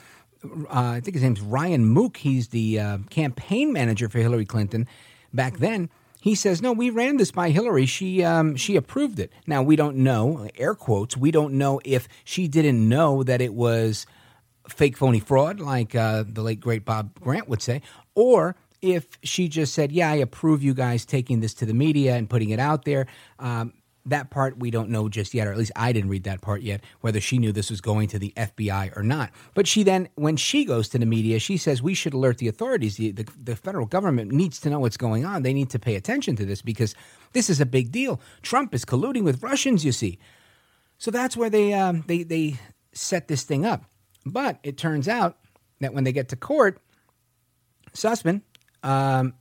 uh, 0.43 0.67
I 0.69 0.99
think 0.99 1.15
his 1.15 1.23
name's 1.23 1.41
Ryan 1.41 1.85
Mook. 1.85 2.17
He's 2.17 2.49
the 2.49 2.79
uh, 2.79 2.97
campaign 3.09 3.73
manager 3.73 4.09
for 4.09 4.19
Hillary 4.19 4.45
Clinton 4.45 4.87
back 5.33 5.57
then. 5.57 5.89
He 6.21 6.35
says, 6.35 6.61
"No, 6.61 6.71
we 6.71 6.89
ran 6.89 7.17
this 7.17 7.31
by 7.31 7.49
Hillary. 7.49 7.85
She 7.85 8.23
um, 8.23 8.55
she 8.55 8.75
approved 8.75 9.19
it. 9.19 9.31
Now 9.45 9.61
we 9.61 9.75
don't 9.75 9.97
know, 9.97 10.47
air 10.57 10.75
quotes. 10.75 11.17
We 11.17 11.31
don't 11.31 11.53
know 11.55 11.81
if 11.83 12.07
she 12.23 12.47
didn't 12.47 12.87
know 12.87 13.23
that 13.23 13.41
it 13.41 13.53
was 13.53 14.05
fake, 14.69 14.95
phony 14.95 15.19
fraud, 15.19 15.59
like 15.59 15.95
uh, 15.95 16.23
the 16.25 16.41
late 16.41 16.61
great 16.61 16.85
Bob 16.85 17.19
Grant 17.19 17.49
would 17.49 17.61
say, 17.61 17.81
or 18.15 18.55
if 18.81 19.17
she 19.23 19.47
just 19.49 19.73
said, 19.73 19.91
"Yeah, 19.91 20.11
I 20.11 20.15
approve 20.15 20.63
you 20.63 20.73
guys 20.73 21.05
taking 21.05 21.41
this 21.41 21.53
to 21.55 21.65
the 21.65 21.73
media 21.73 22.15
and 22.15 22.29
putting 22.29 22.51
it 22.51 22.59
out 22.59 22.85
there." 22.85 23.07
Um, 23.39 23.73
that 24.05 24.29
part 24.29 24.57
we 24.57 24.69
don't 24.69 24.89
know 24.89 25.07
just 25.07 25.33
yet, 25.33 25.47
or 25.47 25.51
at 25.51 25.57
least 25.57 25.71
I 25.75 25.93
didn't 25.93 26.09
read 26.09 26.23
that 26.23 26.41
part 26.41 26.61
yet, 26.61 26.83
whether 27.01 27.21
she 27.21 27.37
knew 27.37 27.51
this 27.51 27.69
was 27.69 27.81
going 27.81 28.07
to 28.09 28.19
the 28.19 28.33
FBI 28.35 28.95
or 28.97 29.03
not. 29.03 29.31
But 29.53 29.67
she 29.67 29.83
then, 29.83 30.09
when 30.15 30.35
she 30.35 30.65
goes 30.65 30.89
to 30.89 30.97
the 30.97 31.05
media, 31.05 31.39
she 31.39 31.57
says 31.57 31.81
we 31.81 31.93
should 31.93 32.13
alert 32.13 32.37
the 32.37 32.47
authorities. 32.47 32.97
The, 32.97 33.11
the, 33.11 33.27
the 33.41 33.55
federal 33.55 33.85
government 33.85 34.31
needs 34.31 34.59
to 34.61 34.69
know 34.69 34.79
what's 34.79 34.97
going 34.97 35.25
on. 35.25 35.43
They 35.43 35.53
need 35.53 35.69
to 35.69 35.79
pay 35.79 35.95
attention 35.95 36.35
to 36.37 36.45
this 36.45 36.61
because 36.61 36.95
this 37.31 37.49
is 37.49 37.61
a 37.61 37.65
big 37.65 37.91
deal. 37.91 38.19
Trump 38.41 38.73
is 38.73 38.83
colluding 38.85 39.23
with 39.23 39.41
Russians, 39.41 39.85
you 39.85 39.91
see. 39.91 40.19
So 40.97 41.11
that's 41.11 41.35
where 41.35 41.49
they 41.49 41.73
um, 41.73 42.03
they 42.07 42.23
they 42.23 42.59
set 42.93 43.27
this 43.27 43.43
thing 43.43 43.65
up. 43.65 43.83
But 44.25 44.59
it 44.63 44.77
turns 44.77 45.07
out 45.07 45.37
that 45.81 45.93
when 45.93 46.03
they 46.03 46.13
get 46.13 46.29
to 46.29 46.35
court, 46.35 46.79
Sussmann 47.93 48.41
um, 48.83 49.33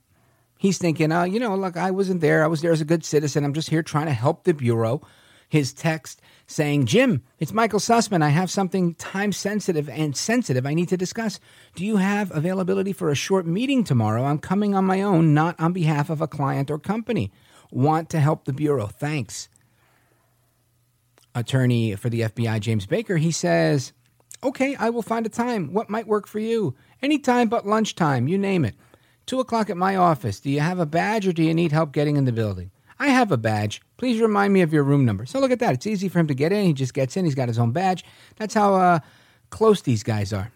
He's 0.63 0.77
thinking, 0.77 1.11
uh, 1.11 1.25
you 1.25 1.41
know, 1.41 1.57
look, 1.57 1.75
I 1.75 1.91
wasn't 1.91 2.21
there. 2.21 2.41
I 2.41 2.47
was 2.47 2.61
there 2.61 2.71
as 2.71 2.79
a 2.79 2.85
good 2.85 3.03
citizen. 3.03 3.43
I'm 3.43 3.51
just 3.51 3.69
here 3.69 3.83
trying 3.83 4.05
to 4.05 4.13
help 4.13 4.45
the 4.45 4.53
Bureau. 4.53 5.01
His 5.49 5.73
text 5.73 6.21
saying, 6.47 6.85
Jim, 6.85 7.21
it's 7.37 7.51
Michael 7.51 7.81
Sussmann. 7.81 8.23
I 8.23 8.29
have 8.29 8.49
something 8.49 8.95
time 8.95 9.33
sensitive 9.33 9.89
and 9.89 10.15
sensitive 10.15 10.65
I 10.65 10.73
need 10.73 10.87
to 10.87 10.95
discuss. 10.95 11.41
Do 11.75 11.83
you 11.85 11.97
have 11.97 12.33
availability 12.33 12.93
for 12.93 13.09
a 13.09 13.13
short 13.13 13.45
meeting 13.45 13.83
tomorrow? 13.83 14.23
I'm 14.23 14.39
coming 14.39 14.73
on 14.73 14.85
my 14.85 15.01
own, 15.01 15.33
not 15.33 15.59
on 15.59 15.73
behalf 15.73 16.09
of 16.09 16.21
a 16.21 16.29
client 16.29 16.71
or 16.71 16.79
company. 16.79 17.29
Want 17.69 18.09
to 18.11 18.21
help 18.21 18.45
the 18.45 18.53
Bureau. 18.53 18.87
Thanks. 18.87 19.49
Attorney 21.35 21.93
for 21.97 22.09
the 22.09 22.21
FBI, 22.21 22.61
James 22.61 22.85
Baker, 22.85 23.17
he 23.17 23.31
says, 23.31 23.91
Okay, 24.41 24.77
I 24.77 24.91
will 24.91 25.01
find 25.01 25.25
a 25.25 25.29
time. 25.29 25.73
What 25.73 25.89
might 25.89 26.07
work 26.07 26.25
for 26.25 26.39
you? 26.39 26.73
Any 27.01 27.19
time 27.19 27.49
but 27.49 27.67
lunchtime, 27.67 28.29
you 28.29 28.37
name 28.37 28.63
it. 28.63 28.75
Two 29.25 29.39
o'clock 29.39 29.69
at 29.69 29.77
my 29.77 29.95
office. 29.95 30.39
Do 30.39 30.49
you 30.49 30.59
have 30.59 30.79
a 30.79 30.85
badge 30.85 31.27
or 31.27 31.33
do 31.33 31.43
you 31.43 31.53
need 31.53 31.71
help 31.71 31.91
getting 31.91 32.17
in 32.17 32.25
the 32.25 32.31
building? 32.31 32.71
I 32.99 33.07
have 33.07 33.31
a 33.31 33.37
badge. 33.37 33.81
Please 33.97 34.21
remind 34.21 34.53
me 34.53 34.61
of 34.61 34.71
your 34.71 34.83
room 34.83 35.05
number. 35.05 35.25
So 35.25 35.39
look 35.39 35.51
at 35.51 35.59
that. 35.59 35.73
It's 35.73 35.87
easy 35.87 36.09
for 36.09 36.19
him 36.19 36.27
to 36.27 36.33
get 36.33 36.51
in. 36.51 36.65
He 36.65 36.73
just 36.73 36.93
gets 36.93 37.17
in. 37.17 37.25
He's 37.25 37.35
got 37.35 37.47
his 37.47 37.59
own 37.59 37.71
badge. 37.71 38.05
That's 38.35 38.53
how 38.53 38.75
uh, 38.75 38.99
close 39.49 39.81
these 39.81 40.03
guys 40.03 40.31
are. 40.33 40.51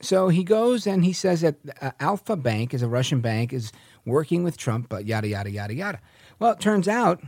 So 0.00 0.28
he 0.28 0.42
goes 0.42 0.86
and 0.86 1.04
he 1.04 1.12
says 1.12 1.42
that 1.42 1.56
uh, 1.80 1.92
Alfa 2.00 2.36
Bank 2.36 2.74
is 2.74 2.82
a 2.82 2.88
Russian 2.88 3.20
bank 3.20 3.52
is 3.52 3.72
working 4.04 4.42
with 4.42 4.56
Trump, 4.56 4.88
but 4.88 5.06
yada 5.06 5.28
yada 5.28 5.50
yada 5.50 5.74
yada. 5.74 6.00
Well, 6.38 6.52
it 6.52 6.60
turns 6.60 6.88
out 6.88 7.22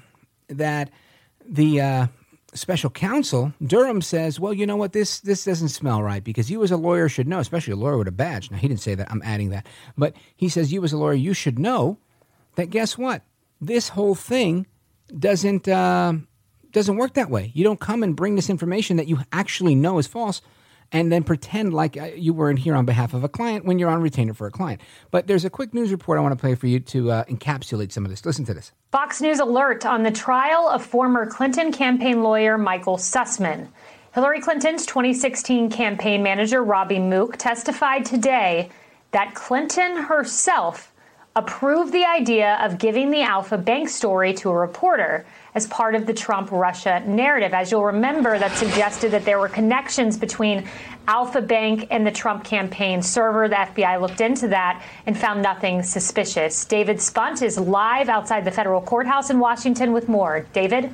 that 0.48 0.90
the 1.46 1.80
uh, 1.80 2.06
special 2.54 2.90
counsel 2.90 3.52
Durham 3.64 4.00
says, 4.00 4.40
"Well, 4.40 4.52
you 4.52 4.66
know 4.66 4.76
what? 4.76 4.92
This 4.92 5.20
this 5.20 5.44
doesn't 5.44 5.68
smell 5.68 6.02
right 6.02 6.22
because 6.22 6.50
you 6.50 6.62
as 6.62 6.70
a 6.70 6.76
lawyer 6.76 7.08
should 7.08 7.28
know, 7.28 7.38
especially 7.38 7.72
a 7.72 7.76
lawyer 7.76 7.98
with 7.98 8.08
a 8.08 8.12
badge." 8.12 8.50
Now 8.50 8.58
he 8.58 8.68
didn't 8.68 8.80
say 8.80 8.94
that. 8.94 9.10
I'm 9.10 9.22
adding 9.24 9.50
that, 9.50 9.66
but 9.96 10.14
he 10.36 10.48
says 10.48 10.72
you 10.72 10.82
as 10.84 10.92
a 10.92 10.98
lawyer 10.98 11.14
you 11.14 11.34
should 11.34 11.58
know 11.58 11.98
that. 12.56 12.70
Guess 12.70 12.96
what? 12.98 13.22
This 13.60 13.90
whole 13.90 14.14
thing 14.14 14.66
doesn't 15.18 15.68
uh, 15.68 16.14
doesn't 16.72 16.96
work 16.96 17.14
that 17.14 17.30
way. 17.30 17.50
You 17.54 17.64
don't 17.64 17.80
come 17.80 18.02
and 18.02 18.16
bring 18.16 18.34
this 18.34 18.50
information 18.50 18.96
that 18.96 19.08
you 19.08 19.18
actually 19.32 19.74
know 19.74 19.98
is 19.98 20.06
false 20.06 20.42
and 20.92 21.10
then 21.10 21.22
pretend 21.22 21.74
like 21.74 21.96
uh, 21.96 22.10
you 22.16 22.32
weren't 22.32 22.58
here 22.58 22.74
on 22.74 22.84
behalf 22.84 23.14
of 23.14 23.24
a 23.24 23.28
client 23.28 23.64
when 23.64 23.78
you're 23.78 23.90
on 23.90 24.00
retainer 24.00 24.34
for 24.34 24.46
a 24.46 24.50
client. 24.50 24.80
But 25.10 25.26
there's 25.26 25.44
a 25.44 25.50
quick 25.50 25.74
news 25.74 25.90
report 25.90 26.18
I 26.18 26.22
want 26.22 26.32
to 26.32 26.40
play 26.40 26.54
for 26.54 26.66
you 26.66 26.80
to 26.80 27.10
uh, 27.10 27.24
encapsulate 27.24 27.92
some 27.92 28.04
of 28.04 28.10
this. 28.10 28.24
Listen 28.24 28.44
to 28.46 28.54
this. 28.54 28.72
Fox 28.94 29.20
News 29.20 29.40
alert 29.40 29.84
on 29.84 30.04
the 30.04 30.12
trial 30.12 30.68
of 30.68 30.86
former 30.86 31.26
Clinton 31.26 31.72
campaign 31.72 32.22
lawyer 32.22 32.56
Michael 32.56 32.96
Sussmann. 32.96 33.66
Hillary 34.14 34.40
Clinton's 34.40 34.86
2016 34.86 35.68
campaign 35.68 36.22
manager 36.22 36.62
Robbie 36.62 37.00
Mook 37.00 37.36
testified 37.36 38.04
today 38.04 38.70
that 39.10 39.34
Clinton 39.34 39.96
herself 39.96 40.92
approved 41.34 41.92
the 41.92 42.04
idea 42.04 42.56
of 42.62 42.78
giving 42.78 43.10
the 43.10 43.22
Alfa 43.22 43.58
Bank 43.58 43.88
story 43.88 44.32
to 44.34 44.50
a 44.50 44.56
reporter 44.56 45.26
as 45.54 45.66
part 45.68 45.94
of 45.94 46.06
the 46.06 46.12
Trump 46.12 46.50
Russia 46.50 47.02
narrative. 47.06 47.54
As 47.54 47.70
you'll 47.70 47.84
remember, 47.84 48.38
that 48.38 48.56
suggested 48.56 49.12
that 49.12 49.24
there 49.24 49.38
were 49.38 49.48
connections 49.48 50.16
between 50.16 50.68
Alfa 51.06 51.40
Bank 51.40 51.86
and 51.90 52.06
the 52.06 52.10
Trump 52.10 52.44
campaign 52.44 53.02
server. 53.02 53.48
The 53.48 53.56
FBI 53.56 54.00
looked 54.00 54.20
into 54.20 54.48
that 54.48 54.82
and 55.06 55.16
found 55.16 55.42
nothing 55.42 55.82
suspicious. 55.82 56.64
David 56.64 57.00
Spunt 57.00 57.42
is 57.42 57.58
live 57.58 58.08
outside 58.08 58.44
the 58.44 58.50
federal 58.50 58.80
courthouse 58.80 59.30
in 59.30 59.38
Washington 59.38 59.92
with 59.92 60.08
more. 60.08 60.46
David? 60.52 60.92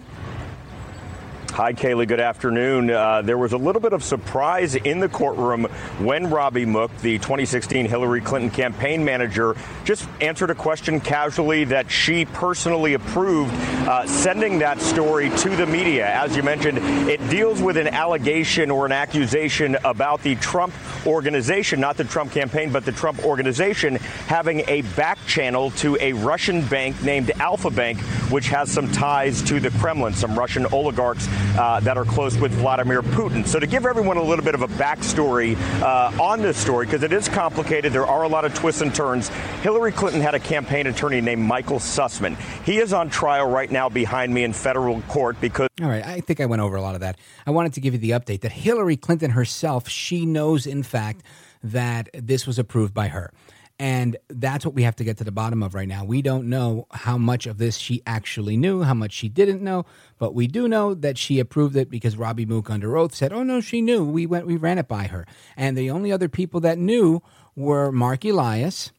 Hi, 1.53 1.73
Kaylee. 1.73 2.07
Good 2.07 2.21
afternoon. 2.21 2.91
Uh, 2.91 3.23
there 3.23 3.37
was 3.37 3.53
a 3.53 3.57
little 3.57 3.83
bit 3.83 3.93
of 3.93 4.05
surprise 4.05 4.77
in 4.77 5.01
the 5.01 5.09
courtroom 5.09 5.65
when 5.99 6.31
Robbie 6.31 6.65
Mook, 6.65 6.97
the 6.99 7.19
2016 7.19 7.87
Hillary 7.87 8.21
Clinton 8.21 8.51
campaign 8.51 9.05
manager, 9.05 9.57
just 9.85 10.09
answered 10.21 10.51
a 10.51 10.55
question 10.55 11.01
casually 11.01 11.65
that 11.65 11.91
she 11.91 12.25
personally 12.25 12.95
approved 12.95 13.53
uh, 13.53 14.07
sending 14.07 14.61
that 14.61 14.81
story 14.81 15.29
to 15.39 15.51
the 15.57 15.67
media. 15.67 16.07
As 16.07 16.37
you 16.37 16.45
mentioned, 16.45 16.79
it 17.11 17.29
deals 17.29 17.61
with 17.61 17.77
an 17.77 17.89
allegation 17.89 18.71
or 18.71 18.87
an 18.87 18.93
accusation 18.93 19.77
about 19.85 20.23
the 20.23 20.37
Trump 20.37 20.73
organization, 21.05 21.81
not 21.81 21.97
the 21.97 22.05
Trump 22.05 22.31
campaign, 22.31 22.71
but 22.71 22.85
the 22.85 22.93
Trump 22.93 23.25
organization 23.25 23.97
having 23.97 24.61
a 24.69 24.83
back 24.95 25.19
channel 25.27 25.73
to 25.73 25.99
a 26.01 26.13
Russian 26.13 26.65
bank 26.67 27.03
named 27.03 27.33
Alfa 27.41 27.71
Bank, 27.71 27.99
which 28.31 28.49
has 28.49 28.71
some 28.71 28.91
ties 28.93 29.43
to 29.43 29.59
the 29.59 29.71
Kremlin, 29.71 30.15
some 30.15 30.39
Russian 30.39 30.67
oligarchs 30.67 31.27
uh, 31.59 31.81
that 31.81 31.97
are 31.97 32.05
close 32.05 32.37
with 32.37 32.53
Vladimir 32.53 33.03
Putin. 33.03 33.47
So, 33.47 33.59
to 33.59 33.67
give 33.67 33.87
everyone 33.87 34.17
a 34.17 34.23
little 34.23 34.45
bit 34.45 34.55
of 34.55 34.63
a 34.63 34.69
backstory 34.69 35.57
uh, 35.81 36.23
on 36.23 36.43
this 36.43 36.57
story, 36.57 36.87
because 36.87 37.03
it 37.03 37.13
is 37.13 37.29
complicated, 37.29 37.93
there 37.93 38.07
are 38.07 38.23
a 38.23 38.29
lot 38.29 38.45
of 38.45 38.55
twists 38.55 38.83
and 38.83 38.95
turns. 38.95 39.29
Hillary 39.63 39.93
Clinton 39.93 40.21
had 40.21 40.35
a 40.35 40.41
campaign 40.41 40.87
attorney 40.87 41.21
named 41.21 41.43
Michael 41.43 41.79
Sussmann. 41.79 42.37
He 42.65 42.79
is 42.79 42.93
on 42.93 43.11
trial 43.11 43.49
right 43.49 43.71
now 43.71 43.89
behind 43.89 44.33
me 44.33 44.45
in 44.45 44.53
federal 44.53 45.01
court 45.03 45.41
because. 45.41 45.69
All 45.83 45.89
right, 45.89 46.05
I 46.05 46.21
think 46.21 46.41
I 46.41 46.47
went 46.47 46.63
over 46.63 46.77
a 46.77 46.83
lot 46.83 46.95
of 46.95 47.01
that. 47.01 47.19
I 47.47 47.51
wanted 47.51 47.75
to 47.75 47.81
give 47.81 47.95
you 47.95 48.01
the 48.01 48.11
update 48.11 48.41
that 48.43 48.53
Hillary 48.53 48.97
Clinton 48.97 49.31
herself, 49.31 49.89
she 49.89 50.27
knows, 50.27 50.67
in 50.67 50.83
fact, 50.83 51.23
that 51.63 52.09
this 52.15 52.47
was 52.47 52.59
approved 52.59 52.95
by 52.95 53.09
her. 53.09 53.33
And 53.81 54.19
that's 54.29 54.67
what 54.67 54.75
we 54.75 54.83
have 54.83 54.97
to 54.97 55.05
get 55.05 55.17
to 55.17 55.25
the 55.25 55.33
bottom 55.33 55.63
of 55.63 55.73
right 55.75 55.89
now. 55.89 56.05
We 56.05 56.21
don't 56.21 56.51
know 56.51 56.87
how 56.91 57.17
much 57.17 57.47
of 57.47 57.57
this 57.57 57.79
she 57.79 58.03
actually 58.07 58.59
knew, 58.59 58.83
how 58.83 58.93
much 58.93 59.11
she 59.11 59.31
didn't 59.31 59.63
know, 59.63 59.87
but 60.19 60.35
we 60.35 60.47
do 60.47 60.69
know 60.69 60.93
that 60.93 61.17
she 61.17 61.39
approved 61.39 61.75
it 61.77 61.89
because 61.89 62.19
Robbie 62.19 62.45
Mook 62.45 62.69
under 62.69 62.99
oath 62.99 63.15
said, 63.15 63.33
"Oh 63.33 63.43
no, 63.43 63.63
she 63.63 63.81
knew. 63.81 64.05
We 64.05 64.27
went, 64.27 64.47
we 64.47 64.59
ran 64.59 64.77
it 64.77 64.87
by 64.87 65.07
her." 65.07 65.27
And 65.57 65.79
the 65.79 65.91
only 65.91 66.13
other 66.13 66.29
people 66.29 66.61
that 66.61 66.77
knew 66.77 67.23
were 67.57 67.91
Marc 67.91 68.27
Elias, 68.27 68.93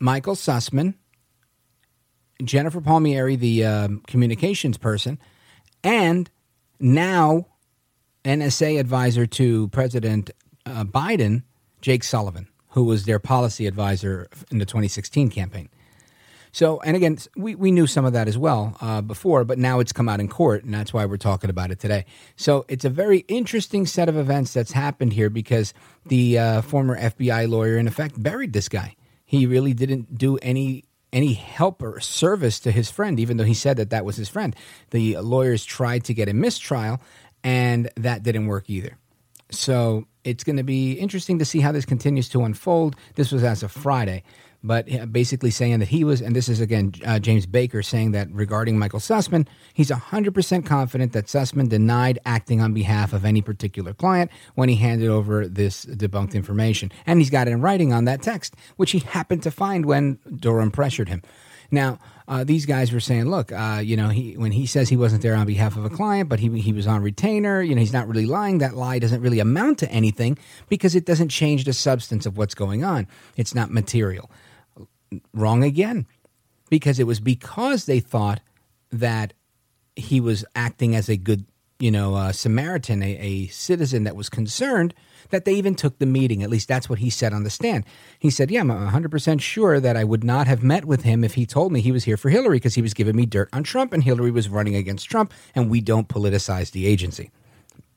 Michael 0.00 0.36
Sussmann, 0.36 0.94
Jennifer 2.42 2.80
Palmieri, 2.80 3.36
the 3.36 3.62
um, 3.66 4.02
communications 4.06 4.78
person, 4.78 5.18
and 5.82 6.30
now 6.80 7.48
NSA 8.24 8.80
advisor 8.80 9.26
to 9.26 9.68
President 9.68 10.30
uh, 10.64 10.84
Biden, 10.84 11.42
Jake 11.82 12.02
Sullivan 12.02 12.48
who 12.74 12.84
was 12.84 13.04
their 13.04 13.18
policy 13.18 13.66
advisor 13.66 14.28
in 14.50 14.58
the 14.58 14.66
2016 14.66 15.30
campaign. 15.30 15.68
So, 16.50 16.80
and 16.80 16.96
again, 16.96 17.18
we, 17.36 17.54
we 17.54 17.72
knew 17.72 17.86
some 17.86 18.04
of 18.04 18.12
that 18.12 18.28
as 18.28 18.38
well 18.38 18.76
uh, 18.80 19.00
before, 19.00 19.44
but 19.44 19.58
now 19.58 19.80
it's 19.80 19.92
come 19.92 20.08
out 20.08 20.20
in 20.20 20.28
court, 20.28 20.62
and 20.62 20.72
that's 20.72 20.92
why 20.92 21.04
we're 21.04 21.16
talking 21.16 21.50
about 21.50 21.72
it 21.72 21.80
today. 21.80 22.04
So, 22.36 22.64
it's 22.68 22.84
a 22.84 22.90
very 22.90 23.18
interesting 23.26 23.86
set 23.86 24.08
of 24.08 24.16
events 24.16 24.52
that's 24.52 24.70
happened 24.70 25.12
here 25.12 25.30
because 25.30 25.74
the 26.06 26.38
uh, 26.38 26.62
former 26.62 26.96
FBI 26.96 27.48
lawyer, 27.48 27.76
in 27.76 27.88
effect, 27.88 28.22
buried 28.22 28.52
this 28.52 28.68
guy. 28.68 28.94
He 29.24 29.46
really 29.46 29.72
didn't 29.72 30.16
do 30.16 30.36
any 30.38 30.84
any 31.12 31.34
help 31.34 31.80
or 31.80 32.00
service 32.00 32.58
to 32.60 32.72
his 32.72 32.90
friend, 32.90 33.20
even 33.20 33.36
though 33.36 33.44
he 33.44 33.54
said 33.54 33.76
that 33.76 33.90
that 33.90 34.04
was 34.04 34.16
his 34.16 34.28
friend. 34.28 34.54
The 34.90 35.18
lawyers 35.18 35.64
tried 35.64 36.02
to 36.04 36.14
get 36.14 36.28
a 36.28 36.34
mistrial, 36.34 37.00
and 37.44 37.88
that 37.96 38.24
didn't 38.24 38.46
work 38.46 38.68
either. 38.68 38.98
So 39.50 40.06
it's 40.24 40.44
going 40.44 40.56
to 40.56 40.62
be 40.62 40.92
interesting 40.94 41.38
to 41.38 41.44
see 41.44 41.60
how 41.60 41.72
this 41.72 41.84
continues 41.84 42.28
to 42.30 42.44
unfold. 42.44 42.96
This 43.14 43.30
was 43.30 43.44
as 43.44 43.62
of 43.62 43.70
Friday, 43.70 44.22
but 44.62 45.12
basically 45.12 45.50
saying 45.50 45.78
that 45.80 45.88
he 45.88 46.02
was, 46.02 46.20
and 46.20 46.34
this 46.34 46.48
is 46.48 46.60
again 46.60 46.92
uh, 47.04 47.18
James 47.18 47.46
Baker 47.46 47.82
saying 47.82 48.12
that 48.12 48.28
regarding 48.32 48.78
Michael 48.78 49.00
Sussmann, 49.00 49.46
he's 49.74 49.90
100% 49.90 50.66
confident 50.66 51.12
that 51.12 51.26
Sussmann 51.26 51.68
denied 51.68 52.18
acting 52.24 52.60
on 52.60 52.72
behalf 52.72 53.12
of 53.12 53.24
any 53.24 53.42
particular 53.42 53.92
client 53.92 54.30
when 54.54 54.68
he 54.68 54.76
handed 54.76 55.08
over 55.08 55.46
this 55.46 55.84
debunked 55.84 56.34
information. 56.34 56.90
And 57.06 57.20
he's 57.20 57.30
got 57.30 57.46
it 57.46 57.52
in 57.52 57.60
writing 57.60 57.92
on 57.92 58.06
that 58.06 58.22
text, 58.22 58.54
which 58.76 58.92
he 58.92 59.00
happened 59.00 59.42
to 59.42 59.50
find 59.50 59.84
when 59.84 60.18
Durham 60.34 60.70
pressured 60.70 61.08
him. 61.08 61.22
Now, 61.70 61.98
uh, 62.26 62.44
these 62.44 62.66
guys 62.66 62.92
were 62.92 63.00
saying, 63.00 63.26
look, 63.26 63.52
uh, 63.52 63.80
you 63.84 63.96
know, 63.96 64.08
he 64.08 64.36
when 64.36 64.52
he 64.52 64.66
says 64.66 64.88
he 64.88 64.96
wasn't 64.96 65.22
there 65.22 65.34
on 65.34 65.46
behalf 65.46 65.76
of 65.76 65.84
a 65.84 65.90
client, 65.90 66.28
but 66.28 66.40
he 66.40 66.48
he 66.60 66.72
was 66.72 66.86
on 66.86 67.02
retainer, 67.02 67.60
you 67.62 67.74
know, 67.74 67.80
he's 67.80 67.92
not 67.92 68.08
really 68.08 68.26
lying. 68.26 68.58
That 68.58 68.74
lie 68.74 68.98
doesn't 68.98 69.20
really 69.20 69.40
amount 69.40 69.78
to 69.80 69.90
anything 69.90 70.38
because 70.68 70.94
it 70.94 71.04
doesn't 71.04 71.28
change 71.28 71.64
the 71.64 71.72
substance 71.72 72.26
of 72.26 72.38
what's 72.38 72.54
going 72.54 72.84
on. 72.84 73.06
It's 73.36 73.54
not 73.54 73.70
material. 73.70 74.30
Wrong 75.32 75.62
again, 75.62 76.06
because 76.70 76.98
it 76.98 77.06
was 77.06 77.20
because 77.20 77.86
they 77.86 78.00
thought 78.00 78.40
that 78.90 79.34
he 79.96 80.20
was 80.20 80.44
acting 80.56 80.96
as 80.96 81.08
a 81.08 81.16
good, 81.16 81.44
you 81.78 81.90
know, 81.90 82.14
uh, 82.14 82.32
Samaritan, 82.32 83.02
a, 83.02 83.16
a 83.18 83.46
citizen 83.48 84.04
that 84.04 84.16
was 84.16 84.28
concerned 84.28 84.94
that 85.30 85.44
they 85.44 85.54
even 85.54 85.74
took 85.74 85.98
the 85.98 86.06
meeting. 86.06 86.42
At 86.42 86.50
least 86.50 86.68
that's 86.68 86.88
what 86.88 86.98
he 86.98 87.10
said 87.10 87.32
on 87.32 87.44
the 87.44 87.50
stand. 87.50 87.84
He 88.18 88.30
said, 88.30 88.50
Yeah, 88.50 88.60
I'm 88.60 88.68
100% 88.68 89.40
sure 89.40 89.80
that 89.80 89.96
I 89.96 90.04
would 90.04 90.24
not 90.24 90.46
have 90.46 90.62
met 90.62 90.84
with 90.84 91.02
him 91.02 91.24
if 91.24 91.34
he 91.34 91.46
told 91.46 91.72
me 91.72 91.80
he 91.80 91.92
was 91.92 92.04
here 92.04 92.16
for 92.16 92.30
Hillary 92.30 92.56
because 92.56 92.74
he 92.74 92.82
was 92.82 92.94
giving 92.94 93.16
me 93.16 93.26
dirt 93.26 93.48
on 93.52 93.62
Trump 93.62 93.92
and 93.92 94.02
Hillary 94.04 94.30
was 94.30 94.48
running 94.48 94.76
against 94.76 95.08
Trump, 95.08 95.32
and 95.54 95.70
we 95.70 95.80
don't 95.80 96.08
politicize 96.08 96.70
the 96.72 96.86
agency, 96.86 97.30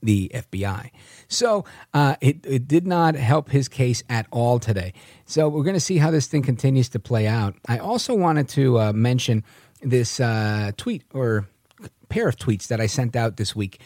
the 0.02 0.30
FBI. 0.34 0.90
So 1.28 1.64
uh, 1.94 2.16
it, 2.20 2.44
it 2.46 2.68
did 2.68 2.86
not 2.86 3.14
help 3.14 3.50
his 3.50 3.68
case 3.68 4.02
at 4.08 4.26
all 4.30 4.58
today. 4.58 4.92
So 5.26 5.48
we're 5.48 5.64
going 5.64 5.74
to 5.74 5.80
see 5.80 5.98
how 5.98 6.10
this 6.10 6.26
thing 6.26 6.42
continues 6.42 6.88
to 6.90 6.98
play 6.98 7.26
out. 7.26 7.54
I 7.66 7.78
also 7.78 8.14
wanted 8.14 8.48
to 8.50 8.78
uh, 8.78 8.92
mention 8.92 9.44
this 9.82 10.20
uh, 10.20 10.72
tweet 10.76 11.04
or 11.12 11.48
pair 12.08 12.28
of 12.28 12.36
tweets 12.36 12.68
that 12.68 12.80
I 12.80 12.86
sent 12.86 13.14
out 13.16 13.36
this 13.36 13.54
week 13.54 13.80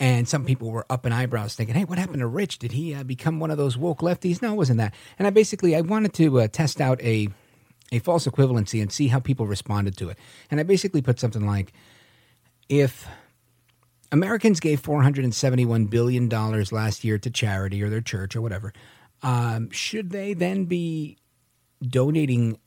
and 0.00 0.26
some 0.26 0.46
people 0.46 0.70
were 0.70 0.86
up 0.88 1.04
in 1.04 1.12
eyebrows 1.12 1.54
thinking, 1.54 1.76
hey, 1.76 1.84
what 1.84 1.98
happened 1.98 2.20
to 2.20 2.26
Rich? 2.26 2.58
Did 2.58 2.72
he 2.72 2.94
uh, 2.94 3.04
become 3.04 3.38
one 3.38 3.50
of 3.50 3.58
those 3.58 3.76
woke 3.76 3.98
lefties? 3.98 4.40
No, 4.40 4.54
it 4.54 4.56
wasn't 4.56 4.78
that. 4.78 4.94
And 5.18 5.28
I 5.28 5.30
basically, 5.30 5.76
I 5.76 5.82
wanted 5.82 6.14
to 6.14 6.40
uh, 6.40 6.48
test 6.48 6.80
out 6.80 7.00
a, 7.02 7.28
a 7.92 7.98
false 7.98 8.26
equivalency 8.26 8.80
and 8.80 8.90
see 8.90 9.08
how 9.08 9.20
people 9.20 9.46
responded 9.46 9.98
to 9.98 10.08
it. 10.08 10.18
And 10.50 10.58
I 10.58 10.62
basically 10.62 11.02
put 11.02 11.20
something 11.20 11.46
like, 11.46 11.74
if 12.70 13.06
Americans 14.10 14.58
gave 14.58 14.80
$471 14.80 15.90
billion 15.90 16.28
last 16.30 17.04
year 17.04 17.18
to 17.18 17.30
charity 17.30 17.82
or 17.82 17.90
their 17.90 18.00
church 18.00 18.34
or 18.34 18.40
whatever, 18.40 18.72
um, 19.22 19.70
should 19.70 20.10
they 20.10 20.32
then 20.32 20.64
be 20.64 21.18
donating, 21.86 22.58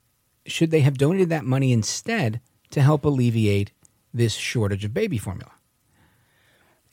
should 0.45 0.69
they 0.69 0.81
have 0.81 0.99
donated 0.99 1.29
that 1.29 1.45
money 1.45 1.71
instead 1.71 2.41
to 2.69 2.81
help 2.84 3.05
alleviate 3.05 3.71
this 4.13 4.36
shortage 4.36 4.86
of 4.86 4.93
baby 4.93 5.17
formula? 5.17 5.52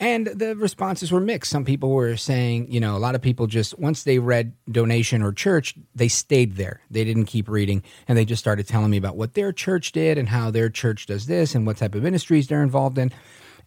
And 0.01 0.29
the 0.29 0.57
responses 0.57 1.13
were 1.13 1.21
mixed. 1.21 1.51
Some 1.51 1.67
people 1.67 1.91
were 1.91 2.17
saying, 2.17 2.73
you 2.73 2.81
know, 2.81 2.97
a 2.97 2.99
lot 2.99 3.15
of 3.15 3.21
people 3.21 3.47
just, 3.47 3.79
once 3.79 4.05
they 4.05 4.19
read 4.19 4.55
donation 4.71 5.21
or 5.23 5.31
church, 5.31 5.75
they 5.95 6.09
stayed 6.09 6.57
there. 6.57 6.81
They 6.91 7.05
didn't 7.05 7.27
keep 7.27 7.51
reading. 7.51 7.83
And 8.09 8.17
they 8.17 8.25
just 8.25 8.41
started 8.41 8.67
telling 8.67 8.91
me 8.91 8.97
about 8.97 9.17
what 9.17 9.35
their 9.35 9.53
church 9.53 9.93
did 9.93 10.17
and 10.17 10.31
how 10.31 10.51
their 10.51 10.71
church 10.71 11.05
does 11.05 11.27
this 11.27 11.55
and 11.55 11.67
what 11.67 11.77
type 11.77 11.95
of 11.95 12.03
ministries 12.03 12.49
they're 12.49 12.63
involved 12.63 12.97
in. 12.97 13.13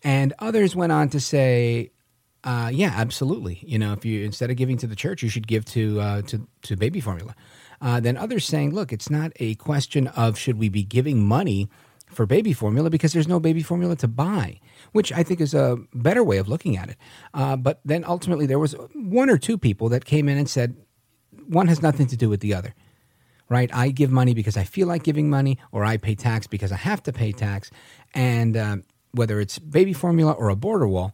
And 0.04 0.34
others 0.40 0.76
went 0.76 0.92
on 0.92 1.10
to 1.10 1.20
say, 1.20 1.92
uh, 2.44 2.72
yeah, 2.74 2.94
absolutely. 2.96 3.60
You 3.62 3.78
know, 3.78 3.94
if 3.94 4.04
you 4.04 4.26
instead 4.26 4.50
of 4.50 4.58
giving 4.58 4.78
to 4.78 4.88
the 4.88 4.96
church, 4.96 5.24
you 5.24 5.30
should 5.30 5.48
give 5.48 5.64
to 5.66 6.02
uh, 6.02 6.22
to 6.24 6.46
to 6.64 6.76
baby 6.76 7.00
formula. 7.00 7.36
Uh, 7.80 8.00
then 8.00 8.18
others 8.18 8.46
saying, 8.46 8.74
look, 8.74 8.92
it's 8.92 9.10
not 9.10 9.32
a 9.38 9.56
question 9.56 10.08
of 10.08 10.38
should 10.38 10.58
we 10.58 10.68
be 10.68 10.84
giving 10.84 11.24
money 11.24 11.70
for 12.14 12.26
baby 12.26 12.54
formula 12.54 12.90
because 12.90 13.14
there's 13.14 13.28
no 13.28 13.40
baby 13.40 13.62
formula 13.62 13.96
to 13.98 14.08
buy, 14.08 14.60
which 14.92 15.12
I 15.12 15.24
think 15.24 15.42
is 15.42 15.54
a 15.54 15.78
better 15.94 16.24
way 16.24 16.38
of 16.38 16.48
looking 16.48 16.78
at 16.78 16.90
it. 16.90 16.98
Uh, 17.34 17.56
but 17.56 17.80
then 17.84 18.04
ultimately, 18.06 18.46
there 18.46 18.60
was 18.60 18.76
one 18.94 19.30
or 19.30 19.38
two 19.38 19.58
people 19.58 19.90
that 19.90 20.06
came 20.06 20.30
in 20.30 20.38
and 20.38 20.50
said 20.50 20.76
one 21.48 21.68
has 21.68 21.82
nothing 21.82 22.08
to 22.08 22.18
do 22.18 22.30
with 22.30 22.40
the 22.40 22.54
other. 22.54 22.74
Right? 23.50 23.70
I 23.74 23.90
give 23.90 24.10
money 24.10 24.34
because 24.34 24.58
I 24.58 24.64
feel 24.64 24.88
like 24.88 25.04
giving 25.04 25.30
money, 25.30 25.60
or 25.72 25.84
I 25.84 25.98
pay 25.98 26.16
tax 26.16 26.48
because 26.48 26.72
I 26.72 26.78
have 26.78 27.04
to 27.04 27.14
pay 27.14 27.32
tax. 27.32 27.70
And 28.14 28.58
uh, 28.58 28.78
whether 29.12 29.40
it's 29.40 29.60
baby 29.60 29.94
formula 29.94 30.32
or 30.32 30.50
a 30.50 30.56
border 30.56 30.88
wall, 30.88 31.14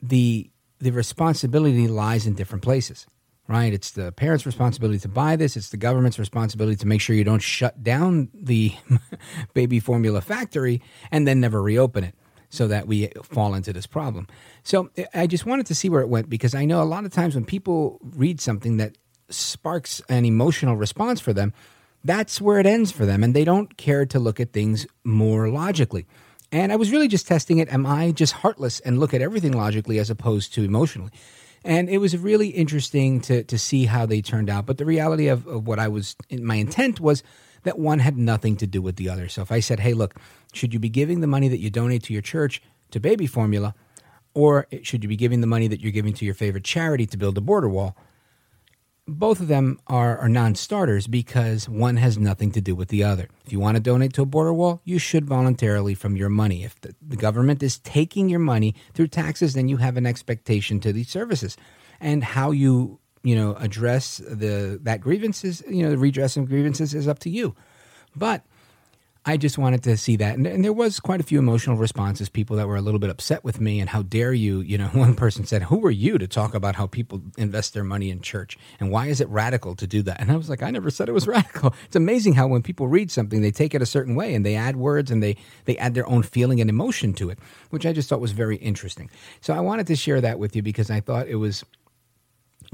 the 0.00 0.50
the 0.78 0.90
responsibility 0.90 1.88
lies 1.88 2.26
in 2.26 2.34
different 2.34 2.62
places 2.62 3.06
right? 3.48 3.72
It's 3.72 3.90
the 3.90 4.12
parents' 4.12 4.44
responsibility 4.46 4.98
to 5.00 5.08
buy 5.08 5.34
this. 5.34 5.56
It's 5.56 5.70
the 5.70 5.76
government's 5.78 6.18
responsibility 6.18 6.76
to 6.76 6.86
make 6.86 7.00
sure 7.00 7.16
you 7.16 7.24
don't 7.24 7.42
shut 7.42 7.82
down 7.82 8.28
the 8.34 8.74
baby 9.54 9.80
formula 9.80 10.20
factory 10.20 10.82
and 11.10 11.26
then 11.26 11.40
never 11.40 11.62
reopen 11.62 12.04
it 12.04 12.14
so 12.50 12.68
that 12.68 12.86
we 12.86 13.08
fall 13.22 13.54
into 13.54 13.72
this 13.72 13.86
problem. 13.86 14.26
So 14.62 14.90
I 15.14 15.26
just 15.26 15.46
wanted 15.46 15.66
to 15.66 15.74
see 15.74 15.88
where 15.88 16.02
it 16.02 16.08
went 16.08 16.28
because 16.28 16.54
I 16.54 16.64
know 16.64 16.82
a 16.82 16.84
lot 16.84 17.04
of 17.04 17.12
times 17.12 17.34
when 17.34 17.44
people 17.44 17.98
read 18.02 18.40
something 18.40 18.76
that 18.76 18.96
sparks 19.30 20.00
an 20.08 20.24
emotional 20.24 20.76
response 20.76 21.20
for 21.20 21.32
them, 21.32 21.52
that's 22.04 22.40
where 22.40 22.58
it 22.58 22.66
ends 22.66 22.92
for 22.92 23.06
them 23.06 23.24
and 23.24 23.34
they 23.34 23.44
don't 23.44 23.76
care 23.76 24.06
to 24.06 24.18
look 24.18 24.40
at 24.40 24.52
things 24.52 24.86
more 25.04 25.48
logically. 25.48 26.06
And 26.50 26.72
I 26.72 26.76
was 26.76 26.90
really 26.90 27.08
just 27.08 27.26
testing 27.26 27.58
it. 27.58 27.70
Am 27.72 27.84
I 27.84 28.10
just 28.12 28.32
heartless 28.34 28.80
and 28.80 28.98
look 28.98 29.12
at 29.12 29.20
everything 29.20 29.52
logically 29.52 29.98
as 29.98 30.08
opposed 30.08 30.54
to 30.54 30.64
emotionally? 30.64 31.10
And 31.64 31.88
it 31.88 31.98
was 31.98 32.16
really 32.16 32.48
interesting 32.48 33.20
to 33.22 33.44
to 33.44 33.58
see 33.58 33.86
how 33.86 34.06
they 34.06 34.20
turned 34.20 34.50
out. 34.50 34.66
But 34.66 34.78
the 34.78 34.84
reality 34.84 35.28
of, 35.28 35.46
of 35.46 35.66
what 35.66 35.78
I 35.78 35.88
was, 35.88 36.16
my 36.30 36.56
intent 36.56 37.00
was 37.00 37.22
that 37.64 37.78
one 37.78 37.98
had 37.98 38.16
nothing 38.16 38.56
to 38.58 38.66
do 38.66 38.80
with 38.80 38.96
the 38.96 39.08
other. 39.08 39.28
So 39.28 39.42
if 39.42 39.52
I 39.52 39.60
said, 39.60 39.80
"Hey, 39.80 39.94
look, 39.94 40.14
should 40.52 40.72
you 40.72 40.78
be 40.80 40.88
giving 40.88 41.20
the 41.20 41.26
money 41.26 41.48
that 41.48 41.58
you 41.58 41.70
donate 41.70 42.02
to 42.04 42.12
your 42.12 42.22
church 42.22 42.62
to 42.90 43.00
baby 43.00 43.26
formula, 43.26 43.74
or 44.34 44.66
should 44.82 45.02
you 45.02 45.08
be 45.08 45.16
giving 45.16 45.40
the 45.40 45.46
money 45.46 45.68
that 45.68 45.80
you're 45.80 45.92
giving 45.92 46.14
to 46.14 46.24
your 46.24 46.34
favorite 46.34 46.64
charity 46.64 47.06
to 47.06 47.16
build 47.16 47.36
a 47.36 47.42
border 47.42 47.68
wall?" 47.68 47.96
Both 49.08 49.40
of 49.40 49.48
them 49.48 49.80
are, 49.86 50.18
are 50.18 50.28
non 50.28 50.54
starters 50.54 51.06
because 51.06 51.68
one 51.68 51.96
has 51.96 52.18
nothing 52.18 52.52
to 52.52 52.60
do 52.60 52.74
with 52.74 52.88
the 52.88 53.02
other. 53.02 53.28
If 53.46 53.52
you 53.52 53.58
want 53.58 53.76
to 53.76 53.82
donate 53.82 54.12
to 54.14 54.22
a 54.22 54.26
border 54.26 54.52
wall, 54.52 54.82
you 54.84 54.98
should 54.98 55.24
voluntarily 55.24 55.94
from 55.94 56.16
your 56.16 56.28
money. 56.28 56.62
If 56.62 56.80
the, 56.82 56.94
the 57.00 57.16
government 57.16 57.62
is 57.62 57.78
taking 57.78 58.28
your 58.28 58.38
money 58.38 58.74
through 58.92 59.08
taxes, 59.08 59.54
then 59.54 59.68
you 59.68 59.78
have 59.78 59.96
an 59.96 60.06
expectation 60.06 60.78
to 60.80 60.92
these 60.92 61.08
services. 61.08 61.56
And 62.00 62.22
how 62.22 62.50
you 62.50 63.00
you 63.24 63.34
know 63.34 63.54
address 63.54 64.18
the 64.18 64.78
that 64.82 65.00
grievances, 65.00 65.62
you 65.68 65.82
know, 65.82 65.90
the 65.90 65.98
redress 65.98 66.36
of 66.36 66.46
grievances 66.46 66.94
is 66.94 67.08
up 67.08 67.18
to 67.20 67.30
you. 67.30 67.56
But 68.14 68.44
I 69.24 69.36
just 69.36 69.58
wanted 69.58 69.82
to 69.82 69.96
see 69.96 70.16
that. 70.16 70.36
And, 70.36 70.46
and, 70.46 70.64
there 70.64 70.72
was 70.72 71.00
quite 71.00 71.20
a 71.20 71.22
few 71.22 71.38
emotional 71.38 71.76
responses, 71.76 72.28
people 72.28 72.56
that 72.56 72.66
were 72.66 72.76
a 72.76 72.80
little 72.80 73.00
bit 73.00 73.10
upset 73.10 73.44
with 73.44 73.60
me 73.60 73.80
and 73.80 73.90
how 73.90 74.02
dare 74.02 74.32
you, 74.32 74.60
you 74.60 74.78
know, 74.78 74.86
one 74.92 75.14
person 75.14 75.44
said, 75.44 75.64
who 75.64 75.84
are 75.84 75.90
you 75.90 76.18
to 76.18 76.26
talk 76.26 76.54
about 76.54 76.76
how 76.76 76.86
people 76.86 77.20
invest 77.36 77.74
their 77.74 77.84
money 77.84 78.10
in 78.10 78.20
church 78.20 78.56
and 78.80 78.90
why 78.90 79.06
is 79.06 79.20
it 79.20 79.28
radical 79.28 79.74
to 79.76 79.86
do 79.86 80.02
that? 80.02 80.20
And 80.20 80.32
I 80.32 80.36
was 80.36 80.48
like, 80.48 80.62
I 80.62 80.70
never 80.70 80.90
said 80.90 81.08
it 81.08 81.12
was 81.12 81.26
radical. 81.28 81.74
It's 81.84 81.96
amazing 81.96 82.34
how 82.34 82.46
when 82.46 82.62
people 82.62 82.88
read 82.88 83.10
something, 83.10 83.42
they 83.42 83.50
take 83.50 83.74
it 83.74 83.82
a 83.82 83.86
certain 83.86 84.14
way 84.14 84.34
and 84.34 84.46
they 84.46 84.54
add 84.54 84.76
words 84.76 85.10
and 85.10 85.22
they, 85.22 85.36
they 85.66 85.76
add 85.76 85.94
their 85.94 86.08
own 86.08 86.22
feeling 86.22 86.60
and 86.60 86.70
emotion 86.70 87.12
to 87.14 87.28
it, 87.30 87.38
which 87.70 87.84
I 87.84 87.92
just 87.92 88.08
thought 88.08 88.20
was 88.20 88.32
very 88.32 88.56
interesting. 88.56 89.10
So 89.40 89.52
I 89.52 89.60
wanted 89.60 89.86
to 89.88 89.96
share 89.96 90.20
that 90.20 90.38
with 90.38 90.56
you 90.56 90.62
because 90.62 90.90
I 90.90 91.00
thought 91.00 91.28
it 91.28 91.36
was 91.36 91.64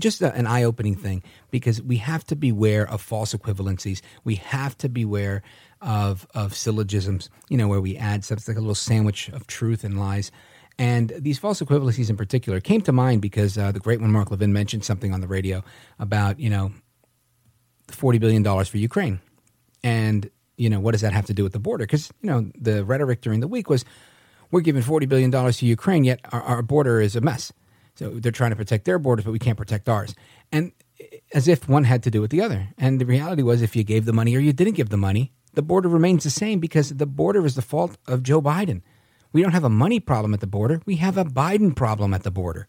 just 0.01 0.23
a, 0.23 0.35
an 0.35 0.47
eye 0.47 0.63
opening 0.63 0.97
thing 0.97 1.23
because 1.51 1.81
we 1.83 1.97
have 1.99 2.25
to 2.25 2.37
beware 2.37 2.89
of 2.89 3.01
false 3.01 3.35
equivalencies. 3.35 4.01
We 4.25 4.37
have 4.37 4.77
to 4.79 4.89
beware 4.89 5.43
of, 5.81 6.27
of 6.35 6.55
syllogisms, 6.55 7.31
you 7.49 7.57
know, 7.57 7.69
where 7.69 7.81
we 7.81 7.97
add 7.97 8.25
something 8.25 8.53
like 8.53 8.59
a 8.59 8.61
little 8.61 8.75
sandwich 8.75 9.29
of 9.29 9.47
truth 9.47 9.85
and 9.85 9.99
lies. 9.99 10.31
And 10.79 11.13
these 11.19 11.39
false 11.39 11.61
equivalencies 11.61 12.11
in 12.11 12.17
particular 12.17 12.61
came 12.61 12.81
to 12.83 12.93
mind 12.93 13.23
because 13.23 13.57
uh, 13.57 13.71
the 13.71 13.79
great 13.79 14.01
one, 14.01 14.11
Mark 14.11 14.31
Levin, 14.31 14.53
mentioned 14.53 14.85
something 14.85 15.13
on 15.13 15.21
the 15.21 15.29
radio 15.29 15.63
about, 15.99 16.41
you 16.41 16.51
know, 16.51 16.73
$40 17.89 18.19
billion 18.19 18.65
for 18.65 18.79
Ukraine. 18.79 19.21
And, 19.85 20.31
you 20.57 20.71
know, 20.71 20.81
what 20.81 20.93
does 20.93 21.03
that 21.03 21.13
have 21.13 21.27
to 21.27 21.35
do 21.35 21.45
with 21.45 21.53
the 21.53 21.61
border? 21.61 21.85
Because, 21.85 22.11
you 22.23 22.31
know, 22.31 22.51
the 22.59 22.85
rhetoric 22.85 23.21
during 23.21 23.41
the 23.41 23.49
week 23.49 23.69
was 23.69 23.85
we're 24.51 24.63
giving 24.63 24.83
$40 24.83 25.09
billion 25.09 25.31
to 25.31 25.67
Ukraine, 25.67 26.05
yet 26.05 26.21
our, 26.33 26.43
our 26.43 26.63
border 26.63 27.01
is 27.01 27.15
a 27.15 27.21
mess. 27.21 27.53
So 27.97 28.11
they're 28.11 28.33
trying 28.33 28.51
to 28.51 28.57
protect 28.57 28.85
their 28.85 28.99
borders, 28.99 29.25
but 29.25 29.33
we 29.33 29.39
can't 29.39 29.57
protect 29.57 29.89
ours. 29.89 30.15
And 30.51 30.73
as 31.33 31.49
if 31.49 31.69
one 31.69 31.85
had 31.85 32.03
to 32.05 32.11
do 32.11 32.21
with 32.21 32.31
the 32.31 32.41
other. 32.41 32.69
And 32.79 33.01
the 33.01 33.07
reality 33.07 33.43
was, 33.43 33.63
if 33.63 33.77
you 33.77 33.85
gave 33.85 34.05
the 34.05 34.13
money 34.13 34.35
or 34.37 34.41
you 34.41 34.53
didn't 34.53 34.75
give 34.75 34.89
the 34.89 34.97
money, 34.97 35.33
the 35.55 35.63
border 35.63 35.89
remains 35.89 36.25
the 36.25 36.31
same 36.31 36.61
because 36.61 36.91
the 36.91 37.07
border 37.07 37.45
is 37.45 37.55
the 37.55 37.63
fault 37.63 37.97
of 38.07 38.23
Joe 38.23 38.43
Biden. 38.43 38.83
We 39.33 39.43
don't 39.43 39.53
have 39.53 39.65
a 39.65 39.71
money 39.71 40.01
problem 40.01 40.35
at 40.35 40.41
the 40.41 40.47
border, 40.47 40.81
we 40.87 40.97
have 40.97 41.19
a 41.19 41.25
Biden 41.25 41.75
problem 41.75 42.15
at 42.15 42.23
the 42.23 42.31
border. 42.31 42.69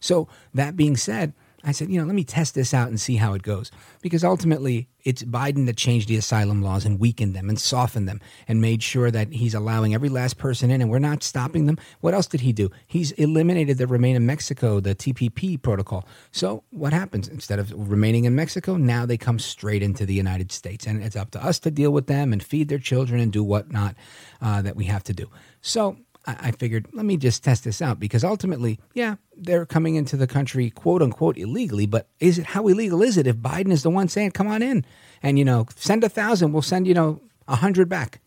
So, 0.00 0.28
that 0.54 0.76
being 0.76 0.96
said, 0.96 1.32
I 1.64 1.72
said, 1.72 1.90
you 1.90 2.00
know, 2.00 2.06
let 2.06 2.14
me 2.14 2.24
test 2.24 2.54
this 2.54 2.72
out 2.72 2.88
and 2.88 3.00
see 3.00 3.16
how 3.16 3.34
it 3.34 3.42
goes. 3.42 3.72
Because 4.00 4.22
ultimately, 4.22 4.88
it's 5.02 5.24
Biden 5.24 5.66
that 5.66 5.76
changed 5.76 6.08
the 6.08 6.16
asylum 6.16 6.62
laws 6.62 6.84
and 6.84 7.00
weakened 7.00 7.34
them 7.34 7.48
and 7.48 7.58
softened 7.58 8.08
them 8.08 8.20
and 8.46 8.60
made 8.60 8.82
sure 8.82 9.10
that 9.10 9.32
he's 9.32 9.54
allowing 9.54 9.92
every 9.92 10.08
last 10.08 10.38
person 10.38 10.70
in 10.70 10.80
and 10.80 10.90
we're 10.90 10.98
not 11.00 11.22
stopping 11.22 11.66
them. 11.66 11.78
What 12.00 12.14
else 12.14 12.26
did 12.26 12.42
he 12.42 12.52
do? 12.52 12.70
He's 12.86 13.10
eliminated 13.12 13.78
the 13.78 13.86
Remain 13.86 14.14
in 14.14 14.26
Mexico, 14.26 14.78
the 14.78 14.94
TPP 14.94 15.60
protocol. 15.60 16.06
So 16.30 16.62
what 16.70 16.92
happens? 16.92 17.26
Instead 17.26 17.58
of 17.58 17.72
remaining 17.90 18.24
in 18.24 18.36
Mexico, 18.36 18.76
now 18.76 19.04
they 19.04 19.16
come 19.16 19.38
straight 19.38 19.82
into 19.82 20.06
the 20.06 20.14
United 20.14 20.52
States. 20.52 20.86
And 20.86 21.02
it's 21.02 21.16
up 21.16 21.30
to 21.32 21.44
us 21.44 21.58
to 21.60 21.70
deal 21.70 21.90
with 21.90 22.06
them 22.06 22.32
and 22.32 22.42
feed 22.42 22.68
their 22.68 22.78
children 22.78 23.20
and 23.20 23.32
do 23.32 23.42
whatnot 23.42 23.96
uh, 24.40 24.62
that 24.62 24.76
we 24.76 24.84
have 24.84 25.02
to 25.04 25.12
do. 25.12 25.28
So 25.60 25.96
I 26.40 26.50
figured, 26.50 26.88
let 26.92 27.06
me 27.06 27.16
just 27.16 27.42
test 27.42 27.64
this 27.64 27.80
out 27.80 27.98
because 27.98 28.22
ultimately, 28.22 28.78
yeah, 28.92 29.16
they're 29.36 29.64
coming 29.64 29.94
into 29.94 30.16
the 30.16 30.26
country 30.26 30.68
quote 30.68 31.00
unquote 31.00 31.38
illegally, 31.38 31.86
but 31.86 32.08
is 32.20 32.38
it 32.38 32.46
how 32.46 32.68
illegal 32.68 33.02
is 33.02 33.16
it 33.16 33.26
if 33.26 33.36
Biden 33.36 33.70
is 33.70 33.82
the 33.82 33.90
one 33.90 34.08
saying, 34.08 34.32
come 34.32 34.46
on 34.46 34.60
in 34.60 34.84
and, 35.22 35.38
you 35.38 35.44
know, 35.44 35.66
send 35.76 36.04
a 36.04 36.08
thousand, 36.08 36.52
we'll 36.52 36.62
send, 36.62 36.86
you 36.86 36.94
know, 36.94 37.20
a 37.46 37.56
hundred 37.56 37.88
back. 37.88 38.20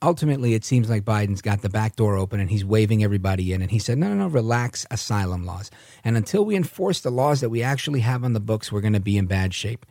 Ultimately, 0.00 0.54
it 0.54 0.64
seems 0.64 0.88
like 0.88 1.04
Biden's 1.04 1.42
got 1.42 1.60
the 1.60 1.68
back 1.68 1.96
door 1.96 2.16
open 2.16 2.38
and 2.40 2.48
he's 2.48 2.64
waving 2.64 3.02
everybody 3.02 3.52
in. 3.52 3.60
And 3.60 3.70
he 3.70 3.80
said, 3.80 3.98
no, 3.98 4.08
no, 4.08 4.14
no, 4.14 4.28
relax 4.28 4.86
asylum 4.90 5.44
laws. 5.44 5.70
And 6.04 6.16
until 6.16 6.44
we 6.44 6.56
enforce 6.56 7.00
the 7.00 7.10
laws 7.10 7.40
that 7.40 7.50
we 7.50 7.62
actually 7.62 8.00
have 8.00 8.24
on 8.24 8.32
the 8.32 8.40
books, 8.40 8.70
we're 8.70 8.80
going 8.80 8.92
to 8.92 9.00
be 9.00 9.18
in 9.18 9.26
bad 9.26 9.52
shape. 9.52 9.84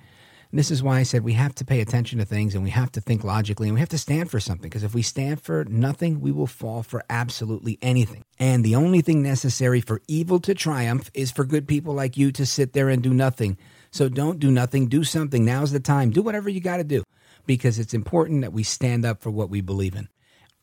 And 0.51 0.59
this 0.59 0.71
is 0.71 0.81
why 0.81 0.99
I 0.99 1.03
said 1.03 1.23
we 1.23 1.33
have 1.33 1.53
to 1.55 1.65
pay 1.65 1.81
attention 1.81 2.19
to 2.19 2.25
things 2.25 2.55
and 2.55 2.63
we 2.63 2.69
have 2.69 2.91
to 2.93 3.01
think 3.01 3.23
logically 3.23 3.67
and 3.67 3.75
we 3.75 3.79
have 3.79 3.89
to 3.89 3.97
stand 3.97 4.31
for 4.31 4.39
something. 4.39 4.69
Because 4.69 4.83
if 4.83 4.93
we 4.93 5.01
stand 5.01 5.41
for 5.41 5.65
nothing, 5.65 6.21
we 6.21 6.31
will 6.31 6.47
fall 6.47 6.83
for 6.83 7.03
absolutely 7.09 7.77
anything. 7.81 8.23
And 8.39 8.63
the 8.63 8.75
only 8.75 9.01
thing 9.01 9.21
necessary 9.21 9.81
for 9.81 10.01
evil 10.07 10.39
to 10.41 10.53
triumph 10.53 11.11
is 11.13 11.31
for 11.31 11.43
good 11.43 11.67
people 11.67 11.93
like 11.93 12.17
you 12.17 12.31
to 12.31 12.45
sit 12.45 12.73
there 12.73 12.89
and 12.89 13.03
do 13.03 13.13
nothing. 13.13 13.57
So 13.91 14.09
don't 14.09 14.39
do 14.39 14.51
nothing, 14.51 14.87
do 14.87 15.03
something. 15.03 15.43
Now's 15.43 15.71
the 15.71 15.79
time. 15.79 16.11
Do 16.11 16.21
whatever 16.21 16.49
you 16.49 16.61
got 16.61 16.77
to 16.77 16.83
do 16.83 17.03
because 17.45 17.79
it's 17.79 17.93
important 17.93 18.41
that 18.41 18.53
we 18.53 18.63
stand 18.63 19.05
up 19.05 19.21
for 19.21 19.31
what 19.31 19.49
we 19.49 19.61
believe 19.61 19.95
in. 19.95 20.07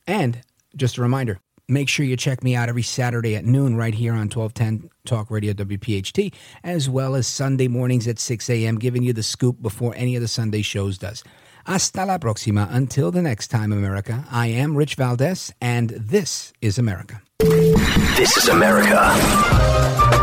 And 0.07 0.43
just 0.77 0.99
a 0.99 1.03
reminder 1.03 1.39
Make 1.69 1.89
sure 1.89 2.05
you 2.05 2.17
check 2.17 2.45
me 2.45 2.55
out 2.55 2.69
every 2.69 2.83
Saturday 2.83 3.37
at 3.37 3.47
noon 3.47 3.75
right 3.75 3.95
here 3.95 4.13
on 4.13 4.29
1210 4.29 4.91
Talk 5.07 5.31
Radio 5.31 5.55
WPHT, 5.55 6.35
as 6.63 6.91
well 6.91 7.15
as 7.15 7.27
Sunday 7.27 7.69
mornings 7.69 8.07
at 8.07 8.19
6 8.19 8.51
a.m., 8.51 8.79
giving 8.79 9.03
you 9.03 9.15
the 9.15 9.23
scoop 9.23 9.63
before 9.63 9.95
any 9.97 10.15
of 10.15 10.21
the 10.21 10.29
Sunday 10.29 10.61
shows 10.61 10.99
does. 10.99 11.25
Hasta 11.65 12.05
la 12.05 12.19
próxima. 12.19 12.69
Until 12.71 13.11
the 13.11 13.23
next 13.23 13.49
time, 13.49 13.73
America, 13.73 14.27
I 14.31 14.49
am 14.49 14.77
Rich 14.77 14.97
Valdez, 14.97 15.55
and 15.63 15.89
this 15.91 16.53
is 16.61 16.79
America. 16.79 17.23
This 17.39 18.37
is 18.37 18.49
America. 18.49 20.23